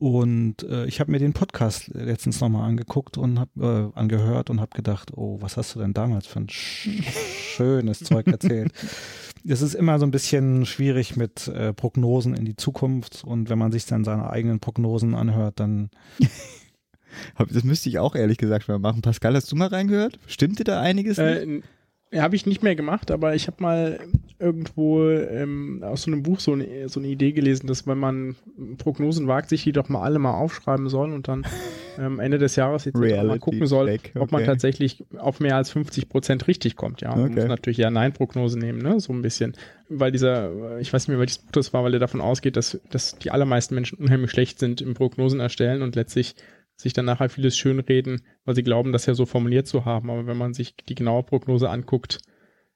Und 0.00 0.62
äh, 0.62 0.86
ich 0.86 0.98
habe 0.98 1.10
mir 1.10 1.18
den 1.18 1.34
Podcast 1.34 1.88
letztens 1.92 2.40
nochmal 2.40 2.66
angeguckt 2.66 3.18
und 3.18 3.38
habe 3.38 3.92
äh, 3.94 3.98
angehört 3.98 4.48
und 4.48 4.58
habe 4.58 4.74
gedacht, 4.74 5.12
oh, 5.14 5.36
was 5.42 5.58
hast 5.58 5.74
du 5.74 5.78
denn 5.78 5.92
damals 5.92 6.26
für 6.26 6.40
ein 6.40 6.48
sch 6.48 6.88
schönes 7.54 7.98
Zeug 7.98 8.26
erzählt? 8.26 8.72
Es 9.46 9.60
ist 9.60 9.74
immer 9.74 9.98
so 9.98 10.06
ein 10.06 10.10
bisschen 10.10 10.64
schwierig 10.64 11.16
mit 11.16 11.48
äh, 11.48 11.74
Prognosen 11.74 12.34
in 12.34 12.46
die 12.46 12.56
Zukunft 12.56 13.24
und 13.24 13.50
wenn 13.50 13.58
man 13.58 13.72
sich 13.72 13.84
dann 13.84 14.04
seine 14.04 14.30
eigenen 14.30 14.58
Prognosen 14.58 15.14
anhört, 15.14 15.60
dann 15.60 15.90
das 17.36 17.62
müsste 17.64 17.90
ich 17.90 17.98
auch 17.98 18.14
ehrlich 18.14 18.38
gesagt 18.38 18.68
mal 18.68 18.78
machen. 18.78 19.02
Pascal, 19.02 19.34
hast 19.34 19.52
du 19.52 19.56
mal 19.56 19.68
reingehört? 19.68 20.18
Stimmte 20.26 20.64
da 20.64 20.80
einiges? 20.80 21.18
Äh, 21.18 21.60
ja, 22.12 22.22
habe 22.22 22.34
ich 22.34 22.44
nicht 22.44 22.62
mehr 22.62 22.74
gemacht, 22.74 23.10
aber 23.10 23.34
ich 23.36 23.46
habe 23.46 23.62
mal 23.62 24.00
irgendwo 24.40 25.10
ähm, 25.10 25.82
aus 25.84 26.02
so 26.02 26.10
einem 26.10 26.22
Buch 26.22 26.40
so 26.40 26.52
eine, 26.52 26.88
so 26.88 26.98
eine 26.98 27.08
Idee 27.08 27.32
gelesen, 27.32 27.66
dass 27.66 27.86
wenn 27.86 27.98
man 27.98 28.34
Prognosen 28.78 29.28
wagt, 29.28 29.50
sich 29.50 29.62
die 29.62 29.72
doch 29.72 29.88
mal 29.88 30.02
alle 30.02 30.18
mal 30.18 30.32
aufschreiben 30.32 30.88
soll 30.88 31.12
und 31.12 31.28
dann 31.28 31.44
ähm, 31.98 32.18
Ende 32.18 32.38
des 32.38 32.56
Jahres 32.56 32.84
jetzt 32.86 32.96
mal 32.96 33.38
gucken 33.38 33.66
soll, 33.66 33.90
okay. 33.90 34.18
ob 34.18 34.32
man 34.32 34.44
tatsächlich 34.44 35.04
auf 35.18 35.38
mehr 35.38 35.56
als 35.56 35.70
50 35.70 36.08
Prozent 36.08 36.48
richtig 36.48 36.74
kommt. 36.74 37.00
Ja, 37.00 37.10
man 37.10 37.26
okay. 37.26 37.34
muss 37.34 37.44
natürlich 37.44 37.78
ja 37.78 37.90
Nein-Prognose 37.90 38.58
nehmen, 38.58 38.80
ne, 38.80 38.98
so 38.98 39.12
ein 39.12 39.22
bisschen, 39.22 39.54
weil 39.88 40.10
dieser, 40.10 40.78
ich 40.80 40.92
weiß 40.92 41.02
nicht 41.02 41.10
mehr, 41.10 41.20
welches 41.20 41.38
Buch 41.38 41.52
das 41.52 41.72
war, 41.72 41.84
weil 41.84 41.94
er 41.94 42.00
davon 42.00 42.20
ausgeht, 42.20 42.56
dass, 42.56 42.80
dass 42.90 43.18
die 43.18 43.30
allermeisten 43.30 43.74
Menschen 43.76 43.98
unheimlich 43.98 44.30
schlecht 44.32 44.58
sind 44.58 44.80
im 44.80 44.94
Prognosen 44.94 45.38
erstellen 45.38 45.82
und 45.82 45.94
letztlich 45.94 46.34
sich 46.82 46.92
dann 46.92 47.04
nachher 47.04 47.28
vieles 47.28 47.56
schönreden, 47.56 48.22
weil 48.44 48.54
sie 48.54 48.62
glauben, 48.62 48.92
das 48.92 49.06
ja 49.06 49.14
so 49.14 49.26
formuliert 49.26 49.66
zu 49.66 49.84
haben. 49.84 50.10
Aber 50.10 50.26
wenn 50.26 50.36
man 50.36 50.54
sich 50.54 50.74
die 50.76 50.94
genaue 50.94 51.22
Prognose 51.22 51.68
anguckt, 51.68 52.18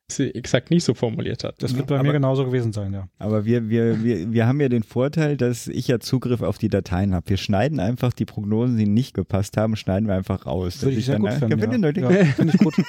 sie 0.09 0.35
exakt 0.35 0.71
nicht 0.71 0.85
so 0.85 0.93
formuliert 0.93 1.45
hat. 1.45 1.63
Das 1.63 1.75
wird 1.77 1.87
bei 1.87 1.95
aber, 1.95 2.05
mir 2.05 2.13
genauso 2.13 2.45
gewesen 2.45 2.73
sein, 2.73 2.93
ja. 2.93 3.09
Aber 3.19 3.45
wir, 3.45 3.69
wir, 3.71 4.05
wir, 4.05 4.33
wir 4.33 4.47
haben 4.47 4.61
ja 4.61 4.69
den 4.69 4.83
Vorteil, 4.83 5.37
dass 5.37 5.67
ich 5.67 5.89
ja 5.89 5.99
Zugriff 5.99 6.43
auf 6.43 6.59
die 6.59 6.69
Dateien 6.69 7.15
habe. 7.15 7.31
Wir 7.31 7.37
schneiden 7.39 7.81
einfach 7.81 8.13
die 8.13 8.27
Prognosen, 8.27 8.77
die 8.77 8.87
nicht 8.87 9.15
gepasst 9.15 9.57
haben, 9.57 9.77
schneiden 9.77 10.07
wir 10.07 10.15
einfach 10.15 10.45
raus. 10.45 10.83
Würde 10.83 10.99
ich 10.99 11.07
sehr 11.07 11.19
gut 11.19 11.33
finden, 11.33 11.59
ja. 11.99 12.11
ja 12.11 12.25
finde 12.27 12.53
ich 12.55 12.59
gut. 12.59 12.75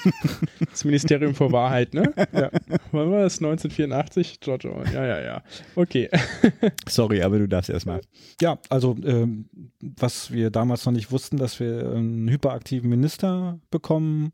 Das 0.72 0.84
Ministerium 0.84 1.34
für 1.34 1.52
Wahrheit, 1.54 1.94
ne? 1.94 2.14
Ja. 2.34 2.50
Wann 2.92 3.12
war 3.12 3.22
das? 3.22 3.38
1984? 3.38 4.42
Giorgio. 4.42 4.84
Ja, 4.94 5.06
ja, 5.06 5.22
ja. 5.22 5.44
Okay. 5.76 6.10
Sorry, 6.88 7.22
aber 7.22 7.40
du 7.40 7.48
darfst 7.48 7.70
erstmal. 7.70 8.02
Ja, 8.42 8.60
also 8.70 8.96
ähm, 9.06 9.46
was 9.80 10.32
wir 10.32 10.50
damals 10.50 10.86
noch 10.86 10.92
nicht 10.92 11.12
wussten, 11.12 11.38
dass 11.38 11.60
wir 11.62 11.92
einen 11.92 12.30
hyperaktiven 12.30 12.90
Minister 12.90 13.60
bekommen 13.72 14.34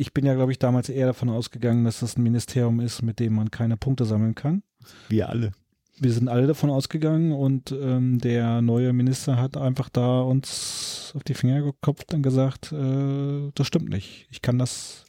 ich 0.00 0.14
bin 0.14 0.24
ja, 0.24 0.34
glaube 0.34 0.50
ich, 0.50 0.58
damals 0.58 0.88
eher 0.88 1.06
davon 1.06 1.28
ausgegangen, 1.28 1.84
dass 1.84 2.00
das 2.00 2.16
ein 2.16 2.22
Ministerium 2.22 2.80
ist, 2.80 3.02
mit 3.02 3.20
dem 3.20 3.34
man 3.34 3.50
keine 3.50 3.76
Punkte 3.76 4.06
sammeln 4.06 4.34
kann. 4.34 4.62
Wir 5.10 5.28
alle. 5.28 5.52
Wir 5.98 6.10
sind 6.12 6.28
alle 6.28 6.46
davon 6.46 6.70
ausgegangen 6.70 7.32
und 7.32 7.72
ähm, 7.72 8.18
der 8.18 8.62
neue 8.62 8.94
Minister 8.94 9.36
hat 9.36 9.58
einfach 9.58 9.90
da 9.90 10.22
uns 10.22 11.12
auf 11.14 11.22
die 11.24 11.34
Finger 11.34 11.60
geklopft 11.60 12.14
und 12.14 12.22
gesagt, 12.22 12.72
äh, 12.72 13.50
das 13.54 13.66
stimmt 13.66 13.90
nicht. 13.90 14.26
Ich 14.30 14.40
kann 14.40 14.58
das, 14.58 15.04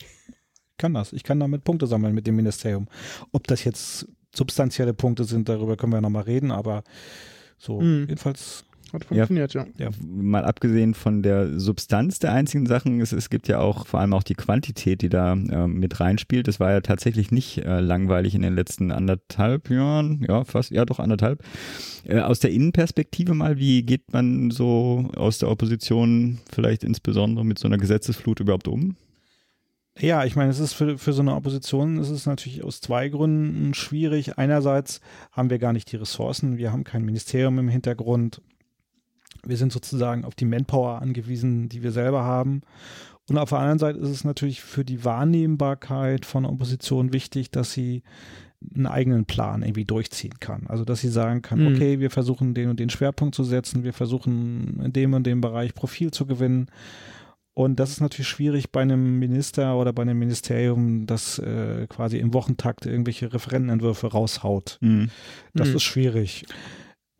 kann 0.77 0.93
das. 0.93 1.13
Ich 1.13 1.23
kann 1.23 1.39
damit 1.39 1.63
Punkte 1.63 1.87
sammeln 1.87 2.13
mit 2.13 2.27
dem 2.27 2.35
Ministerium. 2.35 2.89
Ob 3.31 3.47
das 3.47 3.63
jetzt 3.63 4.09
substanzielle 4.35 4.93
Punkte 4.93 5.23
sind, 5.23 5.47
darüber 5.47 5.77
können 5.77 5.93
wir 5.93 6.01
nochmal 6.01 6.23
reden, 6.23 6.51
aber 6.51 6.83
so, 7.57 7.79
mhm. 7.79 8.07
jedenfalls 8.09 8.65
hat 8.93 9.05
funktioniert, 9.05 9.53
ja. 9.53 9.65
ja. 9.77 9.89
Mal 10.05 10.45
abgesehen 10.45 10.93
von 10.93 11.23
der 11.23 11.59
Substanz 11.59 12.19
der 12.19 12.33
einzigen 12.33 12.65
Sachen, 12.65 13.01
es, 13.01 13.11
es 13.11 13.29
gibt 13.29 13.47
ja 13.47 13.59
auch 13.59 13.85
vor 13.85 13.99
allem 13.99 14.13
auch 14.13 14.23
die 14.23 14.35
Quantität, 14.35 15.01
die 15.01 15.09
da 15.09 15.33
äh, 15.33 15.67
mit 15.67 15.99
reinspielt. 15.99 16.47
Es 16.47 16.59
war 16.59 16.71
ja 16.71 16.81
tatsächlich 16.81 17.31
nicht 17.31 17.59
äh, 17.59 17.79
langweilig 17.79 18.35
in 18.35 18.41
den 18.41 18.55
letzten 18.55 18.91
anderthalb 18.91 19.69
Jahren, 19.69 20.25
ja, 20.27 20.43
fast, 20.43 20.71
ja 20.71 20.85
doch 20.85 20.99
anderthalb. 20.99 21.43
Äh, 22.03 22.19
aus 22.19 22.39
der 22.39 22.51
Innenperspektive 22.51 23.33
mal, 23.33 23.57
wie 23.57 23.83
geht 23.83 24.13
man 24.13 24.51
so 24.51 25.09
aus 25.15 25.37
der 25.37 25.49
Opposition 25.49 26.39
vielleicht 26.51 26.83
insbesondere 26.83 27.45
mit 27.45 27.59
so 27.59 27.67
einer 27.67 27.77
Gesetzesflut 27.77 28.39
überhaupt 28.39 28.67
um? 28.67 28.95
Ja, 29.99 30.23
ich 30.23 30.35
meine, 30.35 30.49
es 30.49 30.59
ist 30.59 30.73
für, 30.73 30.97
für 30.97 31.13
so 31.13 31.21
eine 31.21 31.35
Opposition, 31.35 31.97
es 31.99 32.09
ist 32.09 32.25
natürlich 32.25 32.63
aus 32.63 32.79
zwei 32.79 33.09
Gründen 33.09 33.73
schwierig. 33.73 34.37
Einerseits 34.37 35.01
haben 35.31 35.49
wir 35.49 35.59
gar 35.59 35.73
nicht 35.73 35.91
die 35.91 35.97
Ressourcen, 35.97 36.57
wir 36.57 36.71
haben 36.71 36.83
kein 36.83 37.03
Ministerium 37.03 37.59
im 37.59 37.67
Hintergrund, 37.67 38.41
wir 39.45 39.57
sind 39.57 39.71
sozusagen 39.71 40.25
auf 40.25 40.35
die 40.35 40.45
Manpower 40.45 41.01
angewiesen, 41.01 41.69
die 41.69 41.83
wir 41.83 41.91
selber 41.91 42.23
haben. 42.23 42.61
Und 43.29 43.37
auf 43.37 43.49
der 43.49 43.59
anderen 43.59 43.79
Seite 43.79 43.99
ist 43.99 44.09
es 44.09 44.23
natürlich 44.23 44.61
für 44.61 44.83
die 44.83 45.05
Wahrnehmbarkeit 45.05 46.25
von 46.25 46.45
Opposition 46.45 47.13
wichtig, 47.13 47.51
dass 47.51 47.71
sie 47.71 48.03
einen 48.75 48.87
eigenen 48.87 49.25
Plan 49.25 49.63
irgendwie 49.63 49.85
durchziehen 49.85 50.39
kann. 50.39 50.67
Also 50.67 50.85
dass 50.85 51.01
sie 51.01 51.09
sagen 51.09 51.41
kann, 51.41 51.59
mhm. 51.59 51.75
okay, 51.75 51.99
wir 51.99 52.11
versuchen 52.11 52.53
den 52.53 52.69
und 52.69 52.79
den 52.79 52.89
Schwerpunkt 52.89 53.33
zu 53.33 53.43
setzen, 53.43 53.83
wir 53.83 53.93
versuchen 53.93 54.81
in 54.83 54.93
dem 54.93 55.13
und 55.13 55.25
dem 55.25 55.41
Bereich 55.41 55.73
Profil 55.73 56.11
zu 56.11 56.25
gewinnen. 56.25 56.67
Und 57.53 57.79
das 57.79 57.91
ist 57.91 58.01
natürlich 58.01 58.29
schwierig 58.29 58.71
bei 58.71 58.81
einem 58.81 59.19
Minister 59.19 59.77
oder 59.77 59.91
bei 59.91 60.03
einem 60.03 60.17
Ministerium, 60.17 61.05
das 61.05 61.37
äh, 61.39 61.85
quasi 61.87 62.17
im 62.17 62.33
Wochentakt 62.33 62.85
irgendwelche 62.85 63.33
Referentenentwürfe 63.33 64.07
raushaut. 64.07 64.77
Mhm. 64.81 65.09
Das 65.53 65.69
mhm. 65.69 65.75
ist 65.75 65.83
schwierig. 65.83 66.45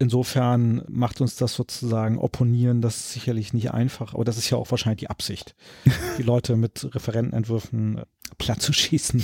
Insofern 0.02 0.82
macht 0.90 1.22
uns 1.22 1.36
das 1.36 1.54
sozusagen 1.54 2.18
opponieren, 2.18 2.82
das 2.82 2.96
ist 2.96 3.12
sicherlich 3.12 3.54
nicht 3.54 3.72
einfach, 3.72 4.16
aber 4.16 4.24
das 4.24 4.40
ist 4.40 4.50
ja 4.50 4.58
auch 4.58 4.72
wahrscheinlich 4.72 5.02
die 5.02 5.12
Absicht, 5.12 5.54
die 6.18 6.24
Leute 6.24 6.56
mit 6.56 6.90
Referentenentwürfen 6.96 8.00
äh, 8.00 8.06
platt 8.40 8.64
zu 8.64 8.74
schießen. 8.74 9.24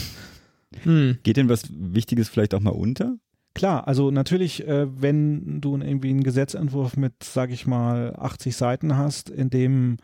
Hm. 0.84 1.18
Geht 1.24 1.38
denn 1.38 1.50
was 1.50 1.63
Wichtiges 1.72 2.30
vielleicht 2.30 2.54
auch 2.54 2.60
mal 2.60 2.76
unter? 2.76 3.18
Klar, 3.56 3.88
also 3.88 4.12
natürlich, 4.12 4.68
äh, 4.68 4.86
wenn 5.02 5.62
du 5.62 5.78
irgendwie 5.78 6.12
einen 6.12 6.24
Gesetzentwurf 6.24 6.96
mit, 6.96 7.24
sag 7.24 7.50
ich 7.50 7.66
mal, 7.66 8.16
80 8.16 8.56
Seiten 8.56 8.98
hast, 8.98 9.32
in 9.32 9.50
dem 9.50 9.98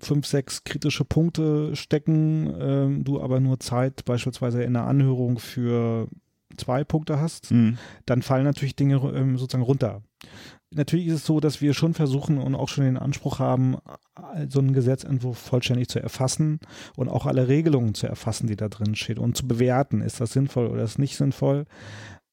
fünf, 0.00 0.26
sechs 0.26 0.64
kritische 0.64 1.04
Punkte 1.04 1.76
stecken, 1.76 2.50
äh, 2.50 3.04
du 3.04 3.22
aber 3.22 3.38
nur 3.38 3.60
Zeit 3.60 4.04
beispielsweise 4.04 4.64
in 4.64 4.72
der 4.72 4.82
Anhörung 4.82 5.38
für 5.38 6.08
zwei 6.56 6.84
Punkte 6.84 7.20
hast, 7.20 7.50
mhm. 7.50 7.78
dann 8.06 8.22
fallen 8.22 8.44
natürlich 8.44 8.76
Dinge 8.76 8.96
ähm, 9.14 9.38
sozusagen 9.38 9.64
runter. 9.64 10.02
Natürlich 10.74 11.08
ist 11.08 11.14
es 11.14 11.26
so, 11.26 11.40
dass 11.40 11.60
wir 11.60 11.74
schon 11.74 11.92
versuchen 11.92 12.38
und 12.38 12.54
auch 12.54 12.68
schon 12.68 12.84
den 12.84 12.96
Anspruch 12.96 13.38
haben, 13.38 13.76
so 14.48 14.58
einen 14.58 14.72
Gesetzentwurf 14.72 15.36
vollständig 15.36 15.88
zu 15.88 16.00
erfassen 16.00 16.60
und 16.96 17.08
auch 17.08 17.26
alle 17.26 17.48
Regelungen 17.48 17.94
zu 17.94 18.06
erfassen, 18.06 18.46
die 18.46 18.56
da 18.56 18.68
drin 18.68 18.94
stehen 18.94 19.18
und 19.18 19.36
zu 19.36 19.46
bewerten, 19.46 20.00
ist 20.00 20.20
das 20.20 20.32
sinnvoll 20.32 20.68
oder 20.68 20.82
ist 20.82 20.98
nicht 20.98 21.16
sinnvoll. 21.16 21.66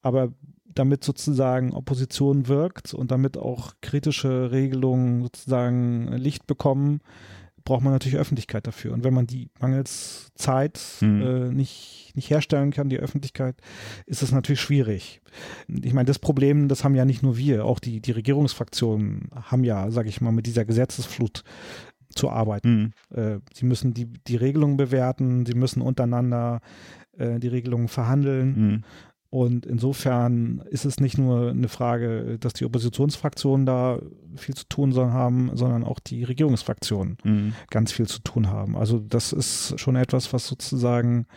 Aber 0.02 0.30
damit 0.74 1.04
sozusagen 1.04 1.74
Opposition 1.74 2.48
wirkt 2.48 2.94
und 2.94 3.12
damit 3.12 3.38
auch 3.38 3.74
kritische 3.82 4.52
Regelungen 4.52 5.24
sozusagen 5.24 6.08
Licht 6.14 6.48
bekommen, 6.48 7.02
braucht 7.70 7.84
man 7.84 7.94
natürlich 7.94 8.18
Öffentlichkeit 8.18 8.66
dafür. 8.66 8.94
Und 8.94 9.04
wenn 9.04 9.14
man 9.14 9.28
die 9.28 9.52
mangels 9.60 10.32
Zeit 10.34 10.82
mhm. 11.02 11.22
äh, 11.22 11.50
nicht, 11.52 12.14
nicht 12.16 12.32
herstellen 12.32 12.72
kann, 12.72 12.90
die 12.90 12.98
Öffentlichkeit, 12.98 13.58
ist 14.08 14.24
es 14.24 14.32
natürlich 14.32 14.60
schwierig. 14.60 15.22
Ich 15.68 15.94
meine, 15.94 16.08
das 16.08 16.18
Problem, 16.18 16.68
das 16.68 16.84
haben 16.84 16.96
ja 16.96 17.06
nicht 17.06 17.22
nur 17.22 17.38
wir, 17.38 17.66
auch 17.66 17.78
die, 17.78 18.02
die 18.02 18.12
Regierungsfraktionen 18.12 19.30
haben 19.36 19.64
ja, 19.64 19.92
sage 19.92 20.10
ich 20.10 20.20
mal, 20.20 20.32
mit 20.32 20.48
dieser 20.48 20.66
Gesetzesflut 20.66 21.44
zu 22.16 22.32
arbeiten. 22.32 22.96
Mhm. 23.12 23.16
Äh, 23.16 23.40
sie 23.54 23.68
müssen 23.68 23.94
die, 23.94 24.08
die 24.08 24.36
Regelungen 24.36 24.76
bewerten, 24.76 25.46
sie 25.46 25.54
müssen 25.54 25.84
untereinander 25.84 26.62
äh, 27.20 27.40
die 27.40 27.50
Regelungen 27.50 27.88
verhandeln. 27.88 28.48
Mhm. 28.58 28.84
Und 29.32 29.68
insofern 29.68 30.64
ist 30.72 30.86
es 30.86 31.00
nicht 31.00 31.20
nur 31.20 31.52
eine 31.52 31.68
Frage, 31.68 32.38
dass 32.40 32.54
die 32.54 32.66
Oppositionsfraktionen 32.66 33.66
da 33.66 34.00
viel 34.36 34.56
zu 34.56 34.68
tun 34.68 34.96
haben, 34.96 35.52
sondern 35.54 35.84
auch 35.84 36.00
die 36.00 36.24
Regierungsfraktionen 36.24 37.18
mhm. 37.24 37.54
ganz 37.70 37.92
viel 37.92 38.08
zu 38.08 38.22
tun 38.22 38.48
haben. 38.50 38.76
Also 38.76 38.98
das 38.98 39.32
ist 39.32 39.80
schon 39.80 39.96
etwas, 39.96 40.34
was 40.34 40.48
sozusagen 40.48 41.28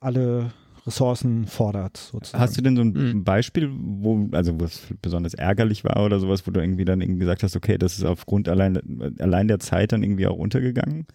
alle 0.00 0.52
Ressourcen 0.86 1.46
fordert. 1.46 1.96
Sozusagen. 1.96 2.42
Hast 2.42 2.58
du 2.58 2.62
denn 2.62 2.76
so 2.76 2.82
ein 2.82 2.92
mhm. 2.92 3.24
Beispiel, 3.24 3.70
wo, 3.72 4.28
also 4.32 4.60
was 4.60 4.82
besonders 5.00 5.32
ärgerlich 5.32 5.84
war 5.84 6.04
oder 6.04 6.20
sowas, 6.20 6.46
wo 6.46 6.50
du 6.50 6.60
irgendwie 6.60 6.84
dann 6.84 7.00
irgendwie 7.00 7.20
gesagt 7.20 7.42
hast, 7.42 7.56
okay, 7.56 7.78
das 7.78 7.96
ist 7.96 8.04
aufgrund 8.04 8.50
allein, 8.50 9.14
allein 9.18 9.48
der 9.48 9.60
Zeit 9.60 9.92
dann 9.92 10.02
irgendwie 10.02 10.26
auch 10.26 10.36
untergegangen? 10.36 11.06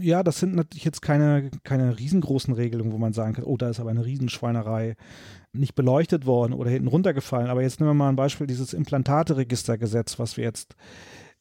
Ja, 0.00 0.22
das 0.22 0.40
sind 0.40 0.54
natürlich 0.54 0.84
jetzt 0.84 1.00
keine, 1.00 1.50
keine 1.62 1.98
riesengroßen 1.98 2.54
Regelungen, 2.54 2.92
wo 2.92 2.98
man 2.98 3.12
sagen 3.12 3.34
kann, 3.34 3.44
oh, 3.44 3.56
da 3.56 3.68
ist 3.68 3.80
aber 3.80 3.90
eine 3.90 4.04
Riesenschweinerei 4.04 4.96
nicht 5.52 5.74
beleuchtet 5.74 6.26
worden 6.26 6.52
oder 6.52 6.70
hinten 6.70 6.88
runtergefallen. 6.88 7.48
Aber 7.48 7.62
jetzt 7.62 7.80
nehmen 7.80 7.90
wir 7.90 7.94
mal 7.94 8.08
ein 8.08 8.16
Beispiel, 8.16 8.46
dieses 8.46 8.72
Implantateregistergesetz, 8.72 10.18
was 10.18 10.36
wir 10.36 10.44
jetzt 10.44 10.74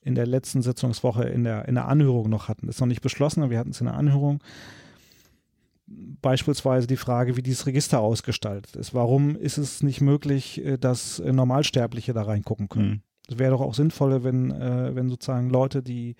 in 0.01 0.15
der 0.15 0.27
letzten 0.27 0.61
Sitzungswoche 0.61 1.23
in 1.23 1.43
der, 1.43 1.67
in 1.67 1.75
der 1.75 1.87
Anhörung 1.87 2.29
noch 2.29 2.47
hatten. 2.47 2.69
Ist 2.69 2.79
noch 2.79 2.87
nicht 2.87 3.01
beschlossen, 3.01 3.41
aber 3.41 3.51
wir 3.51 3.59
hatten 3.59 3.71
es 3.71 3.81
in 3.81 3.87
der 3.87 3.95
Anhörung. 3.95 4.41
Beispielsweise 5.87 6.87
die 6.87 6.95
Frage, 6.95 7.37
wie 7.37 7.41
dieses 7.41 7.65
Register 7.65 7.99
ausgestaltet 7.99 8.75
ist. 8.75 8.93
Warum 8.93 9.35
ist 9.35 9.57
es 9.57 9.83
nicht 9.83 10.01
möglich, 10.01 10.63
äh, 10.63 10.77
dass 10.77 11.19
äh, 11.19 11.31
Normalsterbliche 11.31 12.13
da 12.13 12.23
reingucken 12.23 12.69
können? 12.69 13.03
Es 13.27 13.35
mhm. 13.35 13.39
wäre 13.39 13.51
doch 13.51 13.61
auch 13.61 13.73
sinnvoller, 13.73 14.23
wenn, 14.23 14.51
äh, 14.51 14.95
wenn 14.95 15.09
sozusagen 15.09 15.49
Leute, 15.49 15.81
die 15.81 16.15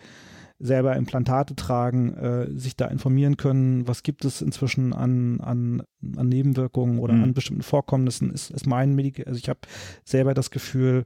selber 0.60 0.95
Implantate 0.95 1.56
tragen, 1.56 2.14
äh, 2.14 2.47
sich 2.58 2.78
da 2.78 2.88
informieren 2.88 3.36
können, 3.36 3.88
was 3.88 4.03
gibt 4.03 4.24
es 4.24 4.41
inzwischen 4.41 4.93
an, 4.93 5.41
an, 5.41 5.84
an 6.16 6.30
Nebenwirkungen 6.30 6.99
oder 6.99 7.14
mhm. 7.14 7.24
an 7.24 7.34
bestimmten 7.34 7.64
Vorkommnissen. 7.64 8.32
Ist, 8.32 8.51
ist 8.51 8.66
mein 8.66 8.95
Medik 8.95 9.28
also 9.28 9.38
ich 9.38 9.49
habe 9.49 9.60
selber 10.06 10.34
das 10.34 10.51
Gefühl, 10.51 11.03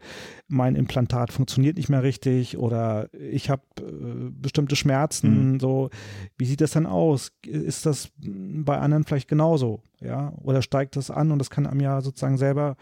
mein 0.48 0.76
Implantat 0.76 1.32
funktioniert 1.32 1.78
nicht 1.78 1.90
mehr 1.90 2.04
richtig 2.04 2.58
oder 2.58 3.10
ich 3.14 3.50
habe 3.50 3.64
äh, 3.80 4.30
bestimmte 4.32 4.76
Schmerzen. 4.76 5.54
Mhm. 5.54 5.60
So, 5.60 5.90
wie 6.38 6.46
sieht 6.46 6.62
das 6.62 6.72
dann 6.72 6.86
aus? 6.86 7.32
Ist 7.44 7.86
das 7.86 8.12
bei 8.18 8.78
anderen 8.78 9.04
vielleicht 9.04 9.28
genauso? 9.28 9.82
Ja, 10.02 10.34
oder 10.42 10.62
steigt 10.62 10.96
das 10.96 11.12
an 11.12 11.32
und 11.32 11.40
das 11.40 11.50
kann 11.50 11.68
einem 11.68 11.82
ja 11.82 12.02
sozusagen 12.02 12.38
selber 12.38 12.78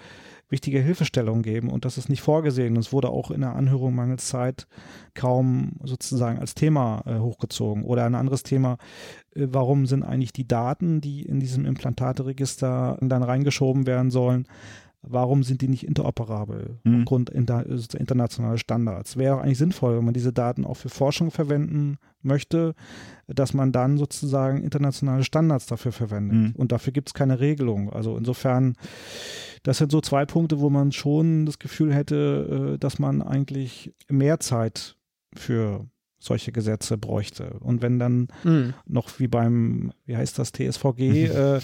wichtige 0.49 0.79
Hilfestellung 0.79 1.41
geben 1.41 1.69
und 1.69 1.85
das 1.85 1.97
ist 1.97 2.09
nicht 2.09 2.21
vorgesehen. 2.21 2.75
Und 2.75 2.79
es 2.79 2.93
wurde 2.93 3.09
auch 3.09 3.31
in 3.31 3.41
der 3.41 3.55
Anhörung 3.55 3.95
mangels 3.95 4.27
Zeit 4.27 4.67
kaum 5.13 5.73
sozusagen 5.83 6.39
als 6.39 6.55
Thema 6.55 7.03
äh, 7.05 7.19
hochgezogen. 7.19 7.83
Oder 7.83 8.05
ein 8.05 8.15
anderes 8.15 8.43
Thema, 8.43 8.77
äh, 9.35 9.47
warum 9.49 9.85
sind 9.85 10.03
eigentlich 10.03 10.33
die 10.33 10.47
Daten, 10.47 11.01
die 11.01 11.23
in 11.23 11.39
diesem 11.39 11.65
Implantateregister 11.65 12.97
dann 13.01 13.23
reingeschoben 13.23 13.87
werden 13.87 14.11
sollen, 14.11 14.47
warum 15.09 15.43
sind 15.43 15.61
die 15.61 15.67
nicht 15.67 15.85
interoperabel 15.85 16.79
mhm. 16.83 16.99
aufgrund 16.99 17.29
inter, 17.29 17.65
internationaler 17.97 18.57
Standards? 18.57 19.17
Wäre 19.17 19.41
eigentlich 19.41 19.57
sinnvoll, 19.57 19.97
wenn 19.97 20.05
man 20.05 20.13
diese 20.13 20.33
Daten 20.33 20.65
auch 20.65 20.75
für 20.75 20.89
Forschung 20.89 21.31
verwenden 21.31 21.97
möchte, 22.21 22.73
dass 23.27 23.53
man 23.53 23.71
dann 23.71 23.97
sozusagen 23.97 24.63
internationale 24.63 25.23
Standards 25.23 25.65
dafür 25.65 25.91
verwendet. 25.91 26.37
Mhm. 26.37 26.53
Und 26.55 26.71
dafür 26.71 26.93
gibt 26.93 27.09
es 27.09 27.13
keine 27.13 27.39
Regelung. 27.39 27.91
Also 27.91 28.17
insofern, 28.17 28.75
das 29.67 29.79
sind 29.79 29.91
so 29.91 29.99
zwei 29.99 30.25
Punkte, 30.25 30.61
wo 30.61 30.69
man 30.69 30.93
schon 30.93 31.45
das 31.45 31.59
Gefühl 31.59 31.93
hätte, 31.93 32.75
äh, 32.75 32.77
dass 32.77 32.99
man 32.99 33.21
eigentlich 33.21 33.93
mehr 34.07 34.39
Zeit 34.39 34.95
für 35.35 35.85
solche 36.19 36.53
Gesetze 36.53 36.97
bräuchte. 36.97 37.57
Und 37.59 37.81
wenn 37.81 37.99
dann 37.99 38.29
mhm. 38.45 38.73
noch 38.85 39.19
wie 39.19 39.27
beim, 39.27 39.91
wie 40.05 40.15
heißt 40.15 40.39
das, 40.39 40.53
TSVG, 40.53 40.99
äh, 41.25 41.59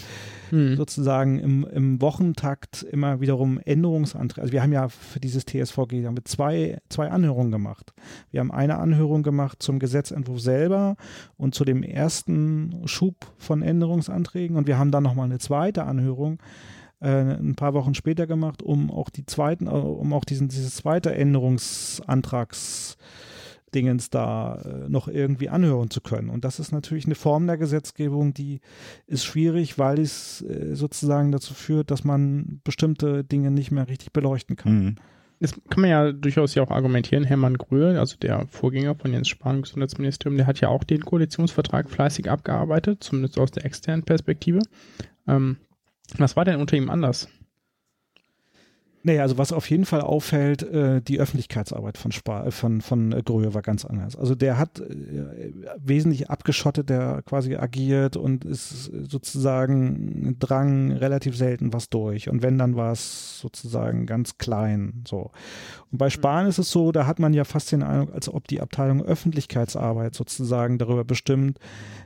mhm. 0.52 0.76
sozusagen 0.76 1.40
im, 1.40 1.66
im 1.66 2.02
Wochentakt 2.02 2.84
immer 2.84 3.22
wiederum 3.22 3.58
Änderungsanträge, 3.58 4.42
also 4.42 4.52
wir 4.52 4.62
haben 4.62 4.74
ja 4.74 4.90
für 4.90 5.22
dieses 5.22 5.46
TSVG 5.46 6.04
damit 6.04 6.28
zwei, 6.28 6.82
zwei 6.90 7.10
Anhörungen 7.10 7.54
gemacht. 7.54 7.94
Wir 8.32 8.42
haben 8.42 8.52
eine 8.52 8.80
Anhörung 8.80 9.24
gemacht 9.24 9.64
zum 9.64 9.80
Gesetzentwurf 9.80 10.42
selber 10.42 10.98
und 11.38 11.56
zu 11.56 11.64
dem 11.64 11.84
ersten 11.84 12.82
Schub 12.86 13.16
von 13.38 13.62
Änderungsanträgen 13.62 14.58
und 14.58 14.68
wir 14.68 14.78
haben 14.78 14.92
dann 14.92 15.04
nochmal 15.04 15.26
eine 15.26 15.40
zweite 15.40 15.86
Anhörung 15.86 16.40
ein 17.08 17.56
paar 17.56 17.74
Wochen 17.74 17.94
später 17.94 18.28
gemacht, 18.28 18.64
um 18.64 18.92
auch 18.92 19.10
die 19.10 19.26
zweiten, 19.26 19.68
um 19.68 20.14
auch 20.14 20.26
diesen, 20.26 20.48
dieses 20.48 20.76
zweite 20.76 21.14
Änderungsantrags 21.14 22.98
Dingens 23.74 24.10
da 24.10 24.56
äh, 24.56 24.90
noch 24.90 25.08
irgendwie 25.08 25.50
anhören 25.50 25.90
zu 25.90 26.02
können. 26.02 26.30
Und 26.30 26.46
das 26.46 26.60
ist 26.60 26.72
natürlich 26.72 27.06
eine 27.06 27.16
Form 27.16 27.48
der 27.48 27.58
Gesetzgebung, 27.58 28.34
die 28.34 28.62
ist 29.08 29.26
schwierig, 29.26 29.78
weil 29.78 30.00
es 30.00 30.42
äh, 30.42 30.76
sozusagen 30.76 31.32
dazu 31.32 31.54
führt, 31.54 31.92
dass 31.92 32.04
man 32.04 32.62
bestimmte 32.64 33.24
Dinge 33.24 33.52
nicht 33.52 33.72
mehr 33.72 33.88
richtig 33.88 34.14
beleuchten 34.14 34.56
kann. 34.56 34.86
Mhm. 34.86 34.96
Das 35.40 35.54
kann 35.70 35.82
man 35.82 35.90
ja 35.90 36.12
durchaus 36.14 36.56
ja 36.56 36.64
auch 36.64 36.72
argumentieren. 36.72 37.26
Hermann 37.26 37.58
Gröhe, 37.58 38.00
also 38.00 38.16
der 38.18 38.48
Vorgänger 38.48 38.96
von 38.96 39.12
Jens 39.12 39.28
Spahn 39.28 39.58
im 39.58 39.62
Gesundheitsministerium, 39.64 40.38
der 40.38 40.48
hat 40.48 40.62
ja 40.62 40.70
auch 40.70 40.86
den 40.86 41.02
Koalitionsvertrag 41.02 41.90
fleißig 41.90 42.32
abgearbeitet, 42.32 43.04
zumindest 43.04 43.38
aus 43.38 43.52
der 43.52 43.66
externen 43.66 44.04
Perspektive. 44.04 44.60
Ähm, 45.28 45.58
was 46.18 46.36
war 46.36 46.46
denn 46.46 46.60
unter 46.60 46.78
ihm 46.78 46.90
anders? 46.90 47.28
Nee, 49.06 49.20
also 49.20 49.38
was 49.38 49.52
auf 49.52 49.70
jeden 49.70 49.84
Fall 49.84 50.00
auffällt, 50.00 50.64
äh, 50.64 51.02
die 51.02 51.20
Öffentlichkeitsarbeit 51.20 51.98
von, 51.98 52.14
Spa, 52.14 52.46
äh, 52.46 52.52
von, 52.52 52.80
von 52.80 53.12
äh, 53.12 53.22
Gröhe 53.22 53.54
war 53.54 53.62
ganz 53.62 53.84
anders. 53.84 54.16
Also 54.16 54.34
der 54.34 54.58
hat 54.58 54.80
äh, 54.80 55.52
wesentlich 55.78 56.30
abgeschottet, 56.30 56.90
der 56.90 57.22
quasi 57.24 57.58
agiert 57.58 58.16
und 58.16 58.46
ist 58.46 58.86
sozusagen 58.86 60.38
drang 60.40 60.94
relativ 60.94 61.36
selten 61.36 61.74
was 61.74 61.90
durch. 61.90 62.30
Und 62.30 62.44
wenn, 62.44 62.58
dann 62.58 62.78
war 62.78 62.94
es 62.94 63.40
sozusagen 63.42 64.06
ganz 64.06 64.38
klein. 64.38 65.04
So. 65.06 65.32
Und 65.92 65.98
bei 65.98 66.10
Spahn 66.10 66.48
ist 66.48 66.58
es 66.58 66.72
so, 66.72 66.94
da 66.94 67.06
hat 67.06 67.20
man 67.20 67.34
ja 67.34 67.44
fast 67.44 67.74
den 67.74 67.84
Eindruck, 67.84 68.14
als 68.14 68.30
ob 68.30 68.48
die 68.48 68.62
Abteilung 68.62 69.04
Öffentlichkeitsarbeit 69.04 70.16
sozusagen 70.16 70.78
darüber 70.78 71.04
bestimmt, 71.04 71.60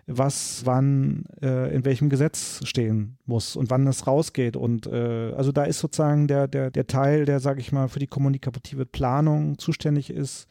was 0.07 0.65
wann 0.65 1.25
äh, 1.41 1.73
in 1.75 1.83
welchem 1.83 2.09
Gesetz 2.09 2.61
stehen 2.63 3.17
muss 3.25 3.55
und 3.55 3.69
wann 3.69 3.85
es 3.87 4.07
rausgeht. 4.07 4.55
Und 4.55 4.87
äh, 4.87 5.33
also 5.33 5.51
da 5.51 5.65
ist 5.65 5.79
sozusagen 5.79 6.27
der, 6.27 6.47
der, 6.47 6.71
der 6.71 6.87
Teil, 6.87 7.25
der, 7.25 7.41
sage 7.41 7.59
ich 7.59 7.71
mal, 7.71 7.89
für 7.89 7.99
die 7.99 8.07
kommunikative 8.07 8.85
Planung 8.85 9.57
zuständig 9.59 10.09
ist, 10.09 10.47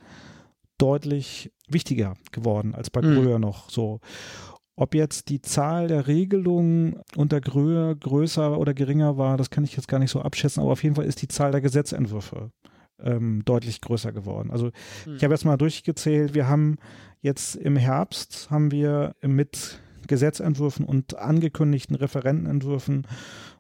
deutlich 0.79 1.51
wichtiger 1.69 2.15
geworden 2.33 2.75
als 2.75 2.91
bei 2.91 3.01
mhm. 3.01 3.41
noch 3.41 3.71
so. 3.71 4.01
Ob 4.79 4.95
jetzt 4.95 5.31
die 5.31 5.41
Zahl 5.41 5.89
der 5.89 6.07
Regelungen 6.07 7.01
unter 7.17 7.41
Gröhe 7.41 7.97
größer 7.97 8.59
oder 8.59 8.75
geringer 8.75 9.17
war, 9.17 9.39
das 9.39 9.49
kann 9.49 9.65
ich 9.65 9.75
jetzt 9.75 9.89
gar 9.89 9.99
nicht 9.99 10.11
so 10.11 10.21
abschätzen, 10.21 10.63
aber 10.63 10.73
auf 10.73 10.83
jeden 10.83 10.97
Fall 10.97 11.07
ist 11.07 11.23
die 11.23 11.29
Zahl 11.29 11.51
der 11.51 11.63
Gesetzentwürfe 11.63 12.51
ähm, 13.03 13.43
deutlich 13.45 13.81
größer 13.81 14.13
geworden. 14.13 14.51
Also 14.51 14.71
ich 15.17 15.23
habe 15.23 15.35
jetzt 15.35 15.45
mal 15.45 15.57
durchgezählt, 15.57 16.35
wir 16.35 16.49
haben 16.49 16.77
jetzt 17.21 17.57
im 17.57 17.77
Herbst 17.77 18.49
haben 18.51 18.71
wir 18.71 19.15
mit 19.23 19.81
Gesetzentwürfen 20.07 20.85
und 20.85 21.17
angekündigten 21.17 21.97
Referentenentwürfen 21.97 23.07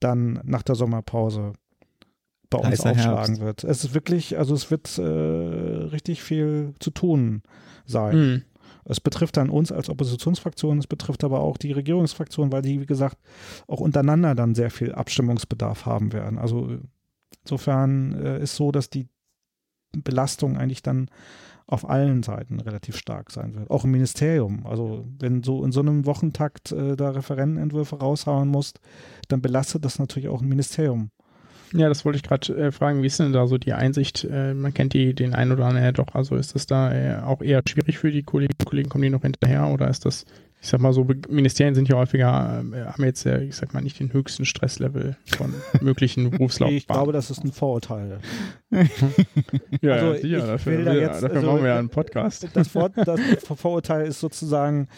dann 0.00 0.40
nach 0.44 0.64
der 0.64 0.74
Sommerpause 0.74 1.52
bei 2.50 2.58
uns 2.58 2.70
Heißer 2.70 2.90
aufschlagen 2.90 3.36
Herbst. 3.36 3.40
wird. 3.40 3.64
Es 3.64 3.84
ist 3.84 3.94
wirklich, 3.94 4.36
also 4.36 4.54
es 4.54 4.70
wird 4.70 4.98
äh, 4.98 5.02
richtig 5.02 6.22
viel 6.22 6.74
zu 6.80 6.90
tun 6.90 7.42
sein. 7.84 8.44
Es 8.88 9.00
betrifft 9.00 9.36
dann 9.36 9.50
uns 9.50 9.70
als 9.70 9.88
Oppositionsfraktion, 9.88 10.78
es 10.78 10.86
betrifft 10.86 11.22
aber 11.24 11.40
auch 11.40 11.56
die 11.56 11.72
Regierungsfraktion, 11.72 12.50
weil 12.50 12.62
die, 12.62 12.80
wie 12.80 12.86
gesagt, 12.86 13.18
auch 13.66 13.80
untereinander 13.80 14.34
dann 14.34 14.54
sehr 14.54 14.70
viel 14.70 14.94
Abstimmungsbedarf 14.94 15.86
haben 15.86 16.12
werden. 16.12 16.38
Also 16.38 16.78
insofern 17.44 18.14
äh, 18.14 18.42
ist 18.42 18.56
so, 18.56 18.72
dass 18.72 18.90
die 18.90 19.08
Belastung 19.92 20.56
eigentlich 20.56 20.82
dann 20.82 21.10
auf 21.66 21.88
allen 21.88 22.22
Seiten 22.22 22.60
relativ 22.60 22.96
stark 22.96 23.30
sein 23.30 23.54
wird. 23.54 23.70
Auch 23.70 23.84
im 23.84 23.90
Ministerium. 23.90 24.66
Also 24.66 25.06
wenn 25.18 25.42
du 25.42 25.64
in 25.64 25.70
so 25.70 25.80
einem 25.80 26.06
Wochentakt 26.06 26.72
äh, 26.72 26.96
da 26.96 27.10
Referentenentwürfe 27.10 27.96
raushauen 27.96 28.48
musst, 28.48 28.80
dann 29.28 29.42
belastet 29.42 29.84
das 29.84 29.98
natürlich 29.98 30.30
auch 30.30 30.40
ein 30.40 30.48
Ministerium. 30.48 31.10
Ja, 31.72 31.88
das 31.88 32.04
wollte 32.04 32.16
ich 32.16 32.22
gerade 32.22 32.54
äh, 32.56 32.72
fragen. 32.72 33.02
Wie 33.02 33.06
ist 33.06 33.18
denn 33.18 33.32
da 33.32 33.46
so 33.46 33.58
die 33.58 33.72
Einsicht? 33.72 34.24
Äh, 34.24 34.54
man 34.54 34.72
kennt 34.74 34.94
die 34.94 35.14
den 35.14 35.34
einen 35.34 35.52
oder 35.52 35.66
anderen 35.66 35.84
ja 35.84 35.92
doch. 35.92 36.14
Also 36.14 36.36
ist 36.36 36.54
das 36.54 36.66
da 36.66 36.92
äh, 36.92 37.22
auch 37.22 37.42
eher 37.42 37.62
schwierig 37.68 37.98
für 37.98 38.10
die 38.10 38.22
Kollegen? 38.22 38.54
Kollegen 38.64 38.88
kommen 38.88 39.02
die 39.02 39.10
noch 39.10 39.22
hinterher 39.22 39.66
oder 39.68 39.88
ist 39.88 40.04
das 40.04 40.24
ich 40.60 40.68
sag 40.68 40.80
mal 40.80 40.92
so, 40.92 41.06
Ministerien 41.28 41.74
sind 41.74 41.88
ja 41.88 41.96
häufiger, 41.96 42.64
äh, 42.72 42.84
haben 42.86 43.04
jetzt 43.04 43.24
ja, 43.24 43.38
ich 43.38 43.54
sag 43.54 43.74
mal, 43.74 43.80
nicht 43.80 44.00
den 44.00 44.12
höchsten 44.12 44.44
Stresslevel 44.44 45.16
von 45.26 45.54
möglichen 45.80 46.30
Berufslaufbahnen. 46.30 46.78
Ich 46.78 46.86
glaube, 46.88 47.12
das 47.12 47.30
ist 47.30 47.44
ein 47.44 47.52
Vorurteil. 47.52 48.18
ja, 49.80 49.92
also 49.92 50.14
ja, 50.14 50.16
sicher, 50.16 50.46
dafür, 50.46 50.84
da 50.84 50.94
jetzt, 50.94 51.22
dafür 51.22 51.36
also, 51.36 51.52
machen 51.52 51.62
wir 51.62 51.70
ja 51.70 51.78
einen 51.78 51.90
Podcast. 51.90 52.48
Das, 52.54 52.68
Vor 52.68 52.88
das 52.90 53.20
Vorurteil 53.54 54.06
ist 54.06 54.18
sozusagen, 54.18 54.88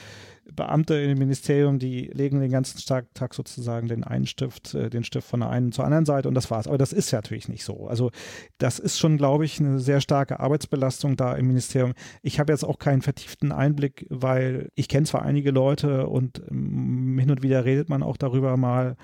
Beamte 0.54 0.94
im 0.94 1.18
Ministerium, 1.18 1.78
die 1.78 2.10
legen 2.12 2.40
den 2.40 2.50
ganzen 2.50 2.78
Tag 3.14 3.34
sozusagen 3.34 3.88
den 3.88 4.04
einen 4.04 4.26
Stift, 4.26 4.74
äh, 4.74 4.90
den 4.90 5.04
Stift 5.04 5.28
von 5.28 5.40
der 5.40 5.50
einen 5.50 5.72
zur 5.72 5.84
anderen 5.84 6.06
Seite 6.06 6.28
und 6.28 6.34
das 6.34 6.50
war's. 6.50 6.66
Aber 6.66 6.78
das 6.78 6.92
ist 6.92 7.10
ja 7.10 7.18
natürlich 7.18 7.48
nicht 7.48 7.64
so. 7.64 7.86
Also 7.88 8.10
das 8.58 8.78
ist 8.78 8.98
schon, 8.98 9.16
glaube 9.16 9.44
ich, 9.44 9.60
eine 9.60 9.80
sehr 9.80 10.00
starke 10.00 10.40
Arbeitsbelastung 10.40 11.16
da 11.16 11.34
im 11.34 11.46
Ministerium. 11.48 11.94
Ich 12.22 12.38
habe 12.40 12.52
jetzt 12.52 12.64
auch 12.64 12.78
keinen 12.78 13.02
vertieften 13.02 13.52
Einblick, 13.52 14.06
weil 14.10 14.68
ich 14.74 14.88
kenne 14.88 15.06
zwar 15.06 15.22
einige 15.22 15.50
Leute 15.50 16.06
und 16.06 16.42
ähm, 16.50 17.18
hin 17.18 17.30
und 17.30 17.42
wieder 17.42 17.64
redet 17.64 17.88
man 17.88 18.02
auch 18.02 18.16
darüber 18.16 18.56
mal, 18.56 18.96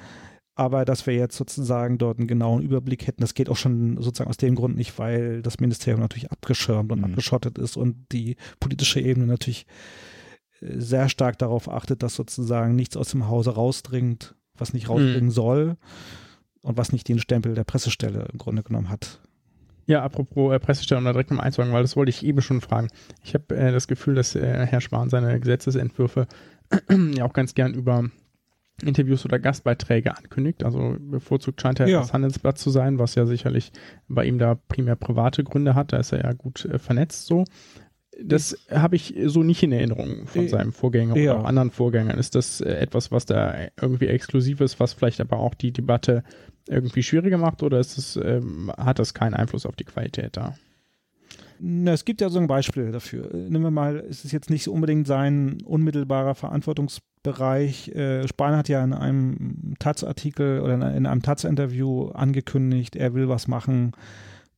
aber 0.59 0.86
dass 0.86 1.07
wir 1.07 1.14
jetzt 1.14 1.36
sozusagen 1.36 1.99
dort 1.99 2.18
einen 2.18 2.28
genauen 2.28 2.62
Überblick 2.62 3.07
hätten, 3.07 3.20
das 3.20 3.34
geht 3.34 3.51
auch 3.51 3.57
schon 3.57 4.01
sozusagen 4.01 4.30
aus 4.30 4.38
dem 4.38 4.55
Grund 4.55 4.74
nicht, 4.74 4.99
weil 4.99 5.42
das 5.42 5.61
Ministerium 5.61 6.01
natürlich 6.01 6.32
abgeschirmt 6.32 6.90
und 6.90 7.01
mhm. 7.01 7.05
abgeschottet 7.05 7.59
ist 7.59 7.76
und 7.76 8.07
die 8.11 8.36
politische 8.59 9.01
Ebene 9.01 9.26
natürlich 9.26 9.66
sehr 10.61 11.09
stark 11.09 11.38
darauf 11.38 11.70
achtet, 11.70 12.02
dass 12.02 12.14
sozusagen 12.14 12.74
nichts 12.74 12.96
aus 12.96 13.11
dem 13.11 13.28
Hause 13.28 13.54
rausdringt, 13.54 14.34
was 14.57 14.72
nicht 14.72 14.88
rausdringen 14.88 15.26
mhm. 15.26 15.30
soll 15.30 15.76
und 16.62 16.76
was 16.76 16.92
nicht 16.92 17.09
den 17.09 17.18
Stempel 17.18 17.54
der 17.54 17.64
Pressestelle 17.64 18.28
im 18.32 18.38
Grunde 18.38 18.62
genommen 18.62 18.88
hat. 18.88 19.20
Ja, 19.86 20.02
apropos 20.02 20.52
äh, 20.52 20.59
Pressestelle, 20.59 20.98
um 20.98 21.04
da 21.04 21.12
direkt 21.12 21.30
mal 21.30 21.42
einzusagen, 21.42 21.72
weil 21.72 21.82
das 21.82 21.96
wollte 21.96 22.11
ich 22.11 22.24
eben 22.24 22.42
schon 22.42 22.61
fragen. 22.61 22.88
Ich 23.22 23.34
habe 23.34 23.57
äh, 23.57 23.70
das 23.70 23.86
Gefühl, 23.86 24.14
dass 24.16 24.34
äh, 24.34 24.66
Herr 24.66 24.80
Spahn 24.80 25.11
seine 25.11 25.38
Gesetzesentwürfe 25.38 26.26
ja 27.14 27.24
auch 27.24 27.32
ganz 27.32 27.54
gern 27.54 27.72
über 27.74 28.11
Interviews 28.82 29.24
oder 29.24 29.38
Gastbeiträge 29.38 30.16
ankündigt. 30.16 30.64
Also 30.64 30.96
bevorzugt 30.98 31.61
scheint 31.61 31.80
er 31.80 31.88
ja. 31.88 32.00
das 32.00 32.12
Handelsblatt 32.12 32.59
zu 32.59 32.70
sein, 32.70 32.98
was 32.98 33.14
ja 33.14 33.26
sicherlich 33.26 33.72
bei 34.09 34.24
ihm 34.24 34.38
da 34.38 34.57
primär 34.68 34.96
private 34.96 35.44
Gründe 35.44 35.74
hat. 35.74 35.92
Da 35.92 35.98
ist 35.98 36.12
er 36.12 36.24
ja 36.24 36.32
gut 36.32 36.64
äh, 36.64 36.78
vernetzt 36.78 37.26
so. 37.26 37.44
Das 38.23 38.57
habe 38.71 38.97
ich 38.97 39.14
so 39.27 39.43
nicht 39.43 39.62
in 39.62 39.73
Erinnerung 39.73 40.27
von 40.27 40.49
seinem 40.49 40.73
Vorgänger 40.73 41.17
ja. 41.17 41.33
oder 41.33 41.43
auch 41.43 41.45
anderen 41.47 41.71
Vorgängern. 41.71 42.19
Ist 42.19 42.35
das 42.35 42.61
äh, 42.61 42.73
etwas, 42.75 43.12
was 43.12 43.27
da 43.27 43.55
irgendwie 43.81 44.07
exklusiv 44.07 44.61
ist, 44.61 44.81
was 44.81 44.95
vielleicht 44.95 45.21
aber 45.21 45.39
auch 45.39 45.55
die 45.55 45.73
Debatte 45.73 46.23
irgendwie 46.69 47.03
schwieriger 47.03 47.39
macht 47.39 47.62
oder 47.62 47.79
ist 47.79 47.99
es, 47.99 48.17
ähm, 48.17 48.73
hat 48.77 48.99
das 48.99 49.14
keinen 49.14 49.35
Einfluss 49.35 49.67
auf 49.67 49.77
die 49.77 49.85
Qualität 49.85 50.37
da? 50.37 50.55
Na, 51.59 51.93
es 51.93 52.05
gibt 52.05 52.21
ja 52.21 52.29
so 52.29 52.39
ein 52.39 52.47
Beispiel 52.47 52.91
dafür. 52.93 53.31
Nehmen 53.33 53.62
wir 53.62 53.71
mal, 53.71 54.05
es 54.09 54.25
ist 54.25 54.33
jetzt 54.33 54.51
nicht 54.51 54.69
unbedingt 54.69 55.07
sein 55.07 55.59
unmittelbarer 55.64 56.35
Verantwortungsbereich. 56.35 57.89
Äh, 57.89 58.29
Spahn 58.29 58.57
hat 58.57 58.69
ja 58.69 58.83
in 58.85 58.93
einem 58.93 59.75
Taz-Artikel 59.79 60.61
oder 60.61 60.75
in 60.75 61.07
einem 61.07 61.23
Taz-Interview 61.23 62.09
angekündigt, 62.09 62.97
er 62.97 63.14
will 63.14 63.29
was 63.29 63.49
machen 63.49 63.93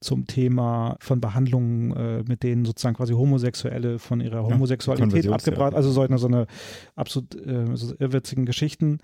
zum 0.01 0.27
Thema 0.27 0.97
von 1.01 1.21
Behandlungen, 1.21 1.93
äh, 1.97 2.23
mit 2.29 2.43
denen 2.43 2.65
sozusagen 2.65 2.97
quasi 2.97 3.15
Homosexuelle 3.15 3.99
von 3.99 4.21
ihrer 4.21 4.45
Homosexualität 4.45 5.25
ja, 5.25 5.33
abgebracht, 5.33 5.75
also 5.75 5.91
so 5.91 6.03
eine, 6.03 6.19
so 6.19 6.29
eine 6.29 6.47
absolut 6.95 7.35
äh, 7.35 7.75
so 7.75 7.95
irrwitzigen 7.99 8.47
Geschichten. 8.47 8.99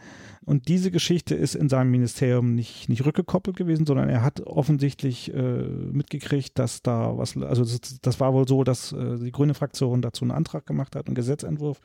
Und 0.44 0.68
diese 0.68 0.90
Geschichte 0.90 1.34
ist 1.34 1.54
in 1.54 1.68
seinem 1.68 1.90
Ministerium 1.90 2.54
nicht, 2.54 2.88
nicht 2.88 3.04
rückgekoppelt 3.04 3.56
gewesen, 3.56 3.86
sondern 3.86 4.08
er 4.08 4.22
hat 4.22 4.40
offensichtlich 4.40 5.32
äh, 5.32 5.38
mitgekriegt, 5.40 6.58
dass 6.58 6.82
da 6.82 7.16
was, 7.16 7.36
also 7.36 7.64
das, 7.64 8.00
das 8.00 8.20
war 8.20 8.34
wohl 8.34 8.46
so, 8.46 8.62
dass 8.62 8.92
äh, 8.92 9.16
die 9.16 9.32
grüne 9.32 9.54
Fraktion 9.54 10.02
dazu 10.02 10.24
einen 10.24 10.32
Antrag 10.32 10.66
gemacht 10.66 10.96
hat, 10.96 11.06
einen 11.06 11.14
Gesetzentwurf. 11.14 11.80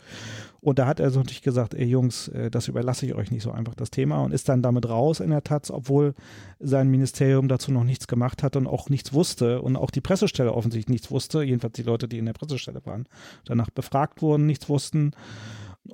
Und 0.61 0.77
da 0.77 0.87
hat 0.87 0.99
er 0.99 1.09
so 1.09 1.19
natürlich 1.19 1.41
gesagt, 1.41 1.73
ey 1.73 1.85
Jungs, 1.85 2.27
äh, 2.27 2.51
das 2.51 2.67
überlasse 2.67 3.05
ich 3.05 3.15
euch 3.15 3.31
nicht 3.31 3.43
so 3.43 3.51
einfach, 3.51 3.75
das 3.75 3.91
Thema, 3.91 4.21
und 4.23 4.33
ist 4.33 4.49
dann 4.49 4.61
damit 4.61 4.89
raus 4.89 5.21
in 5.21 5.29
der 5.29 5.43
Taz, 5.43 5.71
obwohl 5.71 6.13
sein 6.59 6.89
Ministerium 6.89 7.47
dazu 7.47 7.71
noch 7.71 7.85
nichts 7.85 8.07
gemacht 8.07 8.43
hat 8.43 8.57
und 8.57 8.67
auch 8.67 8.89
nichts 8.99 9.13
wusste 9.13 9.61
und 9.61 9.77
auch 9.77 9.91
die 9.91 10.01
Pressestelle 10.01 10.53
offensichtlich 10.53 10.93
nichts 10.93 11.09
wusste, 11.09 11.41
jedenfalls 11.41 11.73
die 11.73 11.83
Leute, 11.83 12.07
die 12.09 12.17
in 12.17 12.25
der 12.25 12.33
Pressestelle 12.33 12.85
waren, 12.85 13.07
danach 13.45 13.69
befragt 13.69 14.21
wurden, 14.21 14.45
nichts 14.45 14.67
wussten. 14.67 15.11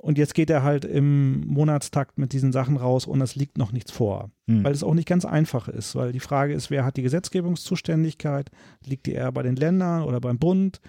Und 0.00 0.18
jetzt 0.18 0.34
geht 0.34 0.50
er 0.50 0.64
halt 0.64 0.84
im 0.84 1.46
Monatstakt 1.46 2.18
mit 2.18 2.32
diesen 2.32 2.52
Sachen 2.52 2.76
raus 2.76 3.06
und 3.06 3.20
es 3.20 3.36
liegt 3.36 3.56
noch 3.56 3.70
nichts 3.70 3.92
vor. 3.92 4.30
Hm. 4.48 4.64
Weil 4.64 4.72
es 4.72 4.82
auch 4.82 4.94
nicht 4.94 5.08
ganz 5.08 5.24
einfach 5.24 5.68
ist, 5.68 5.94
weil 5.94 6.12
die 6.12 6.20
Frage 6.20 6.52
ist, 6.52 6.70
wer 6.70 6.84
hat 6.84 6.96
die 6.96 7.02
Gesetzgebungszuständigkeit? 7.02 8.50
Liegt 8.84 9.06
die 9.06 9.12
eher 9.12 9.30
bei 9.30 9.44
den 9.44 9.56
Ländern 9.56 10.02
oder 10.02 10.20
beim 10.20 10.38
Bund? 10.38 10.80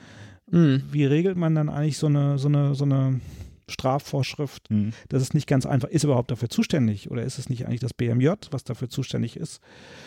Hm. 0.50 0.82
Wie 0.92 1.06
regelt 1.06 1.38
man 1.38 1.54
dann 1.54 1.70
eigentlich 1.70 2.00
so 2.00 2.08
eine, 2.08 2.40
so 2.40 2.48
eine, 2.48 2.74
so 2.74 2.86
eine 2.86 3.22
Strafvorschrift. 3.70 4.70
Mhm. 4.70 4.94
Das 5.10 5.22
ist 5.22 5.34
nicht 5.34 5.48
ganz 5.48 5.66
einfach. 5.66 5.90
Ist 5.90 6.04
überhaupt 6.04 6.32
dafür 6.32 6.50
zuständig 6.50 7.12
oder 7.12 7.24
ist 7.24 7.38
es 7.38 7.50
nicht 7.50 7.66
eigentlich 7.66 7.82
das 7.82 7.94
BMJ, 7.94 8.30
was 8.52 8.64
dafür 8.64 8.90
zuständig 8.90 9.38
ist? 9.38 9.62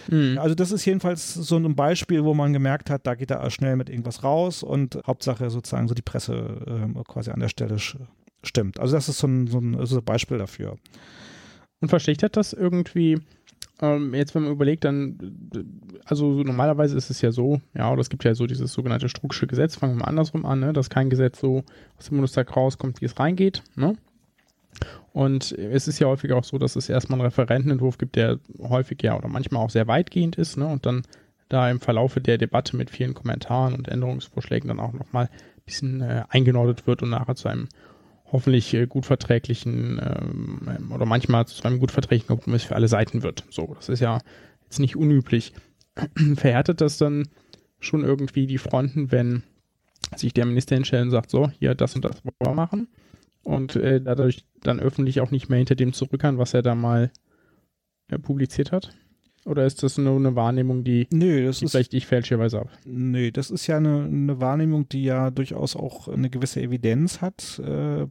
Mhm. 0.08 0.38
Also 0.38 0.54
das 0.54 0.72
ist 0.72 0.84
jedenfalls 0.84 1.34
so 1.34 1.56
ein 1.56 1.74
Beispiel, 1.74 2.24
wo 2.24 2.34
man 2.34 2.52
gemerkt 2.52 2.90
hat, 2.90 3.06
da 3.06 3.14
geht 3.14 3.30
er 3.30 3.50
schnell 3.50 3.76
mit 3.76 3.90
irgendwas 3.90 4.24
raus 4.24 4.62
und 4.62 4.98
Hauptsache 5.06 5.50
sozusagen 5.50 5.88
so 5.88 5.94
die 5.94 6.02
Presse 6.02 6.34
äh, 6.96 7.02
quasi 7.04 7.30
an 7.30 7.40
der 7.40 7.48
Stelle 7.48 7.76
stimmt. 8.42 8.80
Also 8.80 8.96
das 8.96 9.08
ist 9.08 9.18
so 9.18 9.26
ein, 9.26 9.46
so 9.46 9.58
ein, 9.58 9.86
so 9.86 9.98
ein 9.98 10.04
Beispiel 10.04 10.38
dafür. 10.38 10.76
Und 11.80 11.88
verschlechtert 11.88 12.36
das 12.36 12.52
irgendwie 12.52 13.18
ähm, 13.80 14.14
jetzt, 14.14 14.34
wenn 14.34 14.42
man 14.42 14.52
überlegt, 14.52 14.84
dann, 14.84 15.18
also 16.04 16.42
normalerweise 16.42 16.96
ist 16.96 17.10
es 17.10 17.20
ja 17.22 17.32
so, 17.32 17.60
ja, 17.74 17.90
oder 17.90 18.00
es 18.00 18.10
gibt 18.10 18.24
ja 18.24 18.34
so 18.34 18.46
dieses 18.46 18.72
sogenannte 18.72 19.08
Strucksche 19.08 19.46
Gesetz, 19.46 19.76
fangen 19.76 19.94
wir 19.94 20.00
mal 20.00 20.08
andersrum 20.08 20.44
an, 20.44 20.60
ne, 20.60 20.72
dass 20.72 20.90
kein 20.90 21.10
Gesetz 21.10 21.40
so 21.40 21.64
aus 21.98 22.06
dem 22.06 22.16
Bundestag 22.16 22.56
rauskommt, 22.56 23.00
wie 23.00 23.06
es 23.06 23.18
reingeht, 23.18 23.62
ne? 23.76 23.96
Und 25.12 25.52
es 25.52 25.88
ist 25.88 25.98
ja 25.98 26.06
häufig 26.06 26.32
auch 26.32 26.44
so, 26.44 26.56
dass 26.56 26.76
es 26.76 26.88
erstmal 26.88 27.18
einen 27.18 27.26
Referentenentwurf 27.26 27.98
gibt, 27.98 28.14
der 28.14 28.38
häufig 28.60 29.02
ja 29.02 29.18
oder 29.18 29.28
manchmal 29.28 29.64
auch 29.64 29.70
sehr 29.70 29.88
weitgehend 29.88 30.36
ist, 30.36 30.56
ne? 30.56 30.66
Und 30.66 30.86
dann 30.86 31.02
da 31.48 31.68
im 31.68 31.80
Verlaufe 31.80 32.20
der 32.20 32.38
Debatte 32.38 32.76
mit 32.76 32.90
vielen 32.90 33.14
Kommentaren 33.14 33.74
und 33.74 33.88
Änderungsvorschlägen 33.88 34.68
dann 34.68 34.80
auch 34.80 34.92
nochmal 34.92 35.24
ein 35.26 35.62
bisschen 35.64 36.00
äh, 36.00 36.22
eingenordet 36.28 36.86
wird 36.86 37.02
und 37.02 37.10
nachher 37.10 37.34
zu 37.34 37.48
einem 37.48 37.68
hoffentlich 38.32 38.72
äh, 38.74 38.86
gut 38.86 39.06
verträglichen 39.06 40.00
ähm, 40.02 40.92
oder 40.92 41.06
manchmal 41.06 41.46
zu 41.46 41.62
einem 41.64 41.80
gut 41.80 41.90
verträglichen 41.90 42.28
Kompromiss 42.28 42.64
für 42.64 42.76
alle 42.76 42.88
Seiten 42.88 43.22
wird. 43.22 43.44
So, 43.50 43.74
das 43.74 43.88
ist 43.88 44.00
ja 44.00 44.18
jetzt 44.64 44.78
nicht 44.78 44.96
unüblich. 44.96 45.52
Verhärtet 46.36 46.80
das 46.80 46.98
dann 46.98 47.28
schon 47.80 48.04
irgendwie 48.04 48.46
die 48.46 48.58
Fronten, 48.58 49.10
wenn 49.10 49.42
sich 50.16 50.34
der 50.34 50.46
Minister 50.46 50.74
hinstellt 50.74 51.04
und 51.04 51.10
sagt, 51.10 51.30
so, 51.30 51.50
hier, 51.58 51.74
das 51.74 51.94
und 51.94 52.04
das 52.04 52.24
wollen 52.24 52.34
wir 52.40 52.54
machen 52.54 52.88
und 53.42 53.76
äh, 53.76 54.00
dadurch 54.00 54.44
dann 54.62 54.80
öffentlich 54.80 55.20
auch 55.20 55.30
nicht 55.30 55.48
mehr 55.48 55.58
hinter 55.58 55.74
dem 55.74 55.92
zurückern, 55.92 56.38
was 56.38 56.54
er 56.54 56.62
da 56.62 56.74
mal 56.74 57.10
äh, 58.08 58.18
publiziert 58.18 58.72
hat? 58.72 58.90
Oder 59.46 59.64
ist 59.64 59.82
das 59.82 59.96
nur 59.96 60.16
eine 60.16 60.36
Wahrnehmung, 60.36 60.84
die, 60.84 61.08
das 61.08 61.58
die 61.58 61.64
ist, 61.64 61.70
vielleicht 61.70 61.94
ich 61.94 62.06
fälschlicherweise 62.06 62.58
habe? 62.58 62.70
Nö, 62.84 63.32
das 63.32 63.50
ist 63.50 63.66
ja 63.66 63.78
eine, 63.78 64.04
eine, 64.04 64.40
Wahrnehmung, 64.40 64.88
die 64.88 65.04
ja 65.04 65.30
durchaus 65.30 65.76
auch 65.76 66.08
eine 66.08 66.28
gewisse 66.28 66.60
Evidenz 66.60 67.20
hat. 67.22 67.58
Äh, 67.58 68.06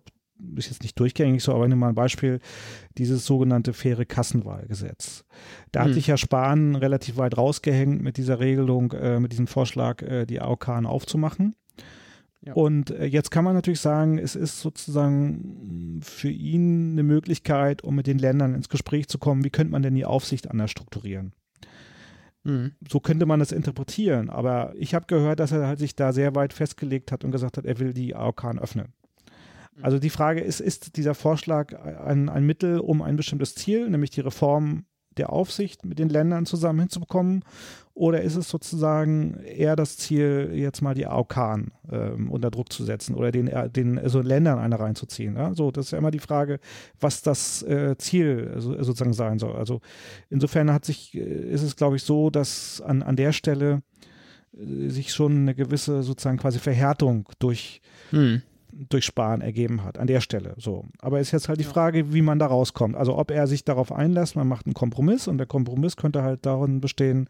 ist 0.56 0.70
jetzt 0.70 0.84
nicht 0.84 0.98
durchgängig 1.00 1.44
so, 1.44 1.54
aber 1.54 1.66
ich 1.66 1.70
nehme 1.70 1.82
mal 1.82 1.90
ein 1.90 1.96
Beispiel, 1.96 2.40
dieses 2.98 3.26
sogenannte 3.26 3.74
faire 3.74 4.06
Kassenwahlgesetz. 4.06 5.26
Da 5.72 5.82
hm. 5.82 5.88
hat 5.88 5.94
sich 5.94 6.08
ja 6.08 6.18
Spahn 6.18 6.76
relativ 6.76 7.18
weit 7.18 7.38
rausgehängt 7.38 8.02
mit 8.02 8.18
dieser 8.18 8.40
Regelung, 8.40 8.92
äh, 8.94 9.20
mit 9.20 9.32
diesem 9.32 9.48
Vorschlag, 9.48 10.02
äh, 10.02 10.26
die 10.26 10.40
AOK 10.40 10.70
aufzumachen. 10.86 11.56
Ja. 12.42 12.54
Und 12.54 12.92
äh, 12.92 13.06
jetzt 13.06 13.32
kann 13.32 13.44
man 13.44 13.54
natürlich 13.54 13.82
sagen, 13.82 14.18
es 14.18 14.36
ist 14.36 14.62
sozusagen 14.62 16.00
für 16.02 16.30
ihn 16.30 16.94
eine 16.94 17.04
Möglichkeit, 17.04 17.84
um 17.84 17.96
mit 17.96 18.08
den 18.08 18.18
Ländern 18.18 18.56
ins 18.56 18.70
Gespräch 18.70 19.10
zu 19.10 19.18
kommen, 19.18 19.44
wie 19.44 19.50
könnte 19.50 19.72
man 19.72 19.82
denn 19.82 19.96
die 19.96 20.06
Aufsicht 20.06 20.50
anders 20.50 20.72
strukturieren? 20.72 21.34
Mhm. 22.44 22.72
So 22.90 23.02
könnte 23.02 23.26
man 23.26 23.40
das 23.40 23.52
interpretieren, 23.52 24.30
aber 24.30 24.74
ich 24.78 24.96
habe 24.96 25.06
gehört, 25.08 25.42
dass 25.42 25.52
er 25.52 25.68
halt 25.68 25.80
sich 25.80 25.96
da 25.96 26.14
sehr 26.14 26.36
weit 26.36 26.54
festgelegt 26.54 27.12
hat 27.12 27.26
und 27.26 27.32
gesagt 27.32 27.58
hat, 27.58 27.66
er 27.66 27.80
will 27.80 27.94
die 27.94 28.16
AOK 28.16 28.58
öffnen. 28.62 28.94
Mhm. 29.76 29.84
Also 29.84 30.00
die 30.00 30.10
Frage 30.10 30.40
ist, 30.40 30.62
ist 30.62 30.96
dieser 30.96 31.16
Vorschlag 31.16 31.74
ein, 31.74 32.30
ein 32.30 32.46
Mittel, 32.46 32.80
um 32.80 33.02
ein 33.02 33.18
bestimmtes 33.18 33.56
Ziel, 33.56 33.90
nämlich 33.90 34.12
die 34.12 34.22
Reform 34.22 34.86
der 35.18 35.32
Aufsicht 35.32 35.86
mit 35.86 36.00
den 36.00 36.10
Ländern 36.10 36.46
zusammen 36.46 36.80
hinzubekommen? 36.80 37.44
Oder 37.94 38.22
ist 38.22 38.38
es 38.38 38.48
sozusagen 38.48 39.42
eher 39.44 39.76
das 39.76 39.98
Ziel, 39.98 40.52
jetzt 40.54 40.82
mal 40.82 40.94
die 40.94 41.06
AOK 41.06 41.38
ähm, 41.92 42.32
unter 42.32 42.50
Druck 42.50 42.72
zu 42.72 42.86
setzen 42.86 43.14
oder 43.14 43.30
den, 43.32 43.50
äh, 43.50 43.70
den 43.70 44.00
also 44.00 44.22
Ländern 44.22 44.58
eine 44.58 44.80
reinzuziehen? 44.80 45.36
Ja? 45.36 45.54
So, 45.54 45.70
das 45.70 45.88
ist 45.88 45.92
ja 45.92 45.98
immer 45.98 46.12
die 46.12 46.20
Frage, 46.20 46.60
was 47.02 47.22
das 47.22 47.62
äh, 47.64 47.98
Ziel 47.98 48.52
also, 48.56 48.82
sozusagen 48.82 49.12
sein 49.12 49.38
soll. 49.38 49.56
Also 49.58 49.82
insofern 50.30 50.72
hat 50.72 50.86
sich, 50.86 51.14
äh, 51.14 51.20
ist 51.20 51.62
es, 51.62 51.76
glaube 51.76 51.98
ich, 51.98 52.04
so, 52.04 52.30
dass 52.30 52.82
an, 52.82 53.04
an 53.04 53.18
der 53.18 53.34
Stelle 53.34 53.82
sich 54.52 55.14
schon 55.14 55.42
eine 55.42 55.56
gewisse 55.56 56.02
sozusagen 56.04 56.38
quasi 56.38 56.60
Verhärtung 56.60 57.30
durch, 57.40 57.82
hm. 58.10 58.42
Durch 58.72 59.06
Sparen 59.06 59.42
ergeben 59.42 59.84
hat, 59.84 59.98
an 59.98 60.08
der 60.08 60.22
Stelle. 60.22 60.54
So. 60.58 60.86
Aber 61.00 61.20
ist 61.20 61.32
jetzt 61.32 61.50
halt 61.50 61.60
die 61.60 61.66
Frage, 61.66 62.14
wie 62.14 62.22
man 62.22 62.40
da 62.40 62.48
rauskommt. 62.48 62.96
Also 62.96 63.18
ob 63.18 63.32
er 63.32 63.48
sich 63.48 63.66
darauf 63.66 63.92
einlässt, 63.92 64.36
man 64.36 64.48
macht 64.48 64.66
einen 64.66 64.74
Kompromiss 64.74 65.28
und 65.28 65.38
der 65.38 65.48
Kompromiss 65.48 65.96
könnte 65.96 66.24
halt 66.24 66.46
darin 66.46 66.82
bestehen, 66.82 67.28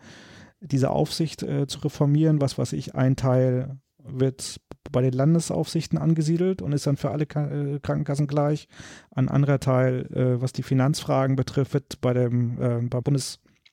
diese 0.61 0.89
Aufsicht 0.89 1.43
äh, 1.43 1.67
zu 1.67 1.79
reformieren, 1.79 2.41
was 2.41 2.57
weiß 2.57 2.73
ich, 2.73 2.95
ein 2.95 3.15
Teil 3.15 3.77
wird 4.03 4.59
bei 4.91 5.01
den 5.01 5.13
Landesaufsichten 5.13 5.97
angesiedelt 5.97 6.61
und 6.61 6.73
ist 6.73 6.87
dann 6.87 6.97
für 6.97 7.11
alle 7.11 7.23
äh, 7.23 7.79
Krankenkassen 7.79 8.27
gleich. 8.27 8.67
Ein 9.11 9.29
anderer 9.29 9.59
Teil, 9.59 10.07
äh, 10.13 10.41
was 10.41 10.51
die 10.51 10.63
Finanzfragen 10.63 11.35
betrifft, 11.35 11.73
wird 11.73 12.01
bei 12.01 12.13
dem 12.13 12.61
äh, 12.61 12.81
beim 12.81 13.15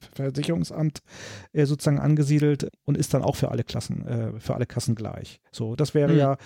Bundesversicherungsamt 0.00 1.02
äh, 1.52 1.66
sozusagen 1.66 1.98
angesiedelt 1.98 2.70
und 2.84 2.96
ist 2.96 3.14
dann 3.14 3.22
auch 3.22 3.36
für 3.36 3.50
alle 3.50 3.64
Klassen, 3.64 4.06
äh, 4.06 4.40
für 4.40 4.54
alle 4.54 4.66
Kassen 4.66 4.94
gleich. 4.94 5.40
So, 5.50 5.76
das 5.76 5.94
wäre 5.94 6.12
mhm. 6.12 6.18
ja 6.18 6.36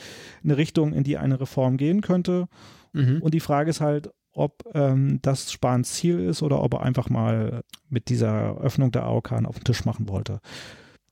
eine 0.43 0.57
Richtung, 0.57 0.93
in 0.93 1.05
die 1.05 1.19
eine 1.19 1.41
Reform 1.41 1.77
gehen 1.77 2.01
könnte. 2.01 2.49
Mhm. 2.93 3.23
Und 3.23 3.35
die 3.35 3.41
Frage 3.41 3.71
ist 3.71 3.81
halt, 3.81 4.11
ob 4.33 4.65
ähm, 4.75 5.19
das 5.23 5.53
Spahns 5.53 5.93
Ziel 5.95 6.21
ist 6.21 6.43
oder 6.43 6.63
ob 6.63 6.75
er 6.75 6.83
einfach 6.83 7.11
mal 7.11 7.63
mit 7.89 8.09
dieser 8.09 8.59
Öffnung 8.59 8.93
der 8.93 9.05
AOK 9.05 9.33
auf 9.33 9.59
den 9.59 9.65
Tisch 9.65 9.85
machen 9.85 10.09
wollte. 10.09 10.41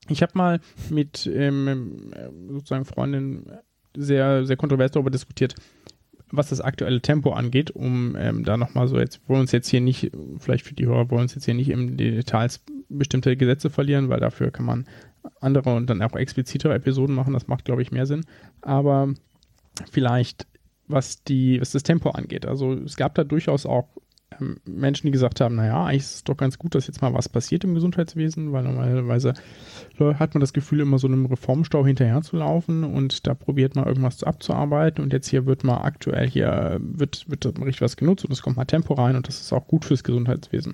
Ich 0.07 0.21
habe 0.21 0.31
mal 0.35 0.59
mit 0.89 1.27
ähm, 1.27 2.11
sozusagen 2.49 2.85
Freundin 2.85 3.45
sehr, 3.95 4.45
sehr 4.45 4.55
kontrovers 4.55 4.91
darüber 4.91 5.11
diskutiert, 5.11 5.55
was 6.31 6.49
das 6.49 6.61
aktuelle 6.61 7.01
Tempo 7.01 7.31
angeht, 7.31 7.71
um 7.71 8.15
ähm, 8.17 8.43
da 8.43 8.57
nochmal 8.57 8.87
so 8.87 8.99
jetzt, 8.99 9.21
wollen 9.27 9.41
uns 9.41 9.51
jetzt 9.51 9.69
hier 9.69 9.81
nicht, 9.81 10.11
vielleicht 10.37 10.65
für 10.65 10.73
die 10.73 10.85
Hörer, 10.85 11.09
wollen 11.09 11.23
uns 11.23 11.35
jetzt 11.35 11.45
hier 11.45 11.53
nicht 11.53 11.69
im 11.69 11.97
Details 11.97 12.61
bestimmte 12.89 13.35
Gesetze 13.37 13.69
verlieren, 13.69 14.09
weil 14.09 14.19
dafür 14.19 14.51
kann 14.51 14.65
man 14.65 14.85
andere 15.41 15.75
und 15.75 15.89
dann 15.89 16.01
auch 16.01 16.15
explizitere 16.15 16.73
Episoden 16.73 17.15
machen, 17.15 17.33
das 17.33 17.47
macht, 17.47 17.65
glaube 17.65 17.81
ich, 17.81 17.91
mehr 17.91 18.05
Sinn. 18.05 18.25
Aber 18.61 19.13
vielleicht, 19.91 20.47
was 20.87 21.23
die, 21.23 21.61
was 21.61 21.71
das 21.71 21.83
Tempo 21.83 22.11
angeht. 22.11 22.45
Also 22.45 22.73
es 22.73 22.95
gab 22.95 23.15
da 23.15 23.23
durchaus 23.23 23.65
auch 23.65 23.87
Menschen, 24.65 25.07
die 25.07 25.11
gesagt 25.11 25.41
haben, 25.41 25.55
naja, 25.55 25.85
eigentlich 25.85 26.03
ist 26.03 26.15
es 26.15 26.23
doch 26.23 26.37
ganz 26.37 26.57
gut, 26.57 26.75
dass 26.75 26.87
jetzt 26.87 27.01
mal 27.01 27.13
was 27.13 27.27
passiert 27.29 27.63
im 27.63 27.73
Gesundheitswesen, 27.73 28.51
weil 28.51 28.63
normalerweise 28.63 29.33
hat 29.99 30.33
man 30.33 30.41
das 30.41 30.53
Gefühl, 30.53 30.79
immer 30.81 30.99
so 30.99 31.07
einem 31.07 31.25
Reformstau 31.25 31.85
hinterher 31.85 32.21
zu 32.21 32.37
laufen 32.37 32.83
und 32.83 33.27
da 33.27 33.33
probiert 33.33 33.75
man 33.75 33.85
irgendwas 33.85 34.23
abzuarbeiten 34.23 35.03
und 35.03 35.13
jetzt 35.13 35.27
hier 35.27 35.45
wird 35.45 35.63
mal 35.63 35.81
aktuell 35.81 36.29
hier, 36.29 36.79
wird, 36.79 37.25
wird 37.29 37.45
richtig 37.45 37.81
was 37.81 37.97
genutzt 37.97 38.23
und 38.25 38.31
es 38.31 38.41
kommt 38.41 38.57
mal 38.57 38.65
Tempo 38.65 38.93
rein 38.93 39.15
und 39.15 39.27
das 39.27 39.41
ist 39.41 39.51
auch 39.51 39.67
gut 39.67 39.85
fürs 39.85 40.03
Gesundheitswesen. 40.03 40.73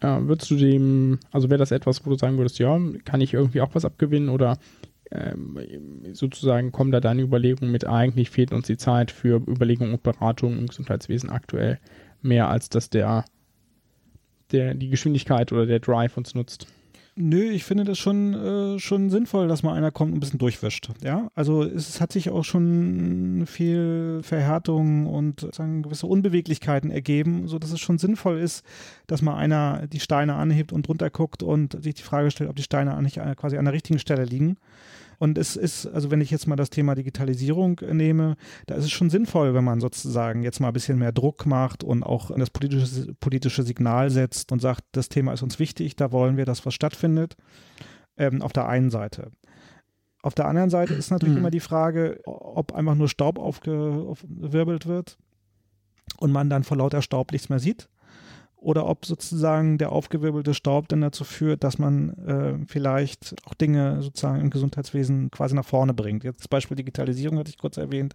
Äh, 0.00 0.18
würdest 0.22 0.50
du 0.50 0.56
dem, 0.56 1.20
also 1.30 1.50
wäre 1.50 1.58
das 1.58 1.70
etwas, 1.70 2.04
wo 2.04 2.10
du 2.10 2.16
sagen 2.16 2.38
würdest, 2.38 2.58
ja, 2.58 2.78
kann 3.04 3.20
ich 3.20 3.34
irgendwie 3.34 3.60
auch 3.60 3.74
was 3.74 3.84
abgewinnen 3.84 4.28
oder 4.28 4.58
ähm, 5.12 5.58
sozusagen 6.12 6.72
kommen 6.72 6.90
da 6.90 7.00
deine 7.00 7.22
Überlegungen 7.22 7.70
mit, 7.70 7.86
eigentlich 7.86 8.30
fehlt 8.30 8.52
uns 8.52 8.66
die 8.66 8.78
Zeit 8.78 9.10
für 9.10 9.36
Überlegungen 9.46 9.92
und 9.92 10.02
Beratungen 10.02 10.58
im 10.58 10.66
Gesundheitswesen 10.66 11.30
aktuell 11.30 11.78
mehr 12.22 12.48
als 12.48 12.68
dass 12.68 12.90
der, 12.90 13.24
der 14.50 14.74
die 14.74 14.88
Geschwindigkeit 14.88 15.52
oder 15.52 15.66
der 15.66 15.80
Drive 15.80 16.16
uns 16.16 16.34
nutzt. 16.34 16.66
Nö, 17.14 17.42
ich 17.50 17.64
finde 17.64 17.84
das 17.84 17.98
schon, 17.98 18.32
äh, 18.32 18.78
schon 18.78 19.10
sinnvoll, 19.10 19.46
dass 19.46 19.62
mal 19.62 19.74
einer 19.74 19.90
kommt 19.90 20.12
und 20.12 20.16
ein 20.16 20.20
bisschen 20.20 20.38
durchwischt. 20.38 20.88
Ja, 21.02 21.28
also 21.34 21.62
es 21.62 22.00
hat 22.00 22.10
sich 22.10 22.30
auch 22.30 22.42
schon 22.42 23.44
viel 23.46 24.20
Verhärtung 24.22 25.06
und 25.06 25.46
sagen, 25.54 25.82
gewisse 25.82 26.06
Unbeweglichkeiten 26.06 26.90
ergeben, 26.90 27.48
sodass 27.48 27.70
es 27.70 27.80
schon 27.80 27.98
sinnvoll 27.98 28.38
ist, 28.38 28.64
dass 29.08 29.20
mal 29.20 29.36
einer 29.36 29.86
die 29.88 30.00
Steine 30.00 30.36
anhebt 30.36 30.72
und 30.72 30.88
drunter 30.88 31.10
guckt 31.10 31.42
und 31.42 31.82
sich 31.82 31.96
die 31.96 32.02
Frage 32.02 32.30
stellt, 32.30 32.48
ob 32.48 32.56
die 32.56 32.62
Steine 32.62 33.00
nicht 33.02 33.20
quasi 33.36 33.58
an 33.58 33.66
der 33.66 33.74
richtigen 33.74 33.98
Stelle 33.98 34.24
liegen. 34.24 34.56
Und 35.22 35.38
es 35.38 35.54
ist, 35.54 35.86
also 35.86 36.10
wenn 36.10 36.20
ich 36.20 36.32
jetzt 36.32 36.48
mal 36.48 36.56
das 36.56 36.68
Thema 36.68 36.96
Digitalisierung 36.96 37.80
nehme, 37.92 38.34
da 38.66 38.74
ist 38.74 38.86
es 38.86 38.90
schon 38.90 39.08
sinnvoll, 39.08 39.54
wenn 39.54 39.62
man 39.62 39.80
sozusagen 39.80 40.42
jetzt 40.42 40.58
mal 40.58 40.66
ein 40.66 40.72
bisschen 40.72 40.98
mehr 40.98 41.12
Druck 41.12 41.46
macht 41.46 41.84
und 41.84 42.02
auch 42.02 42.36
das 42.36 42.50
politische, 42.50 43.14
politische 43.20 43.62
Signal 43.62 44.10
setzt 44.10 44.50
und 44.50 44.60
sagt, 44.60 44.82
das 44.90 45.08
Thema 45.08 45.32
ist 45.32 45.42
uns 45.42 45.60
wichtig, 45.60 45.94
da 45.94 46.10
wollen 46.10 46.36
wir, 46.36 46.44
dass 46.44 46.66
was 46.66 46.74
stattfindet. 46.74 47.36
Ähm, 48.16 48.42
auf 48.42 48.52
der 48.52 48.66
einen 48.66 48.90
Seite. 48.90 49.30
Auf 50.22 50.34
der 50.34 50.46
anderen 50.46 50.70
Seite 50.70 50.94
ist 50.94 51.12
natürlich 51.12 51.34
mhm. 51.34 51.42
immer 51.42 51.52
die 51.52 51.60
Frage, 51.60 52.18
ob 52.24 52.74
einfach 52.74 52.96
nur 52.96 53.08
Staub 53.08 53.38
aufgewirbelt 53.38 54.86
wird 54.86 55.18
und 56.18 56.32
man 56.32 56.50
dann 56.50 56.64
vor 56.64 56.78
lauter 56.78 57.00
Staub 57.00 57.30
nichts 57.30 57.48
mehr 57.48 57.60
sieht 57.60 57.88
oder 58.62 58.86
ob 58.86 59.04
sozusagen 59.04 59.76
der 59.76 59.90
aufgewirbelte 59.90 60.54
Staub 60.54 60.88
dann 60.88 61.00
dazu 61.00 61.24
führt, 61.24 61.64
dass 61.64 61.78
man 61.78 62.10
äh, 62.26 62.66
vielleicht 62.66 63.34
auch 63.44 63.54
Dinge 63.54 64.00
sozusagen 64.02 64.40
im 64.40 64.50
Gesundheitswesen 64.50 65.30
quasi 65.30 65.54
nach 65.54 65.64
vorne 65.64 65.94
bringt. 65.94 66.22
Jetzt 66.22 66.40
das 66.40 66.48
Beispiel 66.48 66.76
Digitalisierung 66.76 67.38
hatte 67.38 67.50
ich 67.50 67.58
kurz 67.58 67.76
erwähnt. 67.76 68.14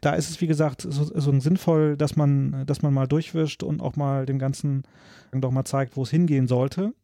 Da 0.00 0.14
ist 0.14 0.30
es, 0.30 0.40
wie 0.40 0.46
gesagt, 0.46 0.82
so, 0.82 1.04
so 1.04 1.40
sinnvoll, 1.40 1.96
dass 1.96 2.16
man, 2.16 2.64
dass 2.66 2.82
man 2.82 2.94
mal 2.94 3.06
durchwischt 3.06 3.62
und 3.62 3.82
auch 3.82 3.96
mal 3.96 4.24
dem 4.24 4.38
Ganzen 4.38 4.84
doch 5.32 5.50
mal 5.50 5.64
zeigt, 5.64 5.96
wo 5.96 6.02
es 6.02 6.10
hingehen 6.10 6.48
sollte. 6.48 6.94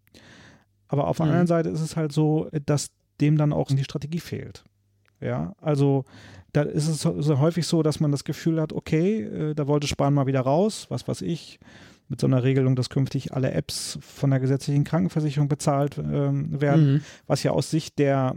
Aber 0.89 1.07
auf 1.07 1.19
der 1.19 1.27
mhm. 1.27 1.33
anderen 1.33 1.47
Seite 1.49 1.69
ist 1.69 1.81
es 1.81 1.97
halt 1.97 2.13
so, 2.13 2.49
dass 2.67 2.91
dem 3.21 3.37
dann 3.37 3.53
auch 3.53 3.69
die 3.69 3.85
Strategie 3.85 4.21
fehlt. 4.21 4.65
Ja, 5.21 5.55
also 5.61 6.05
da 6.53 6.63
ist 6.63 6.89
es 6.89 7.03
so 7.03 7.39
häufig 7.39 7.67
so, 7.67 7.83
dass 7.83 8.01
man 8.01 8.11
das 8.11 8.25
Gefühl 8.25 8.61
hat, 8.61 8.73
okay, 8.73 9.21
äh, 9.23 9.55
da 9.55 9.67
wollte 9.67 9.87
Spahn 9.87 10.15
mal 10.15 10.27
wieder 10.27 10.41
raus, 10.41 10.87
was 10.89 11.07
weiß 11.07 11.23
ich, 11.23 11.61
mit 12.11 12.21
so 12.21 12.27
einer 12.27 12.43
Regelung, 12.43 12.77
dass 12.77 12.91
künftig 12.91 13.33
alle 13.33 13.53
Apps 13.53 13.99
von 14.03 14.31
der 14.31 14.41
gesetzlichen 14.41 14.85
Krankenversicherung 14.85 15.49
bezahlt 15.49 15.97
ähm, 15.97 16.61
werden, 16.61 16.95
mhm. 16.95 17.03
was 17.27 17.43
ja 17.45 17.53
aus 17.53 17.71
Sicht 17.71 17.99
der, 17.99 18.37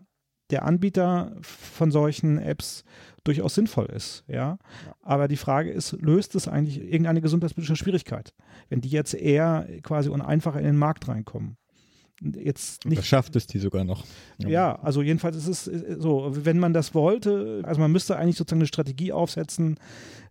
der 0.52 0.64
Anbieter 0.64 1.36
von 1.42 1.92
solchen 1.92 2.38
Apps 2.38 2.84
durchaus 3.24 3.56
sinnvoll 3.56 3.88
ist, 3.88 4.24
ja? 4.28 4.36
ja. 4.36 4.58
Aber 5.02 5.28
die 5.28 5.38
Frage 5.38 5.72
ist, 5.72 5.94
löst 5.94 6.36
es 6.36 6.48
eigentlich 6.48 6.82
irgendeine 6.82 7.22
gesundheitspolitische 7.22 7.76
Schwierigkeit, 7.76 8.34
wenn 8.70 8.82
die 8.82 8.90
jetzt 8.90 9.16
eher 9.16 9.68
quasi 9.82 10.10
und 10.10 10.22
einfacher 10.22 10.60
in 10.60 10.66
den 10.66 10.78
Markt 10.78 11.08
reinkommen? 11.08 11.58
Jetzt 12.22 12.86
nicht. 12.86 13.06
schafft 13.06 13.36
es 13.36 13.48
die 13.48 13.60
sogar 13.60 13.84
noch. 13.84 14.06
Ja. 14.38 14.50
ja, 14.50 14.76
also 14.82 15.02
jedenfalls 15.02 15.36
ist 15.36 15.68
es 15.68 16.00
so, 16.00 16.32
wenn 16.32 16.60
man 16.60 16.74
das 16.74 16.94
wollte, 16.94 17.62
also 17.64 17.82
man 17.82 17.92
müsste 17.92 18.18
eigentlich 18.18 18.38
sozusagen 18.38 18.62
eine 18.62 18.68
Strategie 18.68 19.12
aufsetzen, 19.12 19.78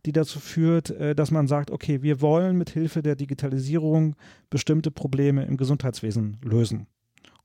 die 0.06 0.12
dazu 0.12 0.40
führt, 0.40 0.90
äh, 0.90 1.14
dass 1.14 1.30
man 1.30 1.46
sagt, 1.46 1.70
okay, 1.70 2.02
wir 2.02 2.20
wollen 2.20 2.56
mit 2.56 2.70
Hilfe 2.70 3.02
der 3.02 3.16
Digitalisierung 3.16 4.16
bestimmte 4.50 4.90
Probleme 4.90 5.44
im 5.44 5.56
Gesundheitswesen 5.56 6.38
lösen. 6.42 6.86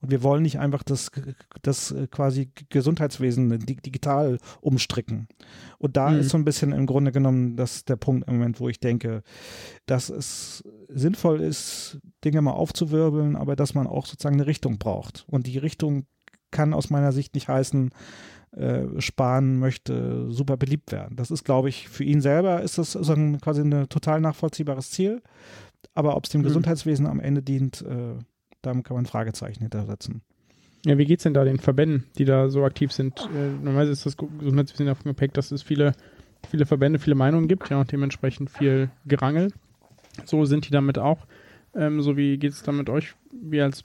Und 0.00 0.10
wir 0.10 0.22
wollen 0.22 0.42
nicht 0.42 0.60
einfach 0.60 0.82
das, 0.82 1.10
das 1.62 1.90
äh, 1.90 2.06
quasi 2.06 2.50
Gesundheitswesen 2.68 3.58
digital 3.58 4.38
umstricken. 4.60 5.28
Und 5.78 5.96
da 5.96 6.10
mhm. 6.10 6.20
ist 6.20 6.30
so 6.30 6.38
ein 6.38 6.44
bisschen 6.44 6.72
im 6.72 6.86
Grunde 6.86 7.10
genommen 7.10 7.56
das 7.56 7.84
der 7.84 7.96
Punkt 7.96 8.28
im 8.28 8.34
Moment, 8.34 8.60
wo 8.60 8.68
ich 8.68 8.80
denke, 8.80 9.22
dass 9.86 10.08
es 10.08 10.62
sinnvoll 10.88 11.40
ist, 11.40 11.98
Dinge 12.24 12.42
mal 12.42 12.52
aufzuwirbeln, 12.52 13.36
aber 13.36 13.56
dass 13.56 13.74
man 13.74 13.86
auch 13.86 14.06
sozusagen 14.06 14.36
eine 14.36 14.46
Richtung 14.46 14.78
braucht. 14.78 15.24
Und 15.28 15.46
die 15.46 15.58
Richtung 15.58 16.06
kann 16.50 16.74
aus 16.74 16.90
meiner 16.90 17.12
Sicht 17.12 17.34
nicht 17.34 17.48
heißen, 17.48 17.90
äh, 18.52 19.00
Spahn 19.00 19.58
möchte 19.58 20.30
super 20.30 20.56
beliebt 20.56 20.92
werden. 20.92 21.16
Das 21.16 21.30
ist, 21.30 21.44
glaube 21.44 21.68
ich, 21.68 21.88
für 21.88 22.04
ihn 22.04 22.20
selber 22.20 22.62
ist 22.62 22.78
das 22.78 22.92
so 22.92 23.12
ein, 23.12 23.40
quasi 23.40 23.60
ein 23.60 23.88
total 23.88 24.20
nachvollziehbares 24.20 24.90
Ziel. 24.90 25.22
Aber 25.94 26.16
ob 26.16 26.24
es 26.24 26.30
dem 26.30 26.40
mhm. 26.40 26.46
Gesundheitswesen 26.46 27.06
am 27.06 27.20
Ende 27.20 27.42
dient, 27.42 27.82
äh, 27.82 28.14
da 28.62 28.72
kann 28.72 28.96
man 28.96 29.06
Fragezeichen 29.06 29.60
hintersetzen. 29.60 30.22
Ja, 30.84 30.96
wie 30.96 31.04
geht 31.04 31.18
es 31.18 31.24
denn 31.24 31.34
da 31.34 31.44
den 31.44 31.58
Verbänden, 31.58 32.04
die 32.18 32.24
da 32.24 32.48
so 32.48 32.64
aktiv 32.64 32.92
sind? 32.92 33.18
Äh, 33.34 33.48
normalerweise 33.48 33.92
ist 33.92 34.06
das 34.06 34.16
Gesundheitswesen 34.16 34.86
davon 34.86 35.10
geprägt, 35.10 35.36
dass 35.36 35.50
es 35.50 35.62
viele, 35.62 35.92
viele 36.48 36.66
Verbände, 36.66 36.98
viele 36.98 37.16
Meinungen 37.16 37.48
gibt, 37.48 37.68
ja, 37.70 37.80
und 37.80 37.90
dementsprechend 37.90 38.50
viel 38.50 38.90
Gerangel. 39.04 39.52
So 40.24 40.44
sind 40.44 40.66
die 40.66 40.70
damit 40.70 40.98
auch. 40.98 41.26
Ähm, 41.74 42.00
so 42.00 42.16
wie 42.16 42.38
geht 42.38 42.52
es 42.52 42.62
dann 42.62 42.76
mit 42.76 42.88
euch, 42.88 43.14
wie 43.32 43.60
als 43.60 43.84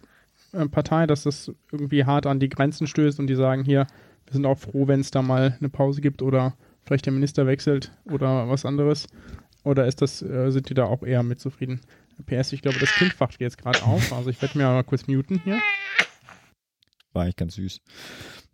äh, 0.54 0.68
Partei, 0.68 1.08
dass 1.08 1.24
das 1.24 1.52
irgendwie 1.72 2.06
hart 2.06 2.26
an 2.26 2.40
die 2.40 2.50
Grenzen 2.50 2.88
stößt 2.88 3.20
und 3.20 3.28
die 3.28 3.36
sagen, 3.36 3.64
hier, 3.64 3.88
wir 4.26 4.34
sind 4.34 4.46
auch 4.46 4.58
froh, 4.58 4.88
wenn 4.88 5.00
es 5.00 5.12
da 5.12 5.22
mal 5.22 5.58
eine 5.60 5.70
Pause 5.70 6.02
gibt 6.02 6.22
oder 6.22 6.54
vielleicht 6.86 7.06
der 7.06 7.14
Minister 7.14 7.48
wechselt 7.48 7.92
oder 8.06 8.50
was 8.50 8.66
anderes. 8.66 9.08
Oder 9.64 9.88
ist 9.88 10.02
das, 10.02 10.22
äh, 10.22 10.52
sind 10.52 10.70
die 10.70 10.74
da 10.74 10.86
auch 10.86 11.04
eher 11.04 11.24
mit 11.24 11.40
zufrieden? 11.40 11.82
PS, 12.24 12.54
ich 12.54 12.62
glaube, 12.62 12.80
das 12.80 12.92
Kind 12.94 13.20
wacht 13.20 13.40
jetzt 13.40 13.58
gerade 13.58 13.84
auf. 13.84 14.12
Also 14.14 14.30
ich 14.30 14.42
werde 14.42 14.58
mir 14.58 14.66
mal 14.66 14.84
kurz 14.84 15.08
muten 15.08 15.42
hier. 15.44 15.60
War 17.12 17.24
eigentlich 17.24 17.36
ganz 17.36 17.56
süß. 17.56 17.82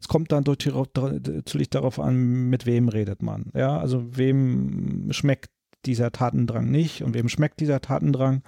Es 0.01 0.07
kommt 0.07 0.31
dann 0.31 0.43
natürlich 0.43 1.69
darauf 1.69 1.99
an, 1.99 2.49
mit 2.49 2.65
wem 2.65 2.89
redet 2.89 3.21
man. 3.21 3.51
Ja, 3.53 3.79
also 3.79 4.17
wem 4.17 5.07
schmeckt 5.11 5.49
dieser 5.85 6.11
Tatendrang 6.11 6.69
nicht 6.69 7.03
und 7.03 7.13
wem 7.13 7.29
schmeckt 7.29 7.59
dieser 7.61 7.79
Tatendrang. 7.79 8.43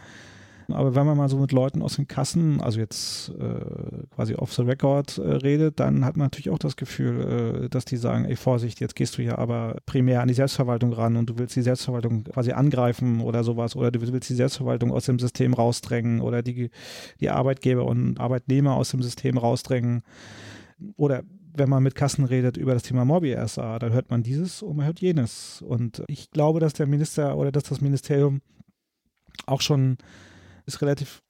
Aber 0.73 0.95
wenn 0.95 1.05
man 1.05 1.17
mal 1.17 1.29
so 1.29 1.37
mit 1.37 1.51
Leuten 1.51 1.81
aus 1.81 1.95
den 1.95 2.07
Kassen, 2.07 2.61
also 2.61 2.79
jetzt 2.79 3.29
äh, 3.29 4.05
quasi 4.15 4.35
off 4.35 4.53
the 4.53 4.63
record 4.63 5.17
äh, 5.17 5.21
redet, 5.21 5.79
dann 5.79 6.05
hat 6.05 6.17
man 6.17 6.25
natürlich 6.25 6.49
auch 6.49 6.59
das 6.59 6.75
Gefühl, 6.75 7.63
äh, 7.65 7.69
dass 7.69 7.85
die 7.85 7.97
sagen, 7.97 8.25
ey 8.25 8.35
Vorsicht, 8.35 8.79
jetzt 8.79 8.95
gehst 8.95 9.17
du 9.17 9.23
ja 9.23 9.37
aber 9.37 9.77
primär 9.85 10.21
an 10.21 10.27
die 10.27 10.33
Selbstverwaltung 10.33 10.93
ran 10.93 11.15
und 11.15 11.29
du 11.29 11.37
willst 11.37 11.55
die 11.55 11.61
Selbstverwaltung 11.61 12.23
quasi 12.23 12.51
angreifen 12.51 13.21
oder 13.21 13.43
sowas 13.43 13.75
oder 13.75 13.91
du 13.91 14.01
willst 14.01 14.29
die 14.29 14.35
Selbstverwaltung 14.35 14.91
aus 14.91 15.05
dem 15.05 15.19
System 15.19 15.53
rausdrängen 15.53 16.21
oder 16.21 16.41
die, 16.41 16.69
die 17.19 17.29
Arbeitgeber 17.29 17.85
und 17.85 18.19
Arbeitnehmer 18.19 18.75
aus 18.75 18.91
dem 18.91 19.01
System 19.01 19.37
rausdrängen 19.37 20.03
oder 20.97 21.23
wenn 21.53 21.69
man 21.69 21.83
mit 21.83 21.95
Kassen 21.95 22.25
redet 22.25 22.57
über 22.57 22.73
das 22.73 22.83
Thema 22.83 23.05
Morbi 23.05 23.35
SA, 23.45 23.79
dann 23.79 23.93
hört 23.93 24.09
man 24.09 24.23
dieses 24.23 24.61
und 24.61 24.77
man 24.77 24.85
hört 24.85 25.01
jenes. 25.01 25.61
Und 25.61 26.03
ich 26.07 26.31
glaube, 26.31 26.59
dass 26.59 26.73
der 26.73 26.87
Minister 26.87 27.37
oder 27.37 27.51
dass 27.51 27.63
das 27.63 27.81
Ministerium 27.81 28.41
auch 29.45 29.61
schon 29.61 29.97
ist 30.73 30.81
relativ 30.81 31.21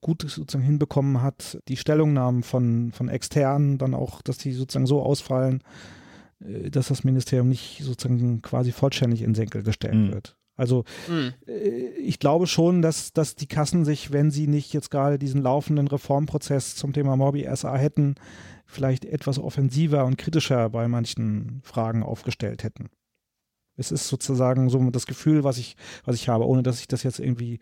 gut 0.00 0.22
sozusagen 0.22 0.64
hinbekommen 0.64 1.22
hat, 1.22 1.58
die 1.68 1.76
Stellungnahmen 1.76 2.42
von, 2.42 2.92
von 2.92 3.08
externen 3.08 3.78
dann 3.78 3.94
auch, 3.94 4.22
dass 4.22 4.38
die 4.38 4.52
sozusagen 4.52 4.86
so 4.86 5.02
ausfallen, 5.02 5.62
äh, 6.40 6.70
dass 6.70 6.88
das 6.88 7.04
Ministerium 7.04 7.48
nicht 7.48 7.80
sozusagen 7.82 8.42
quasi 8.42 8.72
vollständig 8.72 9.22
in 9.22 9.34
Senkel 9.34 9.62
gestellt 9.62 9.94
mhm. 9.94 10.12
wird. 10.12 10.36
Also 10.56 10.82
mhm. 11.06 11.34
ich 11.98 12.18
glaube 12.18 12.48
schon, 12.48 12.82
dass, 12.82 13.12
dass 13.12 13.36
die 13.36 13.46
Kassen 13.46 13.84
sich, 13.84 14.10
wenn 14.10 14.32
sie 14.32 14.48
nicht 14.48 14.72
jetzt 14.72 14.90
gerade 14.90 15.16
diesen 15.16 15.40
laufenden 15.40 15.86
Reformprozess 15.86 16.74
zum 16.74 16.92
Thema 16.92 17.16
Morbi 17.16 17.48
SA 17.54 17.76
hätten, 17.76 18.16
vielleicht 18.66 19.04
etwas 19.04 19.38
offensiver 19.38 20.04
und 20.04 20.18
kritischer 20.18 20.68
bei 20.68 20.88
manchen 20.88 21.60
Fragen 21.62 22.02
aufgestellt 22.02 22.64
hätten. 22.64 22.90
Es 23.78 23.92
ist 23.92 24.08
sozusagen 24.08 24.68
so 24.68 24.90
das 24.90 25.06
Gefühl, 25.06 25.44
was 25.44 25.58
ich, 25.58 25.76
was 26.04 26.16
ich 26.16 26.28
habe, 26.28 26.46
ohne 26.46 26.62
dass 26.62 26.80
ich 26.80 26.88
das 26.88 27.02
jetzt 27.02 27.20
irgendwie 27.20 27.60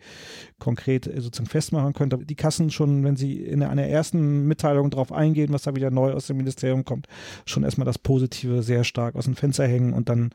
konkret 0.59 1.07
äh, 1.07 1.21
sozusagen 1.21 1.49
festmachen 1.49 1.93
könnte. 1.93 2.17
Die 2.17 2.35
Kassen 2.35 2.71
schon, 2.71 3.03
wenn 3.03 3.15
sie 3.15 3.37
in 3.37 3.63
einer 3.63 3.85
ersten 3.85 4.47
Mitteilung 4.47 4.89
darauf 4.89 5.11
eingehen, 5.11 5.53
was 5.53 5.63
da 5.63 5.75
wieder 5.75 5.91
neu 5.91 6.13
aus 6.13 6.27
dem 6.27 6.37
Ministerium 6.37 6.83
kommt, 6.83 7.07
schon 7.45 7.63
erstmal 7.63 7.85
das 7.85 7.99
Positive 7.99 8.63
sehr 8.63 8.83
stark 8.83 9.15
aus 9.15 9.25
dem 9.25 9.35
Fenster 9.35 9.67
hängen 9.67 9.93
und 9.93 10.09
dann 10.09 10.31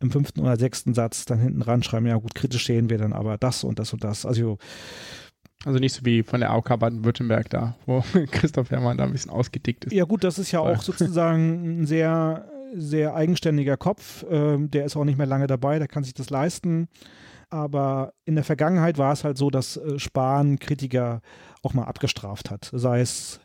im 0.00 0.10
fünften 0.10 0.40
oder 0.40 0.56
sechsten 0.56 0.94
Satz 0.94 1.26
dann 1.26 1.38
hinten 1.38 1.62
ranschreiben, 1.62 2.08
ja 2.08 2.16
gut, 2.16 2.34
kritisch 2.34 2.66
sehen 2.66 2.88
wir 2.88 2.98
dann 2.98 3.12
aber 3.12 3.36
das 3.36 3.64
und 3.64 3.78
das 3.78 3.92
und 3.92 4.02
das. 4.02 4.24
Also 4.24 4.58
also 5.66 5.78
nicht 5.78 5.92
so 5.92 6.06
wie 6.06 6.22
von 6.22 6.40
der 6.40 6.50
AOK 6.52 6.78
Baden-Württemberg 6.78 7.50
da, 7.50 7.76
wo 7.84 8.02
Christoph 8.30 8.70
Herrmann 8.70 8.96
da 8.96 9.04
ein 9.04 9.12
bisschen 9.12 9.30
ausgedickt 9.30 9.84
ist. 9.84 9.92
Ja 9.92 10.04
gut, 10.04 10.24
das 10.24 10.38
ist 10.38 10.52
ja 10.52 10.60
auch 10.60 10.80
sozusagen 10.80 11.82
ein 11.82 11.86
sehr 11.86 12.49
sehr 12.74 13.14
eigenständiger 13.14 13.76
Kopf. 13.76 14.24
Ähm, 14.30 14.70
der 14.70 14.84
ist 14.84 14.96
auch 14.96 15.04
nicht 15.04 15.18
mehr 15.18 15.26
lange 15.26 15.46
dabei, 15.46 15.78
der 15.78 15.88
kann 15.88 16.04
sich 16.04 16.14
das 16.14 16.30
leisten. 16.30 16.88
Aber 17.50 18.12
in 18.24 18.36
der 18.36 18.44
Vergangenheit 18.44 18.96
war 18.96 19.12
es 19.12 19.24
halt 19.24 19.36
so, 19.36 19.50
dass 19.50 19.76
äh, 19.76 19.98
Spahn 19.98 20.58
Kritiker 20.58 21.20
auch 21.62 21.74
mal 21.74 21.84
abgestraft 21.84 22.50
hat. 22.50 22.70
Sei 22.72 23.00
es, 23.00 23.40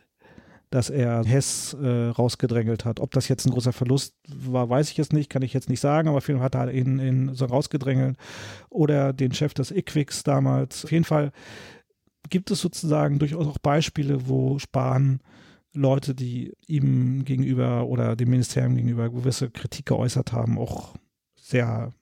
dass 0.70 0.90
er 0.90 1.24
Hess 1.26 1.76
äh, 1.82 2.08
rausgedrängelt 2.10 2.86
hat. 2.86 3.00
Ob 3.00 3.12
das 3.12 3.28
jetzt 3.28 3.46
ein 3.46 3.52
großer 3.52 3.74
Verlust 3.74 4.16
war, 4.28 4.70
weiß 4.70 4.92
ich 4.92 4.98
jetzt 4.98 5.14
nicht, 5.14 5.30
kann 5.30 5.42
ich 5.42 5.54
jetzt 5.54 5.70
nicht 5.70 5.80
sagen, 5.80 6.08
aber 6.08 6.18
auf 6.18 6.28
jeden 6.28 6.40
Fall 6.40 6.46
hat 6.46 6.56
er 6.56 6.72
ihn, 6.72 7.00
ihn 7.00 7.34
so 7.34 7.46
rausgedrängelt. 7.46 8.18
Oder 8.70 9.12
den 9.14 9.34
Chef 9.34 9.54
des 9.54 9.72
IQWIX 9.72 10.24
damals. 10.24 10.86
Auf 10.86 10.92
jeden 10.92 11.06
Fall 11.06 11.32
gibt 12.30 12.52
es 12.52 12.60
sozusagen 12.62 13.20
durchaus 13.20 13.48
auch 13.48 13.58
Beispiele, 13.58 14.28
wo 14.28 14.60
Spahn 14.60 15.20
Leute, 15.76 16.16
die 16.16 16.54
ihm 16.68 17.26
gegenüber 17.26 17.86
oder 17.88 18.16
dem 18.16 18.30
Ministerium 18.30 18.76
gegenüber 18.76 19.10
gewisse 19.10 19.50
Kritik 19.50 19.88
geäußert 19.88 20.32
haben, 20.32 20.58
auch 20.58 20.96
sehr 21.36 21.94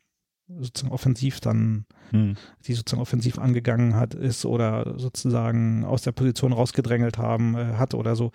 sozusagen 0.48 0.94
offensiv 0.94 1.40
dann, 1.40 1.86
hm. 2.12 2.36
die 2.66 2.74
sozusagen 2.74 3.02
offensiv 3.02 3.40
angegangen 3.40 3.96
hat, 3.96 4.14
ist 4.14 4.46
oder 4.46 4.98
sozusagen 4.98 5.84
aus 5.86 6.02
der 6.04 6.12
Position 6.12 6.54
rausgedrängelt 6.54 7.18
haben, 7.18 7.56
äh, 7.56 7.74
hat 7.76 7.94
oder 7.94 8.16
so. 8.16 8.32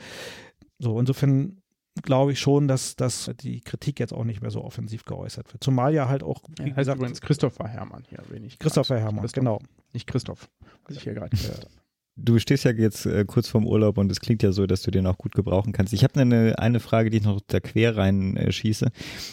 So, 0.78 0.98
insofern 0.98 1.60
glaube 2.02 2.32
ich 2.32 2.40
schon, 2.40 2.68
dass, 2.68 2.96
dass 2.96 3.30
die 3.40 3.60
Kritik 3.60 3.98
jetzt 4.00 4.12
auch 4.12 4.24
nicht 4.24 4.40
mehr 4.40 4.50
so 4.50 4.62
offensiv 4.62 5.04
geäußert 5.04 5.52
wird. 5.52 5.62
Zumal 5.62 5.94
ja 5.94 6.08
halt 6.08 6.22
auch, 6.22 6.42
wie 6.58 6.68
ja, 6.68 6.74
gesagt, 6.74 6.98
übrigens 6.98 7.20
Christopher 7.20 7.68
Hermann 7.68 8.04
hier, 8.08 8.22
wenig. 8.28 8.58
Christopher 8.58 8.98
Hermann, 8.98 9.22
Christoph, 9.22 9.40
genau. 9.40 9.60
Nicht 9.92 10.06
Christoph, 10.06 10.48
was 10.84 10.96
ich 10.96 11.02
hier 11.02 11.14
gerade 11.14 11.36
gehört 11.36 11.58
habe. 11.64 11.87
Du 12.20 12.38
stehst 12.38 12.64
ja 12.64 12.72
jetzt 12.72 13.06
äh, 13.06 13.24
kurz 13.24 13.48
vorm 13.48 13.66
Urlaub 13.66 13.96
und 13.96 14.10
es 14.10 14.20
klingt 14.20 14.42
ja 14.42 14.52
so, 14.52 14.66
dass 14.66 14.82
du 14.82 14.90
den 14.90 15.06
auch 15.06 15.18
gut 15.18 15.34
gebrauchen 15.34 15.72
kannst. 15.72 15.92
Ich 15.92 16.02
habe 16.02 16.20
eine, 16.20 16.58
eine 16.58 16.80
Frage, 16.80 17.10
die 17.10 17.18
ich 17.18 17.24
noch 17.24 17.40
da 17.46 17.60
quer 17.60 17.96
rein 17.96 18.36
äh, 18.36 18.50
schieße. 18.50 18.90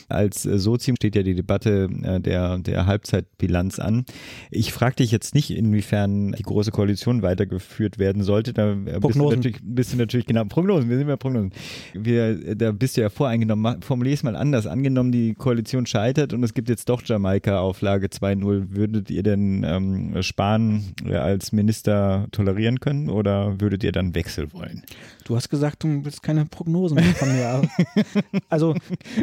Als 0.08 0.46
äh, 0.46 0.60
Sozium 0.60 0.96
steht 0.96 1.16
ja 1.16 1.24
die 1.24 1.36
Debatte 1.36 1.90
äh, 2.04 2.20
der, 2.20 2.60
der 2.60 2.86
Halbzeitbilanz 2.86 3.80
an. 3.80 4.06
Ich 4.52 4.72
frage 4.72 4.98
dich 4.98 5.12
jetzt 5.12 5.34
nicht, 5.34 5.52
inwiefern 5.52 6.34
die 6.34 6.44
Große 6.44 6.72
Koalition 6.72 7.22
weitergeführt 7.22 7.98
werden 7.98 8.24
sollte. 8.24 8.54
Da 8.54 8.74
äh, 8.74 9.00
bist 9.00 9.16
du, 9.16 9.30
natürlich, 9.30 9.58
bist 9.64 9.94
du 9.94 9.98
natürlich 9.98 10.26
genau 10.26 10.46
Prognosen. 10.46 10.90
Wir 10.90 10.98
sind 10.98 11.08
ja 11.08 11.18
Prognosen. 11.18 11.52
Wir, 11.94 12.56
da 12.56 12.72
bist 12.72 12.98
du 12.98 13.02
ja 13.02 13.10
voreingenommen. 13.10 13.82
Formulier 13.82 14.14
es 14.14 14.24
mal 14.24 14.36
anders. 14.36 14.68
Angenommen, 14.68 15.12
die 15.12 15.34
Koalition 15.34 15.86
scheitert 15.86 16.34
und 16.34 16.44
es 16.44 16.54
gibt 16.54 16.70
jetzt 16.70 16.90
doch 16.90 17.02
Jamaika 17.04 17.60
Auflage 17.60 18.08
2.0. 18.08 18.76
Würdet 18.76 19.10
ihr 19.10 19.24
denn 19.24 19.64
ähm, 19.64 20.22
Spahn 20.22 20.84
äh, 21.06 21.16
als 21.16 21.52
Minister 21.52 22.28
tolerieren? 22.32 22.75
Sein 22.76 22.80
können 22.80 23.10
oder 23.10 23.60
würdet 23.60 23.84
ihr 23.84 23.92
dann 23.92 24.16
Wechsel 24.16 24.52
wollen? 24.54 24.84
Du 25.26 25.36
hast 25.36 25.50
gesagt, 25.50 25.84
du 25.84 26.04
willst 26.04 26.24
keine 26.24 26.46
Prognosen 26.46 27.00
von 27.00 27.32
mir. 27.34 27.62
also 28.50 28.76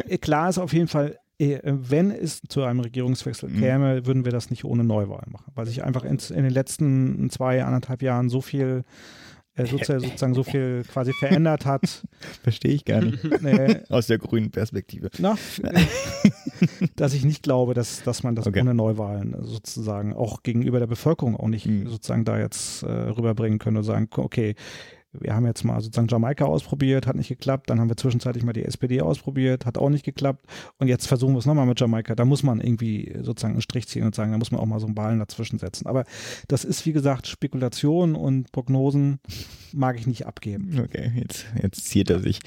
äh, 0.07 0.17
klar 0.17 0.49
ist 0.49 0.57
auf 0.57 0.73
jeden 0.73 0.87
Fall, 0.87 1.17
äh, 1.39 1.59
wenn 1.63 2.11
es 2.11 2.41
zu 2.47 2.63
einem 2.63 2.79
Regierungswechsel 2.81 3.49
mhm. 3.49 3.59
käme, 3.59 4.05
würden 4.05 4.25
wir 4.25 4.31
das 4.31 4.49
nicht 4.49 4.65
ohne 4.65 4.83
Neuwahl 4.83 5.25
machen, 5.29 5.51
weil 5.55 5.65
sich 5.65 5.83
einfach 5.83 6.03
in, 6.03 6.17
in 6.17 6.43
den 6.43 6.53
letzten 6.53 7.29
zwei, 7.29 7.63
anderthalb 7.63 8.01
Jahren 8.01 8.29
so 8.29 8.41
viel 8.41 8.83
äh, 9.55 9.65
sozusagen, 9.65 10.33
so 10.33 10.43
viel 10.43 10.83
quasi 10.91 11.13
verändert 11.13 11.65
hat. 11.65 12.03
Verstehe 12.41 12.73
ich 12.73 12.85
gar 12.85 13.01
nicht. 13.01 13.23
Nee. 13.41 13.81
Aus 13.89 14.07
der 14.07 14.17
grünen 14.17 14.51
Perspektive. 14.51 15.09
Na, 15.19 15.37
dass 16.95 17.13
ich 17.13 17.23
nicht 17.23 17.43
glaube, 17.43 17.73
dass, 17.73 18.03
dass 18.03 18.23
man 18.23 18.35
das 18.35 18.47
okay. 18.47 18.61
ohne 18.61 18.73
Neuwahlen 18.73 19.35
sozusagen 19.41 20.13
auch 20.13 20.43
gegenüber 20.43 20.79
der 20.79 20.87
Bevölkerung 20.87 21.35
auch 21.35 21.47
nicht 21.47 21.65
mhm. 21.65 21.87
sozusagen 21.87 22.25
da 22.25 22.39
jetzt 22.39 22.83
äh, 22.83 22.87
rüberbringen 22.87 23.59
können 23.59 23.77
und 23.77 23.83
sagen, 23.83 24.09
okay, 24.15 24.55
wir 25.13 25.33
haben 25.33 25.45
jetzt 25.45 25.63
mal 25.63 25.79
sozusagen 25.81 26.07
Jamaika 26.07 26.45
ausprobiert, 26.45 27.07
hat 27.07 27.15
nicht 27.15 27.29
geklappt. 27.29 27.69
Dann 27.69 27.79
haben 27.79 27.89
wir 27.89 27.97
zwischenzeitlich 27.97 28.43
mal 28.43 28.53
die 28.53 28.65
SPD 28.65 29.01
ausprobiert, 29.01 29.65
hat 29.65 29.77
auch 29.77 29.89
nicht 29.89 30.05
geklappt. 30.05 30.45
Und 30.79 30.87
jetzt 30.87 31.07
versuchen 31.07 31.33
wir 31.33 31.39
es 31.39 31.45
nochmal 31.45 31.65
mit 31.65 31.79
Jamaika. 31.79 32.15
Da 32.15 32.25
muss 32.25 32.43
man 32.43 32.59
irgendwie 32.59 33.15
sozusagen 33.21 33.53
einen 33.53 33.61
Strich 33.61 33.87
ziehen 33.87 34.05
und 34.05 34.15
sagen, 34.15 34.31
da 34.31 34.37
muss 34.37 34.51
man 34.51 34.59
auch 34.59 34.65
mal 34.65 34.79
so 34.79 34.87
einen 34.87 34.95
Ballen 34.95 35.19
dazwischen 35.19 35.59
setzen. 35.59 35.87
Aber 35.87 36.05
das 36.47 36.65
ist, 36.65 36.85
wie 36.85 36.93
gesagt, 36.93 37.27
Spekulation 37.27 38.15
und 38.15 38.51
Prognosen 38.51 39.19
mag 39.73 39.97
ich 39.97 40.07
nicht 40.07 40.25
abgeben. 40.25 40.79
Okay, 40.83 41.11
jetzt, 41.15 41.45
jetzt 41.61 41.85
zieht 41.85 42.09
er 42.09 42.19
sich. 42.19 42.39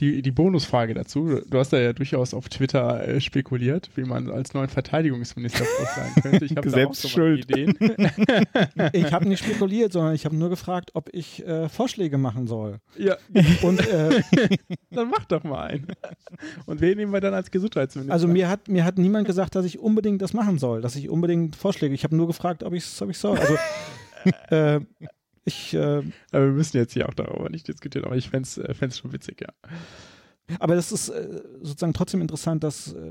Die, 0.00 0.22
die 0.22 0.30
Bonusfrage 0.32 0.92
dazu. 0.94 1.40
Du 1.48 1.58
hast 1.58 1.72
da 1.72 1.78
ja 1.78 1.92
durchaus 1.92 2.34
auf 2.34 2.48
Twitter 2.48 3.06
äh, 3.06 3.20
spekuliert, 3.20 3.90
wie 3.94 4.02
man 4.02 4.28
als 4.28 4.52
neuen 4.52 4.68
Verteidigungsminister 4.68 5.64
vorschlagen 5.64 6.14
könnte. 6.20 6.44
Ich 6.44 6.56
habe 6.56 6.68
Selbst 6.68 7.04
da 7.04 7.08
auch 7.08 7.10
so 7.10 7.16
schuld. 7.16 7.50
Ideen. 7.50 7.76
ich 8.92 9.12
habe 9.12 9.28
nicht 9.28 9.44
spekuliert, 9.44 9.92
sondern 9.92 10.14
ich 10.14 10.24
habe 10.24 10.34
nur 10.34 10.50
gefragt, 10.50 10.90
ob 10.94 11.10
ich 11.12 11.46
äh, 11.46 11.68
Vorschläge 11.68 12.18
machen 12.18 12.46
soll. 12.48 12.80
Ja. 12.98 13.16
Und 13.62 13.86
äh, 13.86 14.20
dann 14.90 15.10
mach 15.10 15.24
doch 15.26 15.44
mal 15.44 15.68
einen. 15.68 15.86
Und 16.66 16.80
wen 16.80 16.98
nehmen 16.98 17.12
wir 17.12 17.20
dann 17.20 17.34
als 17.34 17.50
Gesundheitsminister? 17.50 18.12
Also 18.12 18.26
mir 18.26 18.48
hat, 18.48 18.68
mir 18.68 18.84
hat 18.84 18.98
niemand 18.98 19.26
gesagt, 19.26 19.54
dass 19.54 19.64
ich 19.64 19.78
unbedingt 19.78 20.22
das 20.22 20.32
machen 20.32 20.58
soll, 20.58 20.80
dass 20.80 20.96
ich 20.96 21.08
unbedingt 21.08 21.54
Vorschläge. 21.54 21.94
Ich 21.94 22.02
habe 22.02 22.16
nur 22.16 22.26
gefragt, 22.26 22.64
ob 22.64 22.72
ich 22.72 22.84
es 22.84 23.00
ob 23.00 23.14
soll. 23.14 23.38
Also 23.38 23.56
äh, 24.50 24.80
ich, 25.44 25.74
äh, 25.74 26.02
aber 26.32 26.46
wir 26.46 26.52
müssen 26.52 26.76
jetzt 26.76 26.92
hier 26.92 27.08
auch 27.08 27.14
darüber 27.14 27.50
nicht 27.50 27.68
diskutieren, 27.68 28.04
aber 28.04 28.16
ich 28.16 28.28
fände 28.28 28.46
es 28.46 28.58
äh, 28.58 28.90
schon 28.90 29.12
witzig, 29.12 29.40
ja. 29.40 29.48
Aber 30.58 30.74
das 30.74 30.92
ist 30.92 31.08
äh, 31.08 31.40
sozusagen 31.62 31.94
trotzdem 31.94 32.20
interessant, 32.20 32.62
dass 32.64 32.92
äh, 32.92 33.10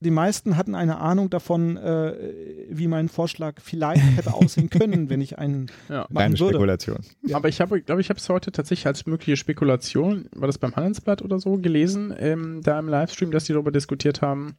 die 0.00 0.10
meisten 0.10 0.58
hatten 0.58 0.74
eine 0.74 0.98
Ahnung 0.98 1.30
davon, 1.30 1.78
äh, 1.78 2.66
wie 2.68 2.86
mein 2.86 3.08
Vorschlag 3.08 3.54
vielleicht 3.62 4.02
hätte 4.16 4.34
aussehen 4.34 4.68
können, 4.68 5.08
wenn 5.08 5.22
ich 5.22 5.38
einen 5.38 5.70
ja. 5.88 6.06
machen 6.10 6.38
würde. 6.38 6.54
Spekulation. 6.54 6.98
Ja. 7.26 7.36
Aber 7.38 7.48
ich 7.48 7.62
habe, 7.62 7.80
glaube 7.80 8.02
ich, 8.02 8.10
habe 8.10 8.18
es 8.18 8.28
heute 8.28 8.52
tatsächlich 8.52 8.86
als 8.86 9.06
mögliche 9.06 9.38
Spekulation, 9.38 10.28
war 10.34 10.48
das 10.48 10.58
beim 10.58 10.76
Handelsblatt 10.76 11.22
oder 11.22 11.38
so 11.38 11.56
gelesen, 11.56 12.14
ähm, 12.18 12.60
da 12.62 12.78
im 12.78 12.88
Livestream, 12.88 13.30
dass 13.30 13.44
die 13.44 13.54
darüber 13.54 13.72
diskutiert 13.72 14.20
haben, 14.20 14.58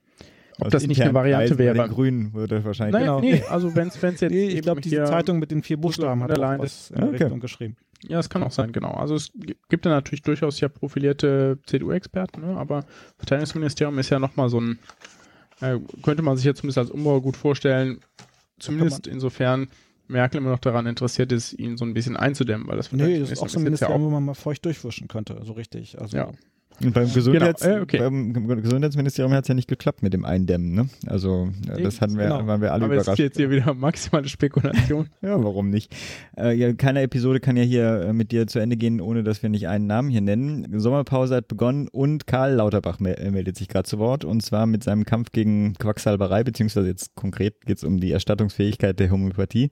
ob 0.60 0.70
das 0.70 0.88
nicht 0.88 1.02
eine 1.02 1.14
Variante 1.14 1.58
wäre. 1.58 1.76
Den 1.76 1.90
Grünen 1.90 2.34
würde 2.34 2.64
wahrscheinlich. 2.64 2.94
Nein, 2.94 3.04
genau. 3.04 3.20
nee, 3.20 3.44
also 3.50 3.76
wenn 3.76 3.88
es 3.90 4.02
jetzt. 4.02 4.32
Nee, 4.32 4.48
ich 4.48 4.62
glaube, 4.62 4.82
diese 4.82 5.06
Zeitung 5.06 5.40
mit 5.40 5.52
den 5.52 5.64
vier 5.64 5.78
Buchstaben 5.78 6.24
hat 6.24 6.38
auch 6.38 6.60
was 6.60 6.92
in 6.92 6.98
der 6.98 7.08
okay. 7.10 7.24
Richtung 7.24 7.40
geschrieben. 7.40 7.78
Ja, 8.08 8.20
es 8.20 8.30
kann 8.30 8.44
auch 8.44 8.52
sein, 8.52 8.72
genau. 8.72 8.92
Also 8.92 9.16
es 9.16 9.32
gibt 9.70 9.86
ja 9.86 9.92
natürlich 9.92 10.22
durchaus 10.22 10.60
ja 10.60 10.70
profilierte 10.70 11.58
CDU-Experten, 11.66 12.42
ne? 12.42 12.58
aber 12.58 12.86
Verteidigungsministerium 13.18 13.98
ist 13.98 14.10
ja 14.10 14.20
nochmal 14.20 14.50
so 14.50 14.62
ein, 14.62 14.80
äh, 15.62 15.80
könnte 16.04 16.22
man 16.22 16.38
sich 16.38 16.46
jetzt 16.46 16.60
zumindest 16.60 16.78
als 16.78 16.92
Umbau 16.92 17.20
gut 17.22 17.36
vorstellen, 17.36 18.00
zumindest 18.60 19.08
insofern 19.08 19.68
Merkel 20.08 20.40
immer 20.40 20.52
noch 20.52 20.60
daran 20.60 20.86
interessiert 20.86 21.32
ist, 21.32 21.54
ihn 21.54 21.76
so 21.78 21.86
ein 21.86 21.94
bisschen 21.94 22.16
einzudämmen, 22.16 22.68
weil 22.68 22.78
das 22.78 22.92
Nee, 22.92 23.20
das 23.20 23.32
ist 23.32 23.42
auch 23.42 23.50
so 23.50 23.60
ein 23.60 23.64
Ministerium, 23.64 24.02
ja 24.02 24.08
wo 24.08 24.12
man 24.12 24.24
mal 24.24 24.36
feucht 24.36 24.64
durchwischen 24.66 25.08
könnte, 25.08 25.40
so 25.44 25.54
richtig. 25.54 26.00
Also 26.00 26.18
ja. 26.18 26.32
Und 26.84 26.94
beim, 26.94 27.12
Gesundheits 27.12 27.62
genau. 27.62 27.78
äh, 27.78 27.82
okay. 27.82 27.98
beim 27.98 28.62
Gesundheitsministerium 28.62 29.34
hat 29.34 29.46
es 29.46 29.48
ja 29.48 29.56
nicht 29.56 29.68
geklappt 29.68 30.04
mit 30.04 30.14
dem 30.14 30.26
Eindämmen. 30.26 30.74
Ne? 30.74 30.90
Also 31.08 31.50
äh, 31.76 31.82
das 31.82 32.02
hatten 32.02 32.18
wir, 32.18 32.26
genau. 32.26 32.46
waren 32.46 32.62
wir 32.62 32.72
alle 32.72 32.86
Aber 32.86 32.94
überrascht. 32.94 33.10
Aber 33.10 33.24
jetzt 33.24 33.38
hier 33.38 33.50
wieder 33.50 33.74
maximale 33.74 34.28
Spekulation. 34.28 35.08
ja, 35.22 35.44
warum 35.44 35.70
nicht? 35.70 35.96
Äh, 36.38 36.54
ja, 36.56 36.72
keine 36.74 37.02
Episode 37.02 37.40
kann 37.40 37.58
ja 37.58 37.64
hier 37.64 38.02
äh, 38.02 38.14
mit 38.14 38.32
dir 38.32 38.46
zu 38.46 38.60
Ende 38.60 38.78
gehen, 38.78 39.02
ohne 39.02 39.24
dass 39.24 39.42
wir 39.42 39.50
nicht 39.50 39.68
einen 39.68 39.88
Namen 39.88 40.10
hier 40.10 40.22
nennen. 40.22 40.80
Sommerpause 40.80 41.36
hat 41.36 41.48
begonnen 41.48 41.88
und 41.88 42.28
Karl 42.28 42.54
Lauterbach 42.54 43.00
me 43.00 43.18
äh, 43.18 43.32
meldet 43.32 43.58
sich 43.58 43.68
gerade 43.68 43.90
zu 43.90 43.98
Wort 43.98 44.24
und 44.24 44.42
zwar 44.44 44.68
mit 44.68 44.84
seinem 44.84 45.04
Kampf 45.04 45.32
gegen 45.32 45.74
Quacksalberei, 45.74 46.44
beziehungsweise 46.44 46.88
jetzt 46.88 47.16
konkret 47.16 47.66
geht 47.66 47.78
es 47.78 47.84
um 47.84 48.00
die 48.00 48.12
Erstattungsfähigkeit 48.12 49.00
der 49.00 49.10
Homöopathie. 49.10 49.72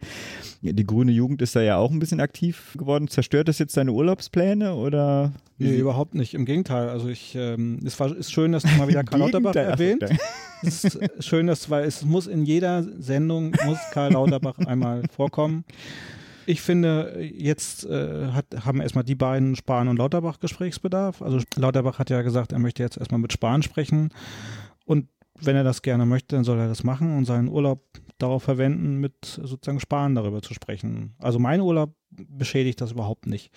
Die 0.62 0.84
grüne 0.84 1.12
Jugend 1.12 1.42
ist 1.44 1.56
da 1.56 1.62
ja 1.62 1.78
auch 1.78 1.92
ein 1.92 2.00
bisschen 2.00 2.20
aktiv 2.20 2.74
geworden. 2.78 3.08
Zerstört 3.08 3.48
das 3.48 3.60
jetzt 3.60 3.78
deine 3.78 3.92
Urlaubspläne 3.92 4.74
oder? 4.74 5.34
Nee, 5.58 5.78
überhaupt 5.78 6.16
nicht. 6.16 6.34
Im 6.34 6.46
Gegenteil 6.46 6.90
Also 6.96 7.10
ich, 7.10 7.36
ähm, 7.36 7.80
es 7.84 8.00
war, 8.00 8.16
ist 8.16 8.32
schön, 8.32 8.54
dass 8.54 8.64
du 8.64 8.70
mal 8.78 8.88
wieder 8.88 9.04
Karl 9.04 9.20
Lauterbach 9.20 9.54
erwähnt. 9.54 10.06
es 10.62 10.86
ist 10.86 10.98
schön, 11.20 11.46
dass, 11.46 11.70
weil 11.70 11.84
es 11.84 12.06
muss 12.06 12.26
in 12.26 12.46
jeder 12.46 12.84
Sendung, 12.84 13.54
muss 13.66 13.80
Karl 13.92 14.14
Lauterbach 14.14 14.58
einmal 14.60 15.04
vorkommen. 15.14 15.66
Ich 16.46 16.62
finde, 16.62 17.20
jetzt 17.20 17.86
äh, 17.86 18.28
hat, 18.28 18.46
haben 18.64 18.80
erstmal 18.80 19.04
die 19.04 19.16
beiden 19.16 19.58
Spahn 19.58 19.90
und 19.90 19.98
Lauterbach 19.98 20.40
Gesprächsbedarf. 20.40 21.22
Also 21.22 21.42
Lauterbach 21.58 22.00
hat 22.00 22.10
ja 22.10 22.22
gesagt, 22.22 22.54
er 22.54 22.60
möchte 22.60 22.82
jetzt 22.82 22.96
erstmal 22.96 23.20
mit 23.20 23.34
Spahn 23.34 23.62
sprechen. 23.62 24.14
Und 24.86 25.10
wenn 25.42 25.58
er 25.58 25.66
das 25.66 25.82
gerne 25.82 26.06
möchte, 26.06 26.38
dann 26.38 26.46
soll 26.46 26.60
er 26.60 26.70
das 26.70 26.86
machen 26.86 27.18
und 27.18 27.26
seinen 27.26 27.50
Urlaub 27.50 27.82
darauf 28.18 28.44
verwenden, 28.44 28.96
mit 29.00 29.14
sozusagen 29.24 29.80
Spahn 29.80 30.16
darüber 30.16 30.42
zu 30.42 30.54
sprechen. 30.54 31.16
Also 31.20 31.40
mein 31.40 31.62
Urlaub 31.62 31.94
beschädigt 32.12 32.82
das 32.82 32.92
überhaupt 32.92 33.28
nicht. 33.28 33.52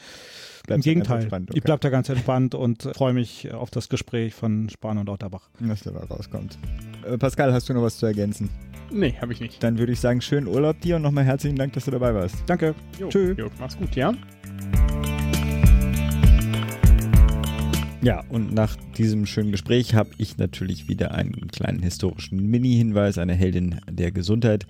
Im 0.68 0.80
Gegenteil, 0.80 1.26
okay. 1.26 1.44
ich 1.54 1.62
bleibe 1.62 1.80
da 1.80 1.90
ganz 1.90 2.08
entspannt 2.08 2.54
und 2.54 2.82
freue 2.94 3.12
mich 3.12 3.52
auf 3.52 3.70
das 3.70 3.88
Gespräch 3.88 4.34
von 4.34 4.68
Spahn 4.68 4.98
und 4.98 5.06
Lauterbach. 5.06 5.48
Was 5.60 5.82
dabei 5.82 6.04
rauskommt. 6.04 6.58
Äh, 7.06 7.16
Pascal, 7.18 7.52
hast 7.52 7.68
du 7.68 7.74
noch 7.74 7.82
was 7.82 7.98
zu 7.98 8.06
ergänzen? 8.06 8.50
Nee, 8.90 9.14
habe 9.20 9.32
ich 9.32 9.40
nicht. 9.40 9.62
Dann 9.62 9.78
würde 9.78 9.92
ich 9.92 10.00
sagen, 10.00 10.20
schönen 10.20 10.46
Urlaub 10.46 10.80
dir 10.80 10.96
und 10.96 11.02
nochmal 11.02 11.24
herzlichen 11.24 11.56
Dank, 11.56 11.72
dass 11.74 11.84
du 11.84 11.90
dabei 11.90 12.14
warst. 12.14 12.36
Danke. 12.46 12.74
Tschüss. 13.08 13.36
Mach's 13.58 13.76
gut, 13.76 13.94
ja? 13.94 14.12
Ja, 18.00 18.22
und 18.28 18.54
nach 18.54 18.76
diesem 18.96 19.26
schönen 19.26 19.50
Gespräch 19.50 19.94
habe 19.94 20.10
ich 20.18 20.38
natürlich 20.38 20.88
wieder 20.88 21.10
einen 21.12 21.48
kleinen 21.48 21.82
historischen 21.82 22.48
Mini-Hinweis, 22.48 23.18
eine 23.18 23.34
Heldin 23.34 23.80
der 23.90 24.12
Gesundheit. 24.12 24.66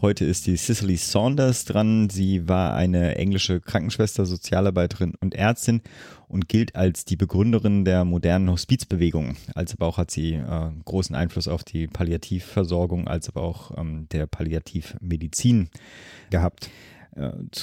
Heute 0.00 0.24
ist 0.24 0.46
die 0.46 0.56
Cicely 0.56 0.96
Saunders 0.96 1.66
dran. 1.66 2.08
Sie 2.08 2.48
war 2.48 2.74
eine 2.74 3.16
englische 3.16 3.60
Krankenschwester, 3.60 4.24
Sozialarbeiterin 4.24 5.14
und 5.20 5.34
Ärztin 5.34 5.82
und 6.26 6.48
gilt 6.48 6.74
als 6.74 7.04
die 7.04 7.16
Begründerin 7.16 7.84
der 7.84 8.06
modernen 8.06 8.50
Hospizbewegung. 8.50 9.36
Als 9.54 9.74
aber 9.74 9.86
auch 9.86 9.98
hat 9.98 10.10
sie 10.10 10.32
äh, 10.32 10.70
großen 10.86 11.14
Einfluss 11.14 11.48
auf 11.48 11.64
die 11.64 11.86
Palliativversorgung, 11.86 13.08
als 13.08 13.28
aber 13.28 13.42
auch 13.42 13.76
ähm, 13.78 14.06
der 14.10 14.26
Palliativmedizin 14.26 15.68
gehabt. 16.30 16.70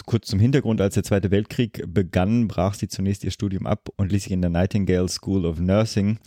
Kurz 0.06 0.28
zum 0.28 0.40
Hintergrund, 0.40 0.80
als 0.80 0.94
der 0.94 1.04
Zweite 1.04 1.30
Weltkrieg 1.30 1.84
begann, 1.88 2.48
brach 2.48 2.74
sie 2.74 2.88
zunächst 2.88 3.24
ihr 3.24 3.32
Studium 3.32 3.68
ab 3.68 3.90
und 3.98 4.12
ließ 4.12 4.24
sich 4.24 4.32
in 4.32 4.42
der 4.42 4.50
Nightingale 4.50 5.10
School 5.10 5.46
of 5.46 5.60
Nursing 5.60 6.20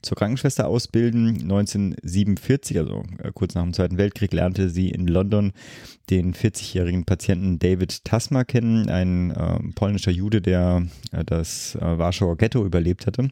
zur 0.00 0.16
Krankenschwester 0.16 0.66
ausbilden. 0.66 1.42
1947, 1.42 2.78
also 2.78 3.02
äh, 3.18 3.32
kurz 3.34 3.54
nach 3.54 3.62
dem 3.62 3.74
Zweiten 3.74 3.98
Weltkrieg, 3.98 4.32
lernte 4.32 4.70
sie 4.70 4.88
in 4.90 5.06
London 5.06 5.52
den 6.08 6.34
40-jährigen 6.34 7.04
Patienten 7.04 7.58
David 7.58 8.04
Tasma 8.04 8.44
kennen, 8.44 8.88
ein 8.88 9.30
äh, 9.30 9.58
polnischer 9.74 10.10
Jude, 10.10 10.40
der 10.40 10.86
äh, 11.12 11.24
das 11.24 11.74
äh, 11.76 11.80
Warschauer 11.80 12.36
Ghetto 12.36 12.64
überlebt 12.64 13.06
hatte. 13.06 13.28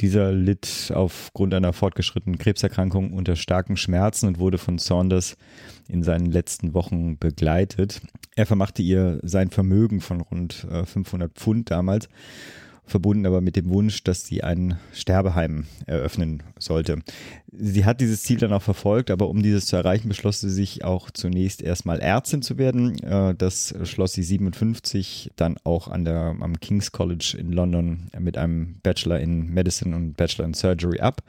Dieser 0.00 0.32
litt 0.32 0.92
aufgrund 0.94 1.54
einer 1.54 1.72
fortgeschrittenen 1.72 2.38
Krebserkrankung 2.38 3.12
unter 3.12 3.36
starken 3.36 3.76
Schmerzen 3.76 4.26
und 4.26 4.38
wurde 4.38 4.58
von 4.58 4.78
Saunders 4.78 5.36
in 5.88 6.02
seinen 6.02 6.26
letzten 6.26 6.74
Wochen 6.74 7.18
begleitet. 7.18 8.00
Er 8.36 8.46
vermachte 8.46 8.82
ihr 8.82 9.20
sein 9.22 9.50
Vermögen 9.50 10.00
von 10.00 10.20
rund 10.20 10.66
500 10.84 11.30
äh, 11.30 11.34
Pfund 11.34 11.70
damals 11.70 12.08
verbunden 12.86 13.26
aber 13.26 13.40
mit 13.40 13.56
dem 13.56 13.70
Wunsch, 13.70 14.04
dass 14.04 14.26
sie 14.26 14.42
ein 14.42 14.78
Sterbeheim 14.92 15.66
eröffnen 15.86 16.42
sollte. 16.58 16.98
Sie 17.50 17.84
hat 17.84 18.00
dieses 18.00 18.22
Ziel 18.22 18.38
dann 18.38 18.52
auch 18.52 18.62
verfolgt, 18.62 19.10
aber 19.10 19.28
um 19.28 19.42
dieses 19.42 19.66
zu 19.66 19.76
erreichen, 19.76 20.08
beschloss 20.08 20.40
sie 20.40 20.50
sich 20.50 20.84
auch 20.84 21.10
zunächst 21.10 21.62
erstmal 21.62 22.00
Ärztin 22.00 22.42
zu 22.42 22.58
werden. 22.58 22.98
Äh, 23.02 23.34
das 23.34 23.74
schloss 23.84 24.12
sie 24.12 24.22
57 24.22 25.32
dann 25.36 25.56
auch 25.64 25.88
an 25.88 26.04
der, 26.04 26.36
am 26.40 26.60
King's 26.60 26.92
College 26.92 27.36
in 27.38 27.52
London 27.52 28.08
mit 28.18 28.36
einem 28.36 28.76
Bachelor 28.82 29.20
in 29.20 29.48
Medicine 29.48 29.94
und 29.94 30.14
Bachelor 30.16 30.46
in 30.46 30.54
Surgery 30.54 31.00
ab. 31.00 31.22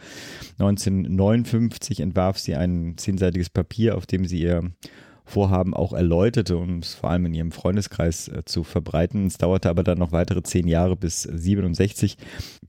1959 0.59 1.99
entwarf 1.99 2.39
sie 2.39 2.55
ein 2.55 2.95
zehnseitiges 2.97 3.49
Papier, 3.49 3.95
auf 3.95 4.05
dem 4.05 4.25
sie 4.25 4.41
ihr 4.41 4.71
Vorhaben 5.25 5.73
auch 5.73 5.91
erläuterte, 5.93 6.55
um 6.57 6.79
es 6.79 6.93
vor 6.93 7.09
allem 7.09 7.25
in 7.25 7.33
ihrem 7.33 7.51
Freundeskreis 7.51 8.27
äh, 8.27 8.45
zu 8.45 8.63
verbreiten. 8.63 9.25
Es 9.25 9.37
dauerte 9.37 9.69
aber 9.69 9.83
dann 9.83 9.97
noch 9.97 10.11
weitere 10.11 10.43
zehn 10.43 10.67
Jahre 10.67 10.95
bis 10.95 11.23
67, 11.23 12.17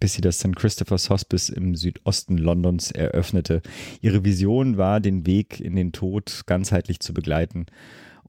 bis 0.00 0.14
sie 0.14 0.22
das 0.22 0.38
St. 0.38 0.56
Christopher's 0.56 1.10
Hospice 1.10 1.50
im 1.50 1.74
Südosten 1.74 2.38
Londons 2.38 2.90
eröffnete. 2.90 3.62
Ihre 4.00 4.24
Vision 4.24 4.78
war, 4.78 5.00
den 5.00 5.26
Weg 5.26 5.60
in 5.60 5.76
den 5.76 5.92
Tod 5.92 6.42
ganzheitlich 6.46 7.00
zu 7.00 7.12
begleiten 7.12 7.66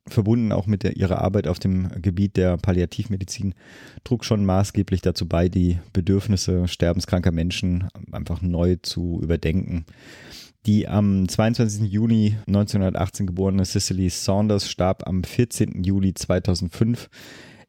verbunden 0.10 0.52
auch 0.52 0.68
mit 0.68 0.84
der, 0.84 0.98
ihrer 0.98 1.22
Arbeit 1.22 1.48
auf 1.48 1.60
dem 1.60 1.90
Gebiet 2.02 2.38
der 2.38 2.58
Palliativmedizin, 2.58 3.54
trug 4.04 4.26
schon 4.26 4.46
maßgeblich 4.46 5.02
dazu 5.02 5.28
bei, 5.28 5.50
die 5.50 5.80
Bedürfnisse 5.94 6.68
sterbenskranker 6.68 7.32
Menschen 7.32 7.88
einfach 8.12 8.42
neu 8.42 8.78
zu 8.82 9.20
überdenken. 9.22 9.86
Die 10.68 10.86
am 10.86 11.30
22. 11.30 11.90
Juni 11.90 12.36
1918 12.46 13.26
geborene 13.26 13.64
Cicely 13.64 14.10
Saunders 14.10 14.70
starb 14.70 15.08
am 15.08 15.24
14. 15.24 15.82
Juli 15.82 16.14
2005 16.14 17.10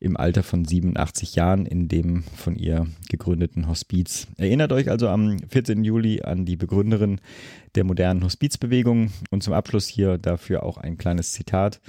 im 0.00 0.16
Alter 0.16 0.42
von 0.42 0.64
87 0.64 1.36
Jahren 1.36 1.64
in 1.64 1.86
dem 1.86 2.24
von 2.34 2.56
ihr 2.56 2.88
gegründeten 3.08 3.68
Hospiz. 3.68 4.26
Erinnert 4.36 4.72
euch 4.72 4.90
also 4.90 5.06
am 5.06 5.38
14. 5.48 5.84
Juli 5.84 6.22
an 6.22 6.44
die 6.44 6.56
Begründerin 6.56 7.20
der 7.76 7.84
modernen 7.84 8.24
Hospizbewegung 8.24 9.12
und 9.30 9.44
zum 9.44 9.52
Abschluss 9.52 9.86
hier 9.86 10.18
dafür 10.18 10.64
auch 10.64 10.76
ein 10.76 10.98
kleines 10.98 11.30
Zitat. 11.30 11.80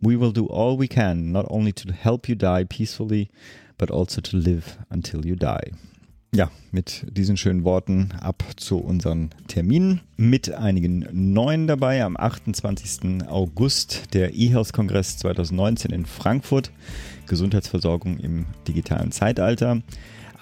We 0.00 0.20
will 0.20 0.32
do 0.32 0.46
all 0.50 0.78
we 0.78 0.86
can, 0.86 1.32
not 1.32 1.50
only 1.50 1.72
to 1.72 1.92
help 1.92 2.28
you 2.28 2.36
die 2.36 2.64
peacefully, 2.64 3.28
but 3.76 3.90
also 3.90 4.20
to 4.20 4.36
live 4.36 4.78
until 4.88 5.26
you 5.26 5.34
die. 5.34 5.72
Ja, 6.34 6.50
mit 6.72 7.06
diesen 7.16 7.36
schönen 7.36 7.62
Worten 7.62 8.08
ab 8.20 8.42
zu 8.56 8.78
unseren 8.78 9.30
Terminen. 9.46 10.00
Mit 10.16 10.52
einigen 10.52 11.06
neuen 11.12 11.68
dabei. 11.68 12.02
Am 12.02 12.16
28. 12.16 13.28
August 13.28 14.12
der 14.14 14.34
eHealth-Kongress 14.34 15.18
2019 15.18 15.92
in 15.92 16.06
Frankfurt. 16.06 16.72
Gesundheitsversorgung 17.28 18.18
im 18.18 18.46
digitalen 18.66 19.12
Zeitalter 19.12 19.80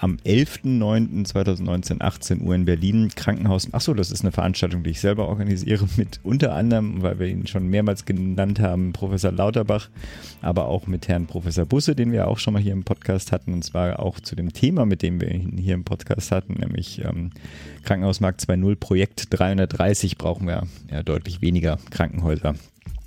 am 0.03 0.17
11.09.2019, 0.25 2.01
18 2.01 2.41
Uhr 2.43 2.57
in 2.57 2.65
Berlin, 2.65 3.11
Krankenhaus. 3.15 3.73
Achso, 3.73 3.95
das 3.95 4.11
ist 4.11 4.23
eine 4.23 4.33
Veranstaltung, 4.33 4.83
die 4.83 4.91
ich 4.91 5.01
selber 5.01 5.29
organisiere, 5.29 5.87
mit 5.97 6.19
unter 6.25 6.57
anderem, 6.57 7.03
weil 7.03 7.21
wir 7.21 7.29
ihn 7.29 7.47
schon 7.47 7.69
mehrmals 7.69 8.05
genannt 8.05 8.59
haben, 8.59 8.93
Professor 8.93 9.31
Lauterbach, 9.31 9.91
aber 10.41 10.67
auch 10.67 10.89
mit 10.89 11.07
Herrn 11.07 11.29
Professor 11.29 11.67
Busse, 11.67 11.95
den 11.95 12.11
wir 12.11 12.27
auch 12.27 12.39
schon 12.39 12.55
mal 12.55 12.63
hier 12.63 12.73
im 12.73 12.83
Podcast 12.83 13.31
hatten, 13.31 13.53
und 13.53 13.63
zwar 13.63 14.01
auch 14.01 14.19
zu 14.19 14.35
dem 14.35 14.53
Thema, 14.53 14.87
mit 14.87 15.03
dem 15.03 15.21
wir 15.21 15.31
ihn 15.31 15.57
hier 15.57 15.75
im 15.75 15.85
Podcast 15.85 16.33
hatten, 16.33 16.55
nämlich 16.55 17.01
ähm, 17.05 17.31
Krankenhausmarkt 17.85 18.41
2.0 18.41 18.75
Projekt 18.75 19.27
330 19.31 20.19
brauchen 20.19 20.49
wir 20.49 20.67
ja 20.91 21.05
deutlich 21.05 21.43
weniger 21.43 21.79
Krankenhäuser 21.91 22.57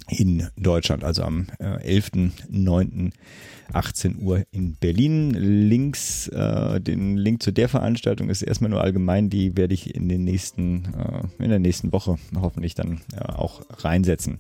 in 0.08 0.48
Deutschland, 0.56 1.04
also 1.04 1.24
am 1.24 1.48
äh, 1.60 2.00
11.09. 2.00 3.12
18 3.74 4.22
Uhr 4.22 4.44
in 4.52 4.76
Berlin. 4.76 5.32
Links, 5.32 6.28
äh, 6.28 6.80
den 6.80 7.18
Link 7.18 7.44
zu 7.44 7.52
der 7.52 7.70
Veranstaltung 7.70 8.30
ist 8.30 8.42
erstmal 8.42 8.70
nur 8.70 8.82
allgemein, 8.82 9.30
die 9.30 9.58
werde 9.58 9.74
ich 9.74 9.96
in 9.96 10.10
den 10.10 10.24
nächsten, 10.24 10.86
äh, 10.86 11.44
in 11.44 11.50
der 11.50 11.60
nächsten 11.60 11.92
Woche 11.92 12.18
hoffentlich 12.40 12.76
dann 12.76 13.02
äh, 13.14 13.22
auch 13.22 13.62
reinsetzen. 13.70 14.38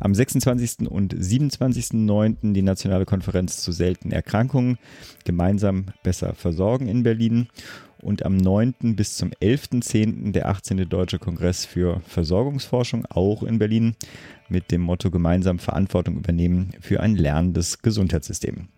Am 0.00 0.14
26. 0.14 0.88
und 0.88 1.14
27.09. 1.14 2.52
die 2.52 2.62
Nationale 2.62 3.04
Konferenz 3.04 3.58
zu 3.58 3.72
seltenen 3.72 4.12
Erkrankungen, 4.12 4.78
gemeinsam 5.24 5.86
besser 6.02 6.34
versorgen 6.34 6.88
in 6.88 7.02
Berlin 7.02 7.48
und 8.02 8.24
am 8.24 8.36
9. 8.36 8.96
bis 8.96 9.16
zum 9.16 9.30
11.10. 9.30 10.32
der 10.32 10.48
18. 10.48 10.88
Deutsche 10.88 11.18
Kongress 11.18 11.64
für 11.64 12.00
Versorgungsforschung, 12.06 13.06
auch 13.06 13.42
in 13.42 13.58
Berlin, 13.58 13.96
mit 14.48 14.70
dem 14.70 14.82
Motto 14.82 15.10
gemeinsam 15.10 15.58
Verantwortung 15.58 16.16
übernehmen 16.16 16.72
für 16.80 17.00
ein 17.00 17.16
lernendes 17.16 17.82
Gesundheitssystem. 17.82 18.68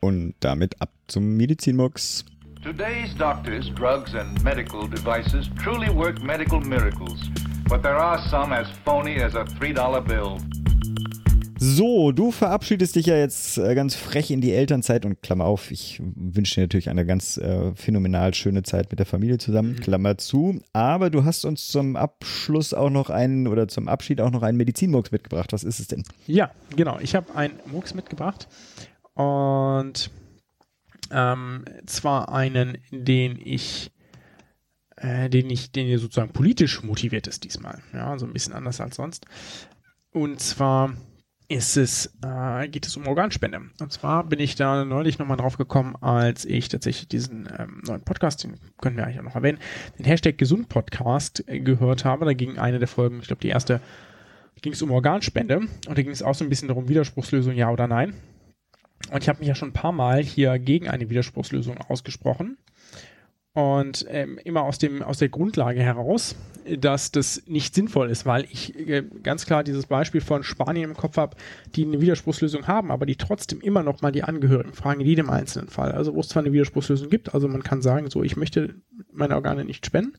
Und 0.00 0.34
damit 0.40 0.80
ab 0.80 0.90
zum 1.06 1.36
Medizinmux. 1.36 2.24
Today's 2.62 3.14
doctors, 3.16 3.70
drugs 3.74 4.14
and 4.14 4.42
medical 4.42 4.88
devices 4.88 5.48
truly 5.62 5.88
work 5.88 6.22
medical 6.22 6.60
miracles, 6.60 7.18
but 7.68 7.82
there 7.82 7.96
are 7.96 8.18
some 8.28 8.52
as 8.52 8.68
phony 8.84 9.20
as 9.20 9.34
a 9.34 9.44
$3 9.44 10.06
bill. 10.06 10.38
So, 11.64 12.10
du 12.10 12.32
verabschiedest 12.32 12.96
dich 12.96 13.06
ja 13.06 13.16
jetzt 13.16 13.56
äh, 13.56 13.76
ganz 13.76 13.94
frech 13.94 14.32
in 14.32 14.40
die 14.40 14.50
Elternzeit 14.50 15.06
und 15.06 15.22
Klammer 15.22 15.44
auf, 15.44 15.70
ich 15.70 16.02
wünsche 16.02 16.56
dir 16.56 16.62
natürlich 16.62 16.90
eine 16.90 17.06
ganz 17.06 17.36
äh, 17.36 17.72
phänomenal 17.76 18.34
schöne 18.34 18.64
Zeit 18.64 18.90
mit 18.90 18.98
der 18.98 19.06
Familie 19.06 19.38
zusammen, 19.38 19.74
mhm. 19.74 19.76
Klammer 19.80 20.18
zu. 20.18 20.60
Aber 20.72 21.08
du 21.08 21.24
hast 21.24 21.44
uns 21.44 21.68
zum 21.68 21.94
Abschluss 21.94 22.74
auch 22.74 22.90
noch 22.90 23.10
einen 23.10 23.46
oder 23.46 23.68
zum 23.68 23.86
Abschied 23.86 24.20
auch 24.20 24.32
noch 24.32 24.42
einen 24.42 24.58
Medizinmurks 24.58 25.12
mitgebracht. 25.12 25.52
Was 25.52 25.62
ist 25.62 25.78
es 25.78 25.86
denn? 25.86 26.02
Ja, 26.26 26.50
genau. 26.74 26.98
Ich 26.98 27.14
habe 27.14 27.32
einen 27.36 27.54
Murks 27.66 27.94
mitgebracht 27.94 28.48
und 29.14 30.10
ähm, 31.12 31.64
zwar 31.86 32.34
einen, 32.34 32.78
den 32.90 33.38
ich 33.40 33.92
äh, 34.96 35.30
den 35.30 35.48
ich, 35.48 35.70
den 35.70 35.96
sozusagen 35.96 36.32
politisch 36.32 36.82
motiviert 36.82 37.28
ist 37.28 37.44
diesmal. 37.44 37.78
Ja, 37.92 38.18
so 38.18 38.26
ein 38.26 38.32
bisschen 38.32 38.52
anders 38.52 38.80
als 38.80 38.96
sonst. 38.96 39.26
Und 40.10 40.40
zwar 40.40 40.94
ist 41.48 41.76
es, 41.76 42.12
äh, 42.24 42.68
geht 42.68 42.86
es 42.86 42.96
um 42.96 43.06
Organspende. 43.06 43.60
Und 43.80 43.92
zwar 43.92 44.24
bin 44.24 44.40
ich 44.40 44.54
da 44.54 44.84
neulich 44.84 45.18
nochmal 45.18 45.36
drauf 45.36 45.56
gekommen, 45.56 45.96
als 46.00 46.44
ich 46.44 46.68
tatsächlich 46.68 47.08
diesen 47.08 47.48
ähm, 47.58 47.82
neuen 47.86 48.02
Podcast, 48.02 48.44
den 48.44 48.58
können 48.80 48.96
wir 48.96 49.04
eigentlich 49.04 49.20
auch 49.20 49.24
noch 49.24 49.34
erwähnen, 49.34 49.58
den 49.98 50.06
Hashtag 50.06 50.38
Gesund 50.38 50.68
Podcast 50.68 51.44
äh, 51.48 51.60
gehört 51.60 52.04
habe. 52.04 52.24
Da 52.24 52.32
ging 52.32 52.58
eine 52.58 52.78
der 52.78 52.88
Folgen, 52.88 53.20
ich 53.20 53.26
glaube 53.26 53.42
die 53.42 53.48
erste, 53.48 53.80
ging 54.62 54.72
es 54.72 54.82
um 54.82 54.90
Organspende 54.90 55.58
und 55.58 55.98
da 55.98 56.02
ging 56.02 56.12
es 56.12 56.22
auch 56.22 56.34
so 56.34 56.44
ein 56.44 56.48
bisschen 56.48 56.68
darum, 56.68 56.88
Widerspruchslösung 56.88 57.54
ja 57.54 57.70
oder 57.70 57.88
nein. 57.88 58.14
Und 59.10 59.22
ich 59.22 59.28
habe 59.28 59.40
mich 59.40 59.48
ja 59.48 59.54
schon 59.54 59.70
ein 59.70 59.74
paar 59.74 59.92
Mal 59.92 60.22
hier 60.22 60.58
gegen 60.58 60.88
eine 60.88 61.10
Widerspruchslösung 61.10 61.78
ausgesprochen. 61.78 62.56
Und 63.54 64.06
ähm, 64.08 64.38
immer 64.44 64.62
aus, 64.62 64.78
dem, 64.78 65.02
aus 65.02 65.18
der 65.18 65.28
Grundlage 65.28 65.80
heraus, 65.80 66.36
dass 66.78 67.12
das 67.12 67.42
nicht 67.46 67.74
sinnvoll 67.74 68.08
ist, 68.08 68.24
weil 68.24 68.46
ich 68.50 68.74
äh, 68.78 69.02
ganz 69.22 69.44
klar 69.44 69.62
dieses 69.62 69.86
Beispiel 69.86 70.22
von 70.22 70.42
Spanien 70.42 70.90
im 70.90 70.96
Kopf 70.96 71.18
habe, 71.18 71.36
die 71.74 71.84
eine 71.84 72.00
Widerspruchslösung 72.00 72.66
haben, 72.66 72.90
aber 72.90 73.04
die 73.04 73.16
trotzdem 73.16 73.60
immer 73.60 73.82
noch 73.82 74.00
mal 74.00 74.10
die 74.10 74.22
Angehörigen 74.24 74.72
fragen, 74.72 75.00
in 75.00 75.06
jedem 75.06 75.28
einzelnen 75.28 75.68
Fall. 75.68 75.92
Also 75.92 76.14
wo 76.14 76.20
es 76.20 76.28
zwar 76.28 76.42
eine 76.42 76.52
Widerspruchslösung 76.52 77.10
gibt, 77.10 77.34
also 77.34 77.46
man 77.46 77.62
kann 77.62 77.82
sagen, 77.82 78.08
so 78.08 78.22
ich 78.22 78.36
möchte 78.36 78.74
meine 79.12 79.34
Organe 79.34 79.66
nicht 79.66 79.84
spenden, 79.84 80.14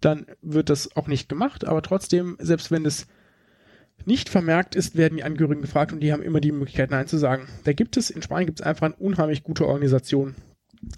dann 0.00 0.26
wird 0.40 0.70
das 0.70 0.96
auch 0.96 1.08
nicht 1.08 1.28
gemacht, 1.28 1.66
aber 1.66 1.82
trotzdem, 1.82 2.36
selbst 2.40 2.70
wenn 2.70 2.86
es 2.86 3.08
nicht 4.06 4.30
vermerkt 4.30 4.74
ist, 4.74 4.96
werden 4.96 5.16
die 5.16 5.24
Angehörigen 5.24 5.60
gefragt 5.60 5.92
und 5.92 6.00
die 6.00 6.12
haben 6.12 6.22
immer 6.22 6.40
die 6.40 6.50
Möglichkeit, 6.50 6.90
Nein 6.90 7.06
zu 7.06 7.18
sagen. 7.18 7.46
Da 7.64 7.72
gibt 7.72 7.96
es, 7.98 8.10
in 8.10 8.22
Spanien 8.22 8.46
gibt 8.46 8.60
es 8.60 8.66
einfach 8.66 8.86
eine 8.86 8.96
unheimlich 8.96 9.44
gute 9.44 9.66
Organisation, 9.66 10.34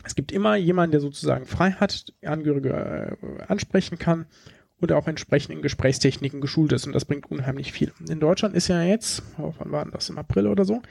es 0.05 0.15
gibt 0.15 0.33
immer 0.33 0.57
jemanden, 0.57 0.93
der 0.93 1.01
sozusagen 1.01 1.47
frei 1.47 1.73
hat, 1.73 2.13
Angehörige 2.23 3.17
äh, 3.21 3.43
ansprechen 3.45 3.99
kann 3.99 4.27
und 4.81 4.93
auch 4.93 5.07
entsprechend 5.07 5.55
in 5.55 5.63
Gesprächstechniken 5.63 6.41
geschult 6.41 6.73
ist. 6.73 6.87
Und 6.87 6.95
das 6.95 7.05
bringt 7.05 7.31
unheimlich 7.31 7.73
viel. 7.73 7.93
In 8.09 8.21
Deutschland 8.21 8.55
ist 8.55 8.69
ja 8.69 8.83
jetzt, 8.83 9.23
oh, 9.39 9.55
wann 9.59 9.73
war 9.73 9.91
das, 9.91 10.11
im 10.11 10.19
April 10.19 10.47
oder 10.47 10.65
so, 10.65 10.83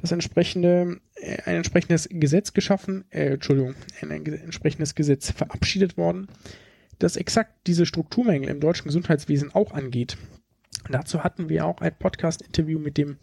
das 0.00 0.12
entsprechende, 0.12 1.00
äh, 1.16 1.42
ein 1.44 1.56
entsprechendes 1.56 2.08
Gesetz 2.10 2.52
geschaffen, 2.52 3.04
äh, 3.10 3.34
Entschuldigung, 3.34 3.74
ein, 4.00 4.10
ein 4.10 4.24
entsprechendes 4.26 4.94
Gesetz 4.94 5.30
verabschiedet 5.30 5.96
worden, 5.96 6.28
das 6.98 7.16
exakt 7.16 7.66
diese 7.66 7.86
Strukturmängel 7.86 8.48
im 8.48 8.60
deutschen 8.60 8.84
Gesundheitswesen 8.84 9.54
auch 9.54 9.72
angeht. 9.72 10.16
Dazu 10.90 11.22
hatten 11.22 11.48
wir 11.48 11.66
auch 11.66 11.80
ein 11.80 11.96
Podcast-Interview 11.96 12.78
mit 12.78 12.96
dem 12.96 13.18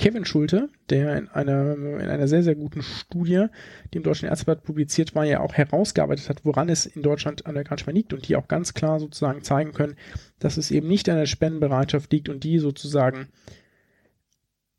Kevin 0.00 0.24
Schulte, 0.24 0.70
der 0.88 1.14
in 1.18 1.28
einer, 1.28 1.74
in 1.74 2.08
einer 2.08 2.26
sehr, 2.26 2.42
sehr 2.42 2.54
guten 2.54 2.80
Studie, 2.82 3.48
die 3.92 3.98
im 3.98 4.02
Deutschen 4.02 4.30
Ärzteblatt 4.30 4.62
publiziert 4.62 5.14
war, 5.14 5.26
ja 5.26 5.40
auch 5.40 5.52
herausgearbeitet 5.52 6.30
hat, 6.30 6.42
woran 6.46 6.70
es 6.70 6.86
in 6.86 7.02
Deutschland 7.02 7.44
an 7.44 7.54
der 7.54 7.64
Krankheit 7.64 7.94
liegt 7.94 8.14
und 8.14 8.26
die 8.26 8.34
auch 8.36 8.48
ganz 8.48 8.72
klar 8.72 8.98
sozusagen 8.98 9.42
zeigen 9.42 9.72
können, 9.72 9.96
dass 10.38 10.56
es 10.56 10.70
eben 10.70 10.88
nicht 10.88 11.06
an 11.10 11.18
der 11.18 11.26
Spendenbereitschaft 11.26 12.10
liegt 12.14 12.30
und 12.30 12.44
die 12.44 12.58
sozusagen 12.58 13.28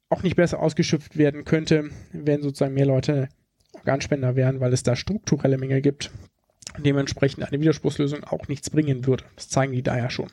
auch 0.09 0.23
nicht 0.23 0.37
besser 0.37 0.59
ausgeschöpft 0.59 1.15
werden 1.19 1.45
könnte, 1.45 1.91
wenn 2.13 2.41
sozusagen 2.41 2.73
mehr 2.73 2.87
Leute 2.87 3.29
Organspender 3.73 4.35
wären, 4.35 4.59
weil 4.59 4.73
es 4.73 4.81
da 4.81 4.95
strukturelle 4.95 5.59
Mängel 5.59 5.81
gibt 5.81 6.09
und 6.75 6.83
dementsprechend 6.83 7.43
eine 7.43 7.61
Widerspruchslösung 7.61 8.23
auch 8.23 8.47
nichts 8.47 8.71
bringen 8.71 9.05
würde. 9.05 9.25
Das 9.35 9.49
zeigen 9.49 9.73
die 9.73 9.83
da 9.83 9.95
ja 9.99 10.09
schon. 10.09 10.31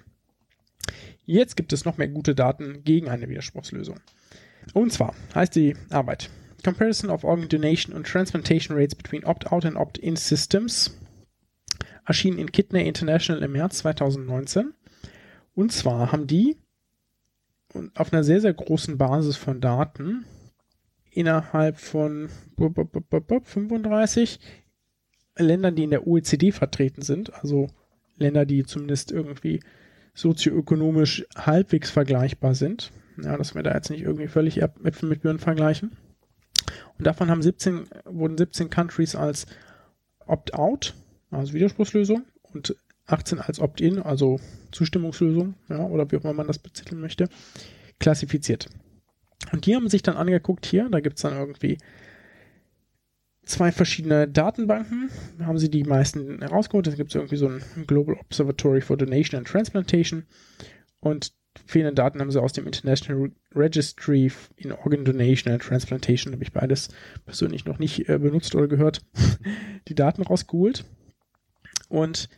Jetzt 1.27 1.57
gibt 1.57 1.75
es 1.75 1.85
noch 1.85 1.99
mehr 1.99 2.09
gute 2.09 2.35
Daten 2.35 2.85
gegen 2.85 3.11
eine 3.11 3.29
Widerspruchslösung. 3.29 4.01
Und 4.75 4.93
zwar 4.93 5.15
heißt 5.35 5.55
die 5.55 5.77
Arbeit 5.91 6.31
Comparison 6.65 7.11
of 7.11 7.25
Organ 7.25 7.49
Donation 7.49 7.95
and 7.95 8.07
Transplantation 8.07 8.77
Rates 8.77 8.95
between 8.95 9.25
Opt-out 9.25 9.65
and 9.65 9.77
Opt-in 9.77 10.17
Systems 10.17 10.97
erschien 12.05 12.39
in 12.39 12.51
Kidney 12.51 12.87
International 12.87 13.43
im 13.43 13.53
März 13.53 13.79
2019. 13.79 14.75
Und 15.55 15.73
zwar 15.73 16.13
haben 16.13 16.27
die 16.27 16.57
auf 17.95 18.13
einer 18.13 18.25
sehr, 18.25 18.41
sehr 18.41 18.55
großen 18.55 18.97
Basis 18.97 19.37
von 19.37 19.61
Daten 19.61 20.25
innerhalb 21.11 21.79
von 21.79 22.29
35 22.57 24.41
Ländern, 25.37 25.77
die 25.77 25.85
in 25.85 25.91
der 25.91 26.07
OECD 26.07 26.51
vertreten 26.51 27.03
sind, 27.03 27.33
also 27.35 27.69
Länder, 28.17 28.47
die 28.47 28.65
zumindest 28.65 29.13
irgendwie 29.13 29.61
sozioökonomisch 30.15 31.27
halbwegs 31.37 31.91
vergleichbar 31.91 32.55
sind, 32.55 32.91
ja, 33.23 33.37
dass 33.37 33.55
wir 33.55 33.63
da 33.63 33.75
jetzt 33.75 33.91
nicht 33.91 34.03
irgendwie 34.03 34.29
völlig 34.29 34.61
Äpfel 34.63 35.09
mit 35.09 35.23
Birnen 35.23 35.39
vergleichen. 35.39 35.93
Und 36.99 37.07
davon 37.07 37.31
haben 37.31 37.43
17, 37.43 37.85
wurden 38.05 38.37
17 38.37 38.71
Countries 38.71 39.15
als 39.15 39.47
Opt-out, 40.27 40.95
also 41.31 41.53
Widerspruchslösung, 41.53 42.25
und 42.53 42.77
18 43.07 43.41
als 43.41 43.61
Opt-in, 43.61 44.01
also 44.01 44.41
Zustimmungslösung, 44.73 45.55
ja, 45.69 45.85
oder 45.85 46.11
wie 46.11 46.17
auch 46.17 46.25
immer 46.25 46.35
man 46.35 46.47
das 46.47 46.59
betiteln 46.59 47.01
möchte, 47.01 47.29
klassifiziert. 47.99 48.69
Und 49.53 49.67
die 49.67 49.75
haben 49.75 49.89
sich 49.89 50.03
dann 50.03 50.17
angeguckt 50.17 50.67
hier, 50.67 50.89
da 50.91 51.01
gibt 51.01 51.17
es 51.17 51.23
dann 51.23 51.37
irgendwie 51.37 51.79
zwei 53.49 53.73
verschiedene 53.73 54.29
Datenbanken, 54.29 55.11
haben 55.41 55.59
sie 55.59 55.71
die 55.71 55.85
meisten 55.85 56.41
herausgeholt. 56.41 56.87
Da 56.87 56.93
gibt 56.93 57.11
es 57.11 57.15
irgendwie 57.15 57.37
so 57.37 57.49
ein 57.49 57.63
Global 57.87 58.17
Observatory 58.17 58.81
for 58.81 58.97
Donation 58.97 59.39
and 59.39 59.49
Transplantation. 59.49 60.27
Und 61.01 61.33
fehlenden 61.67 61.95
Daten 61.95 62.21
haben 62.21 62.31
sie 62.31 62.41
aus 62.41 62.53
dem 62.53 62.67
International 62.67 63.31
Registry 63.55 64.31
in 64.57 64.73
Organ 64.73 65.05
Donation 65.05 65.53
and 65.53 65.63
Transplantation, 65.63 66.33
habe 66.33 66.43
ich 66.43 66.53
beides 66.53 66.89
persönlich 67.25 67.65
noch 67.65 67.79
nicht 67.79 68.09
äh, 68.09 68.19
benutzt 68.19 68.55
oder 68.55 68.69
gehört, 68.69 69.03
die 69.89 69.95
Daten 69.95 70.23
rausgeholt. 70.23 70.85
Und 71.89 72.29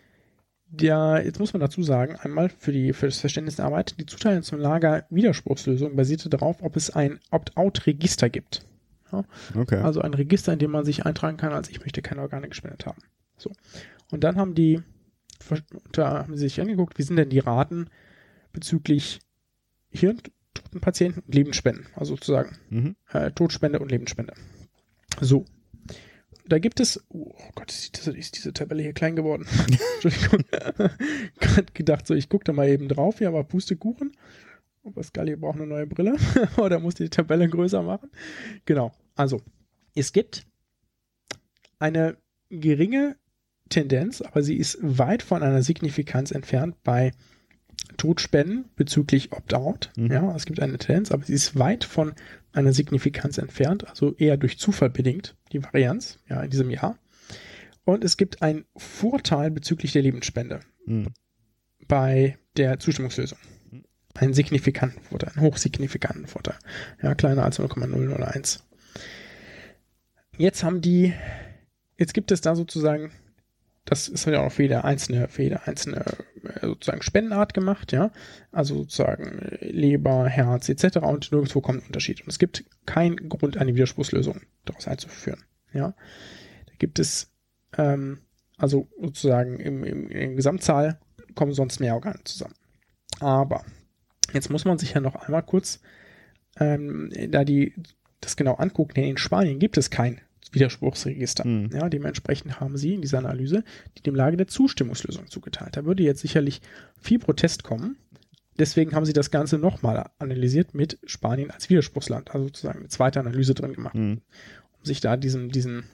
der, 0.70 1.22
jetzt 1.24 1.40
muss 1.40 1.52
man 1.52 1.60
dazu 1.60 1.82
sagen, 1.82 2.16
einmal 2.16 2.48
für, 2.48 2.72
die, 2.72 2.92
für 2.92 3.06
das 3.06 3.18
Verständnis 3.18 3.56
der 3.56 3.64
Arbeit, 3.64 3.96
die 3.98 4.06
Zuteilung 4.06 4.42
zum 4.42 4.60
Lager 4.60 5.04
Widerspruchslösung 5.10 5.96
basierte 5.96 6.28
darauf, 6.28 6.62
ob 6.62 6.76
es 6.76 6.90
ein 6.90 7.18
Opt-out-Register 7.30 8.30
gibt. 8.30 8.64
Ja? 9.10 9.24
Okay. 9.56 9.76
Also 9.76 10.00
ein 10.00 10.14
Register, 10.14 10.52
in 10.52 10.60
dem 10.60 10.70
man 10.70 10.84
sich 10.84 11.04
eintragen 11.06 11.36
kann, 11.36 11.52
als 11.52 11.68
ich 11.68 11.80
möchte 11.80 12.02
keine 12.02 12.20
Organe 12.20 12.48
gespendet 12.48 12.86
haben. 12.86 13.02
So. 13.36 13.50
Und 14.12 14.22
dann 14.22 14.36
haben 14.36 14.54
die, 14.54 14.80
da 15.92 16.20
haben 16.20 16.36
sie 16.36 16.44
sich 16.44 16.60
angeguckt, 16.60 16.98
wie 16.98 17.02
sind 17.02 17.16
denn 17.16 17.30
die 17.30 17.38
Raten 17.40 17.88
bezüglich 18.53 19.20
hirntoten 19.90 20.80
Patienten 20.80 21.20
und 21.20 21.34
Lebensspenden, 21.34 21.86
also 21.94 22.14
sozusagen 22.14 22.57
mhm. 22.70 22.96
äh, 23.12 23.30
Todspende 23.32 23.78
und 23.78 23.90
Lebensspende. 23.90 24.34
So. 25.20 25.44
Da 26.46 26.59
gibt 26.59 26.80
es, 26.80 27.05
oh 27.11 27.32
Gott, 27.55 27.70
ist 27.70 27.96
diese, 27.96 28.16
ist 28.16 28.36
diese 28.36 28.53
Tabelle 28.53 28.82
hier 28.82 28.92
klein 28.92 29.14
geworden. 29.14 29.46
Entschuldigung. 30.03 30.44
Gerade 31.38 31.72
gedacht, 31.74 32.07
so, 32.07 32.14
ich 32.14 32.28
gucke 32.28 32.44
da 32.44 32.53
mal 32.53 32.68
eben 32.68 32.88
drauf, 32.88 33.20
ja, 33.20 33.28
aber 33.28 33.44
Pustekuchen. 33.44 34.16
Oh, 34.82 34.90
Pascal, 34.90 35.36
braucht 35.36 35.57
eine 35.57 35.66
neue 35.66 35.86
Brille. 35.86 36.16
Oder 36.57 36.80
muss 36.80 36.94
die 36.94 37.09
Tabelle 37.09 37.48
größer 37.48 37.82
machen. 37.82 38.11
Genau. 38.64 38.92
Also, 39.14 39.42
es 39.94 40.12
gibt 40.12 40.46
eine 41.78 42.16
geringe 42.48 43.16
Tendenz, 43.68 44.20
aber 44.20 44.42
sie 44.42 44.57
ist 44.57 44.78
weit 44.80 45.22
von 45.22 45.42
einer 45.42 45.62
Signifikanz 45.62 46.30
entfernt 46.32 46.82
bei 46.82 47.12
Todspenden 47.96 48.66
bezüglich 48.76 49.32
Opt-out. 49.32 49.90
Mhm. 49.96 50.10
Ja, 50.10 50.34
es 50.34 50.46
gibt 50.46 50.60
eine 50.60 50.78
Tendenz, 50.78 51.10
aber 51.10 51.24
sie 51.24 51.34
ist 51.34 51.58
weit 51.58 51.84
von 51.84 52.14
einer 52.52 52.72
Signifikanz 52.72 53.38
entfernt, 53.38 53.88
also 53.88 54.14
eher 54.16 54.36
durch 54.36 54.58
Zufall 54.58 54.90
bedingt, 54.90 55.36
die 55.52 55.62
Varianz, 55.62 56.18
ja, 56.28 56.42
in 56.42 56.50
diesem 56.50 56.70
Jahr. 56.70 56.98
Und 57.84 58.04
es 58.04 58.16
gibt 58.16 58.42
einen 58.42 58.64
Vorteil 58.76 59.50
bezüglich 59.50 59.92
der 59.92 60.02
Lebensspende 60.02 60.60
mhm. 60.86 61.08
bei 61.86 62.38
der 62.56 62.78
Zustimmungslösung. 62.78 63.38
Einen 64.14 64.34
signifikanten 64.34 65.00
Vorteil, 65.02 65.32
einen 65.34 65.46
hochsignifikanten 65.46 66.26
Vorteil. 66.26 66.56
Ja, 67.02 67.14
kleiner 67.14 67.44
als 67.44 67.58
0,001. 67.58 68.64
Jetzt 70.36 70.64
haben 70.64 70.80
die, 70.80 71.12
jetzt 71.96 72.14
gibt 72.14 72.32
es 72.32 72.40
da 72.40 72.56
sozusagen 72.56 73.12
das 73.84 74.08
ist 74.08 74.26
ja 74.26 74.40
auch 74.40 74.52
für 74.52 74.62
jede 74.62 74.84
einzelne, 74.84 75.28
für 75.28 75.42
jede 75.42 75.66
einzelne 75.66 76.04
äh, 76.44 76.66
sozusagen 76.66 77.02
Spendenart 77.02 77.54
gemacht, 77.54 77.92
ja. 77.92 78.12
Also 78.52 78.76
sozusagen 78.76 79.38
äh, 79.38 79.66
Leber, 79.70 80.26
Herz 80.26 80.68
etc. 80.68 80.98
Und 80.98 81.32
nirgendwo 81.32 81.60
kommt 81.60 81.82
ein 81.82 81.86
Unterschied. 81.86 82.20
Und 82.20 82.28
es 82.28 82.38
gibt 82.38 82.64
keinen 82.86 83.28
Grund, 83.28 83.56
eine 83.56 83.74
Widerspruchslösung 83.74 84.42
daraus 84.64 84.86
einzuführen, 84.86 85.42
ja. 85.72 85.94
Da 86.66 86.72
gibt 86.78 86.98
es, 86.98 87.32
ähm, 87.76 88.20
also 88.56 88.88
sozusagen 89.00 89.58
im, 89.58 89.84
im, 89.84 90.08
in 90.08 90.36
Gesamtzahl 90.36 91.00
kommen 91.34 91.52
sonst 91.52 91.80
mehr 91.80 91.94
Organe 91.94 92.20
zusammen. 92.24 92.54
Aber 93.20 93.64
jetzt 94.32 94.50
muss 94.50 94.64
man 94.64 94.78
sich 94.78 94.94
ja 94.94 95.00
noch 95.00 95.14
einmal 95.16 95.42
kurz 95.42 95.80
ähm, 96.58 97.10
da 97.28 97.44
die 97.44 97.74
das 98.20 98.36
genau 98.36 98.54
angucken. 98.54 99.00
In 99.00 99.16
Spanien 99.16 99.58
gibt 99.58 99.78
es 99.78 99.90
kein 99.90 100.20
Widerspruchsregister. 100.53 101.46
Mhm. 101.46 101.70
Ja, 101.72 101.88
dementsprechend 101.88 102.61
haben 102.61 102.76
sie 102.76 102.94
in 102.94 103.03
dieser 103.03 103.18
Analyse 103.18 103.64
die 103.96 104.03
dem 104.03 104.14
Lage 104.14 104.36
der 104.36 104.48
Zustimmungslösung 104.48 105.28
zugeteilt. 105.28 105.76
Da 105.76 105.84
würde 105.84 106.03
jetzt 106.03 106.20
sicherlich 106.20 106.61
viel 107.01 107.18
Protest 107.18 107.64
kommen. 107.64 107.96
Deswegen 108.59 108.94
haben 108.94 109.07
sie 109.07 109.12
das 109.12 109.30
Ganze 109.30 109.59
nochmal 109.59 110.11
analysiert 110.18 110.74
mit 110.74 110.98
Spanien 111.05 111.51
als 111.51 111.70
Widerspruchsland, 111.70 112.32
also 112.32 112.46
sozusagen 112.46 112.80
eine 112.80 112.88
zweite 112.88 113.20
Analyse 113.20 113.55
drin 113.55 113.72
gemacht, 113.72 113.94
mhm. 113.94 114.20
um 114.78 114.84
sich 114.84 115.01
da 115.01 115.16
diesen, 115.16 115.48
diesen 115.48 115.84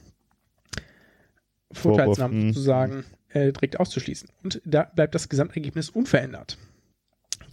Vorteilsnamen 1.70 2.38
mhm. 2.38 2.52
sozusagen 2.52 3.04
äh, 3.28 3.52
direkt 3.52 3.78
auszuschließen. 3.78 4.28
Und 4.42 4.60
da 4.64 4.84
bleibt 4.84 5.14
das 5.14 5.28
Gesamtergebnis 5.28 5.90
unverändert. 5.90 6.58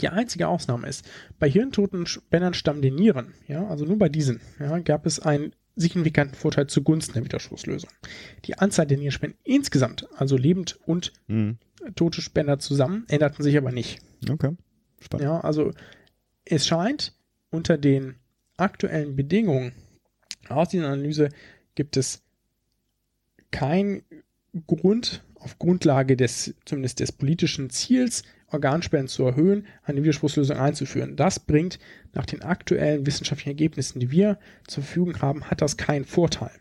Die 0.00 0.08
einzige 0.08 0.48
Ausnahme 0.48 0.88
ist, 0.88 1.08
bei 1.38 1.48
hirntoten 1.48 2.06
Spendern 2.06 2.54
stammen 2.54 2.82
die 2.82 2.90
Nieren, 2.90 3.34
ja, 3.46 3.66
also 3.68 3.84
nur 3.84 3.98
bei 3.98 4.08
diesen, 4.08 4.40
ja, 4.58 4.76
gab 4.80 5.06
es 5.06 5.20
einen 5.20 5.54
signifikanten 5.76 6.36
Vorteil 6.36 6.66
zugunsten 6.68 7.14
der 7.14 7.24
Widerspruchslösung. 7.24 7.90
Die 8.44 8.58
Anzahl 8.58 8.86
der 8.86 8.98
Nierenspenden 8.98 9.38
insgesamt, 9.44 10.06
also 10.16 10.36
lebend 10.36 10.78
und 10.86 11.12
Mhm. 11.26 11.58
tote 11.96 12.22
Spender 12.22 12.58
zusammen, 12.58 13.04
änderten 13.08 13.42
sich 13.42 13.56
aber 13.56 13.72
nicht. 13.72 14.00
Okay. 14.28 14.56
Spannend. 15.00 15.24
Ja, 15.24 15.40
also 15.40 15.72
es 16.44 16.66
scheint 16.66 17.14
unter 17.50 17.76
den 17.76 18.16
aktuellen 18.56 19.16
Bedingungen 19.16 19.72
aus 20.48 20.68
dieser 20.68 20.86
Analyse 20.86 21.30
gibt 21.74 21.96
es 21.96 22.22
keinen 23.50 24.02
Grund 24.66 25.24
auf 25.34 25.58
Grundlage 25.58 26.16
des 26.16 26.54
zumindest 26.64 27.00
des 27.00 27.12
politischen 27.12 27.70
Ziels 27.70 28.22
Organspenden 28.54 29.08
zu 29.08 29.24
erhöhen, 29.24 29.66
eine 29.82 30.02
Widerspruchslösung 30.02 30.56
einzuführen. 30.56 31.16
Das 31.16 31.38
bringt 31.38 31.78
nach 32.12 32.26
den 32.26 32.42
aktuellen 32.42 33.06
wissenschaftlichen 33.06 33.50
Ergebnissen, 33.50 34.00
die 34.00 34.10
wir 34.10 34.38
zur 34.66 34.82
Verfügung 34.82 35.20
haben, 35.20 35.50
hat 35.50 35.60
das 35.60 35.76
keinen 35.76 36.04
Vorteil. 36.04 36.52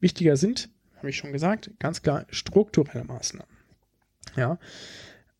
Wichtiger 0.00 0.36
sind, 0.36 0.70
habe 0.96 1.10
ich 1.10 1.16
schon 1.16 1.32
gesagt, 1.32 1.70
ganz 1.78 2.02
klar 2.02 2.26
strukturelle 2.30 3.04
Maßnahmen. 3.04 3.56
Ja, 4.36 4.58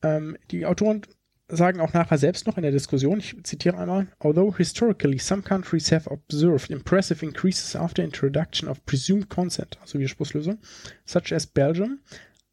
ähm, 0.03 0.37
die 0.51 0.67
Autoren 0.67 1.03
sagen 1.49 1.81
auch 1.81 1.93
nachher 1.93 2.19
selbst 2.19 2.47
noch 2.47 2.57
in 2.57 2.63
der 2.63 2.73
Diskussion, 2.73 3.19
ich 3.19 3.37
zitiere 3.43 3.77
einmal, 3.77 4.07
although 4.21 4.57
historically 4.57 5.19
some 5.19 5.43
countries 5.43 5.91
have 5.91 6.09
observed 6.09 6.71
impressive 6.71 7.25
increases 7.25 7.75
after 7.75 8.03
introduction 8.03 8.69
of 8.69 8.85
presumed 8.87 9.29
consent, 9.29 9.79
also 9.81 9.99
Widerspruchslösung, 9.99 10.59
such 11.05 11.33
as 11.33 11.47
Belgium, 11.47 11.99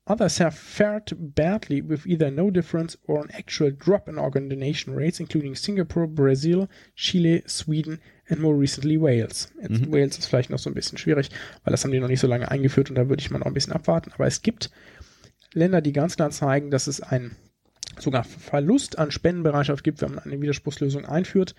others 0.07 0.39
have 0.39 0.55
fared 0.55 1.13
badly 1.35 1.81
with 1.81 2.05
either 2.05 2.31
no 2.31 2.49
difference 2.49 2.97
or 3.07 3.21
an 3.21 3.29
actual 3.31 3.71
drop 3.71 4.07
in 4.07 4.17
organ 4.17 4.49
donation 4.49 4.95
rates, 4.95 5.19
including 5.19 5.55
Singapore, 5.55 6.07
Brazil, 6.07 6.67
Chile, 6.95 7.43
Sweden 7.47 7.99
and 8.29 8.39
more 8.39 8.55
recently 8.55 8.97
Wales. 8.97 9.51
Jetzt 9.61 9.91
Wales 9.91 10.17
ist 10.17 10.27
vielleicht 10.27 10.49
noch 10.49 10.59
so 10.59 10.69
ein 10.69 10.73
bisschen 10.73 10.97
schwierig, 10.97 11.29
weil 11.63 11.71
das 11.71 11.83
haben 11.83 11.91
die 11.91 11.99
noch 11.99 12.07
nicht 12.07 12.19
so 12.19 12.27
lange 12.27 12.49
eingeführt 12.49 12.89
und 12.89 12.95
da 12.95 13.09
würde 13.09 13.21
ich 13.21 13.31
mal 13.31 13.39
noch 13.39 13.47
ein 13.47 13.53
bisschen 13.53 13.73
abwarten, 13.73 14.11
aber 14.13 14.27
es 14.27 14.41
gibt 14.41 14.71
Länder, 15.53 15.81
die 15.81 15.93
ganz 15.93 16.15
klar 16.15 16.29
zeigen, 16.31 16.71
dass 16.71 16.87
es 16.87 17.01
ein 17.01 17.35
sogar 17.99 18.23
Verlust 18.23 18.97
an 18.97 19.11
Spendenbereitschaft 19.11 19.83
gibt, 19.83 20.01
wenn 20.01 20.15
man 20.15 20.23
eine 20.23 20.41
Widerspruchslösung 20.41 21.05
einführt. 21.05 21.55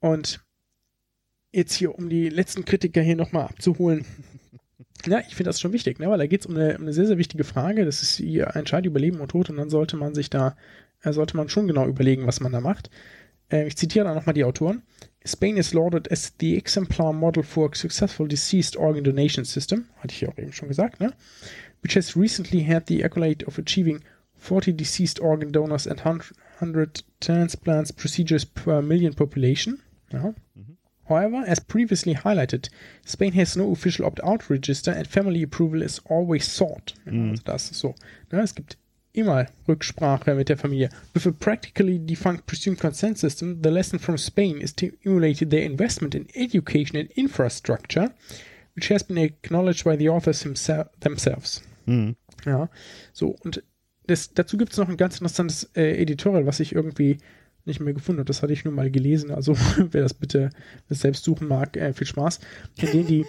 Und 0.00 0.40
jetzt 1.52 1.74
hier, 1.74 1.94
um 1.94 2.08
die 2.08 2.28
letzten 2.28 2.64
Kritiker 2.64 3.02
hier 3.02 3.16
nochmal 3.16 3.46
abzuholen. 3.46 4.04
Ja, 5.06 5.20
ich 5.20 5.34
finde 5.34 5.48
das 5.50 5.60
schon 5.60 5.72
wichtig, 5.72 5.98
ne? 5.98 6.08
weil 6.08 6.18
da 6.18 6.26
geht 6.26 6.40
es 6.40 6.46
um 6.46 6.56
eine, 6.56 6.76
um 6.76 6.82
eine 6.82 6.92
sehr, 6.92 7.06
sehr 7.06 7.18
wichtige 7.18 7.44
Frage. 7.44 7.84
Das 7.84 8.02
ist 8.02 8.18
die 8.18 8.38
Entscheidung 8.38 8.90
über 8.90 9.00
Leben 9.00 9.20
und 9.20 9.28
Tod 9.28 9.50
und 9.50 9.56
dann 9.56 9.70
sollte 9.70 9.96
man 9.96 10.14
sich 10.14 10.30
da, 10.30 10.56
äh, 11.02 11.12
sollte 11.12 11.36
man 11.36 11.48
schon 11.48 11.66
genau 11.66 11.86
überlegen, 11.86 12.26
was 12.26 12.40
man 12.40 12.52
da 12.52 12.60
macht. 12.60 12.90
Äh, 13.50 13.66
ich 13.66 13.76
zitiere 13.76 14.06
da 14.06 14.14
nochmal 14.14 14.34
die 14.34 14.44
Autoren. 14.44 14.82
Spain 15.24 15.56
is 15.56 15.72
lauded 15.72 16.10
as 16.10 16.32
the 16.40 16.56
exemplar 16.56 17.12
model 17.12 17.42
for 17.42 17.70
a 17.70 17.74
successful 17.74 18.28
deceased 18.28 18.76
organ 18.76 19.02
donation 19.02 19.44
system, 19.44 19.86
hatte 19.96 20.14
ich 20.14 20.20
ja 20.20 20.28
auch 20.28 20.38
eben 20.38 20.52
schon 20.52 20.68
gesagt, 20.68 21.00
ne? 21.00 21.12
which 21.82 21.96
has 21.96 22.16
recently 22.16 22.62
had 22.64 22.86
the 22.88 23.04
accolade 23.04 23.44
of 23.46 23.58
achieving 23.58 24.02
40 24.36 24.76
deceased 24.76 25.20
organ 25.20 25.52
donors 25.52 25.86
and 25.86 26.00
100 26.04 27.02
transplants 27.20 27.92
procedures 27.92 28.44
per 28.44 28.82
million 28.82 29.14
population. 29.14 29.80
Ja. 30.12 30.34
However, 31.08 31.44
as 31.46 31.60
previously 31.60 32.14
highlighted, 32.14 32.68
Spain 33.04 33.32
has 33.34 33.56
no 33.56 33.70
official 33.70 34.06
opt-out 34.06 34.50
register 34.50 34.90
and 34.90 35.06
family 35.06 35.42
approval 35.42 35.82
is 35.82 36.00
always 36.08 36.44
sought. 36.46 36.94
Ja, 37.06 37.12
Also 37.30 37.42
das 37.44 37.70
ist 37.70 37.80
so. 37.80 37.94
Ne, 38.32 38.40
es 38.40 38.54
gibt 38.54 38.76
immer 39.12 39.46
Rücksprache 39.66 40.34
mit 40.34 40.48
der 40.48 40.58
Familie. 40.58 40.90
With 41.14 41.26
a 41.26 41.30
practically 41.30 41.98
defunct 41.98 42.46
presumed 42.46 42.78
consent 42.78 43.18
system, 43.18 43.62
the 43.62 43.70
lesson 43.70 43.98
from 43.98 44.18
Spain 44.18 44.60
is 44.60 44.74
to 44.74 44.90
emulate 45.04 45.48
their 45.48 45.64
investment 45.64 46.14
in 46.14 46.28
education 46.34 46.98
and 46.98 47.10
infrastructure, 47.12 48.10
which 48.74 48.90
has 48.90 49.02
been 49.02 49.16
acknowledged 49.16 49.84
by 49.84 49.96
the 49.96 50.08
authors 50.08 50.40
themselves. 50.40 51.62
Mhm. 51.86 52.16
Ja, 52.44 52.68
so 53.12 53.36
und 53.42 53.62
das, 54.06 54.32
dazu 54.34 54.56
gibt 54.56 54.72
es 54.72 54.78
noch 54.78 54.88
ein 54.88 54.96
ganz 54.96 55.16
interessantes 55.16 55.70
äh, 55.74 56.00
Editorial, 56.00 56.46
was 56.46 56.60
ich 56.60 56.74
irgendwie 56.74 57.18
nicht 57.66 57.80
mehr 57.80 57.92
gefunden 57.94 58.20
habe. 58.20 58.26
Das 58.28 58.42
hatte 58.42 58.52
ich 58.52 58.64
nur 58.64 58.72
mal 58.74 58.90
gelesen. 58.90 59.30
Also 59.30 59.56
wer 59.90 60.02
das 60.02 60.14
bitte 60.14 60.50
selbst 60.88 61.24
suchen 61.24 61.48
mag, 61.48 61.76
äh, 61.76 61.92
viel 61.92 62.06
Spaß. 62.06 62.40
In 62.80 62.90
denen 62.92 63.06
die, 63.06 63.26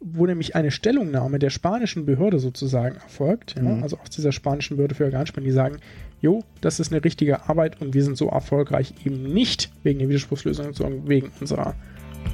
wo 0.00 0.26
nämlich 0.26 0.54
eine 0.54 0.70
Stellungnahme 0.70 1.38
der 1.38 1.50
spanischen 1.50 2.06
Behörde 2.06 2.38
sozusagen 2.38 2.96
erfolgt, 2.96 3.54
ja, 3.56 3.62
Mhm. 3.62 3.82
also 3.82 3.98
aus 3.98 4.10
dieser 4.10 4.32
spanischen 4.32 4.76
Behörde 4.76 4.94
für 4.94 5.04
Organspenden, 5.04 5.48
die 5.50 5.54
sagen, 5.54 5.78
jo, 6.20 6.44
das 6.60 6.80
ist 6.80 6.92
eine 6.92 7.02
richtige 7.04 7.48
Arbeit 7.48 7.80
und 7.80 7.94
wir 7.94 8.02
sind 8.04 8.16
so 8.16 8.28
erfolgreich 8.28 8.92
eben 9.04 9.22
nicht 9.22 9.70
wegen 9.82 9.98
der 10.00 10.08
Widerspruchslösung, 10.08 10.72
sondern 10.74 11.08
wegen 11.08 11.30
unserer 11.40 11.74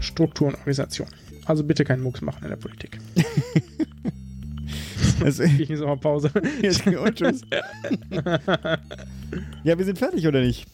Struktur 0.01 0.49
und 0.49 0.55
Organisation. 0.55 1.07
Also 1.47 1.63
bitte 1.65 1.85
keinen 1.85 2.03
Mucks 2.03 2.21
machen 2.23 2.43
in 2.45 2.51
der 2.51 2.57
Politik. 2.57 2.99
Also, 5.23 5.45
Ich 5.45 5.71
in 5.71 5.77
Sommerpause. 5.77 6.31
Und 6.35 7.15
tschüss. 7.15 7.43
ja, 9.63 9.79
wir 9.79 9.85
sind 9.85 9.99
fertig, 9.99 10.27
oder 10.27 10.41
nicht? 10.41 10.67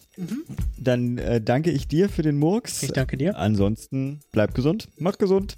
Dann 0.78 1.18
äh, 1.18 1.40
danke 1.40 1.70
ich 1.70 1.88
dir 1.88 2.08
für 2.08 2.22
den 2.22 2.38
Murks. 2.38 2.82
Ich 2.82 2.92
danke 2.92 3.16
dir. 3.16 3.36
Ansonsten 3.36 4.20
bleib 4.32 4.54
gesund, 4.54 4.88
mach 4.96 5.18
gesund. 5.18 5.56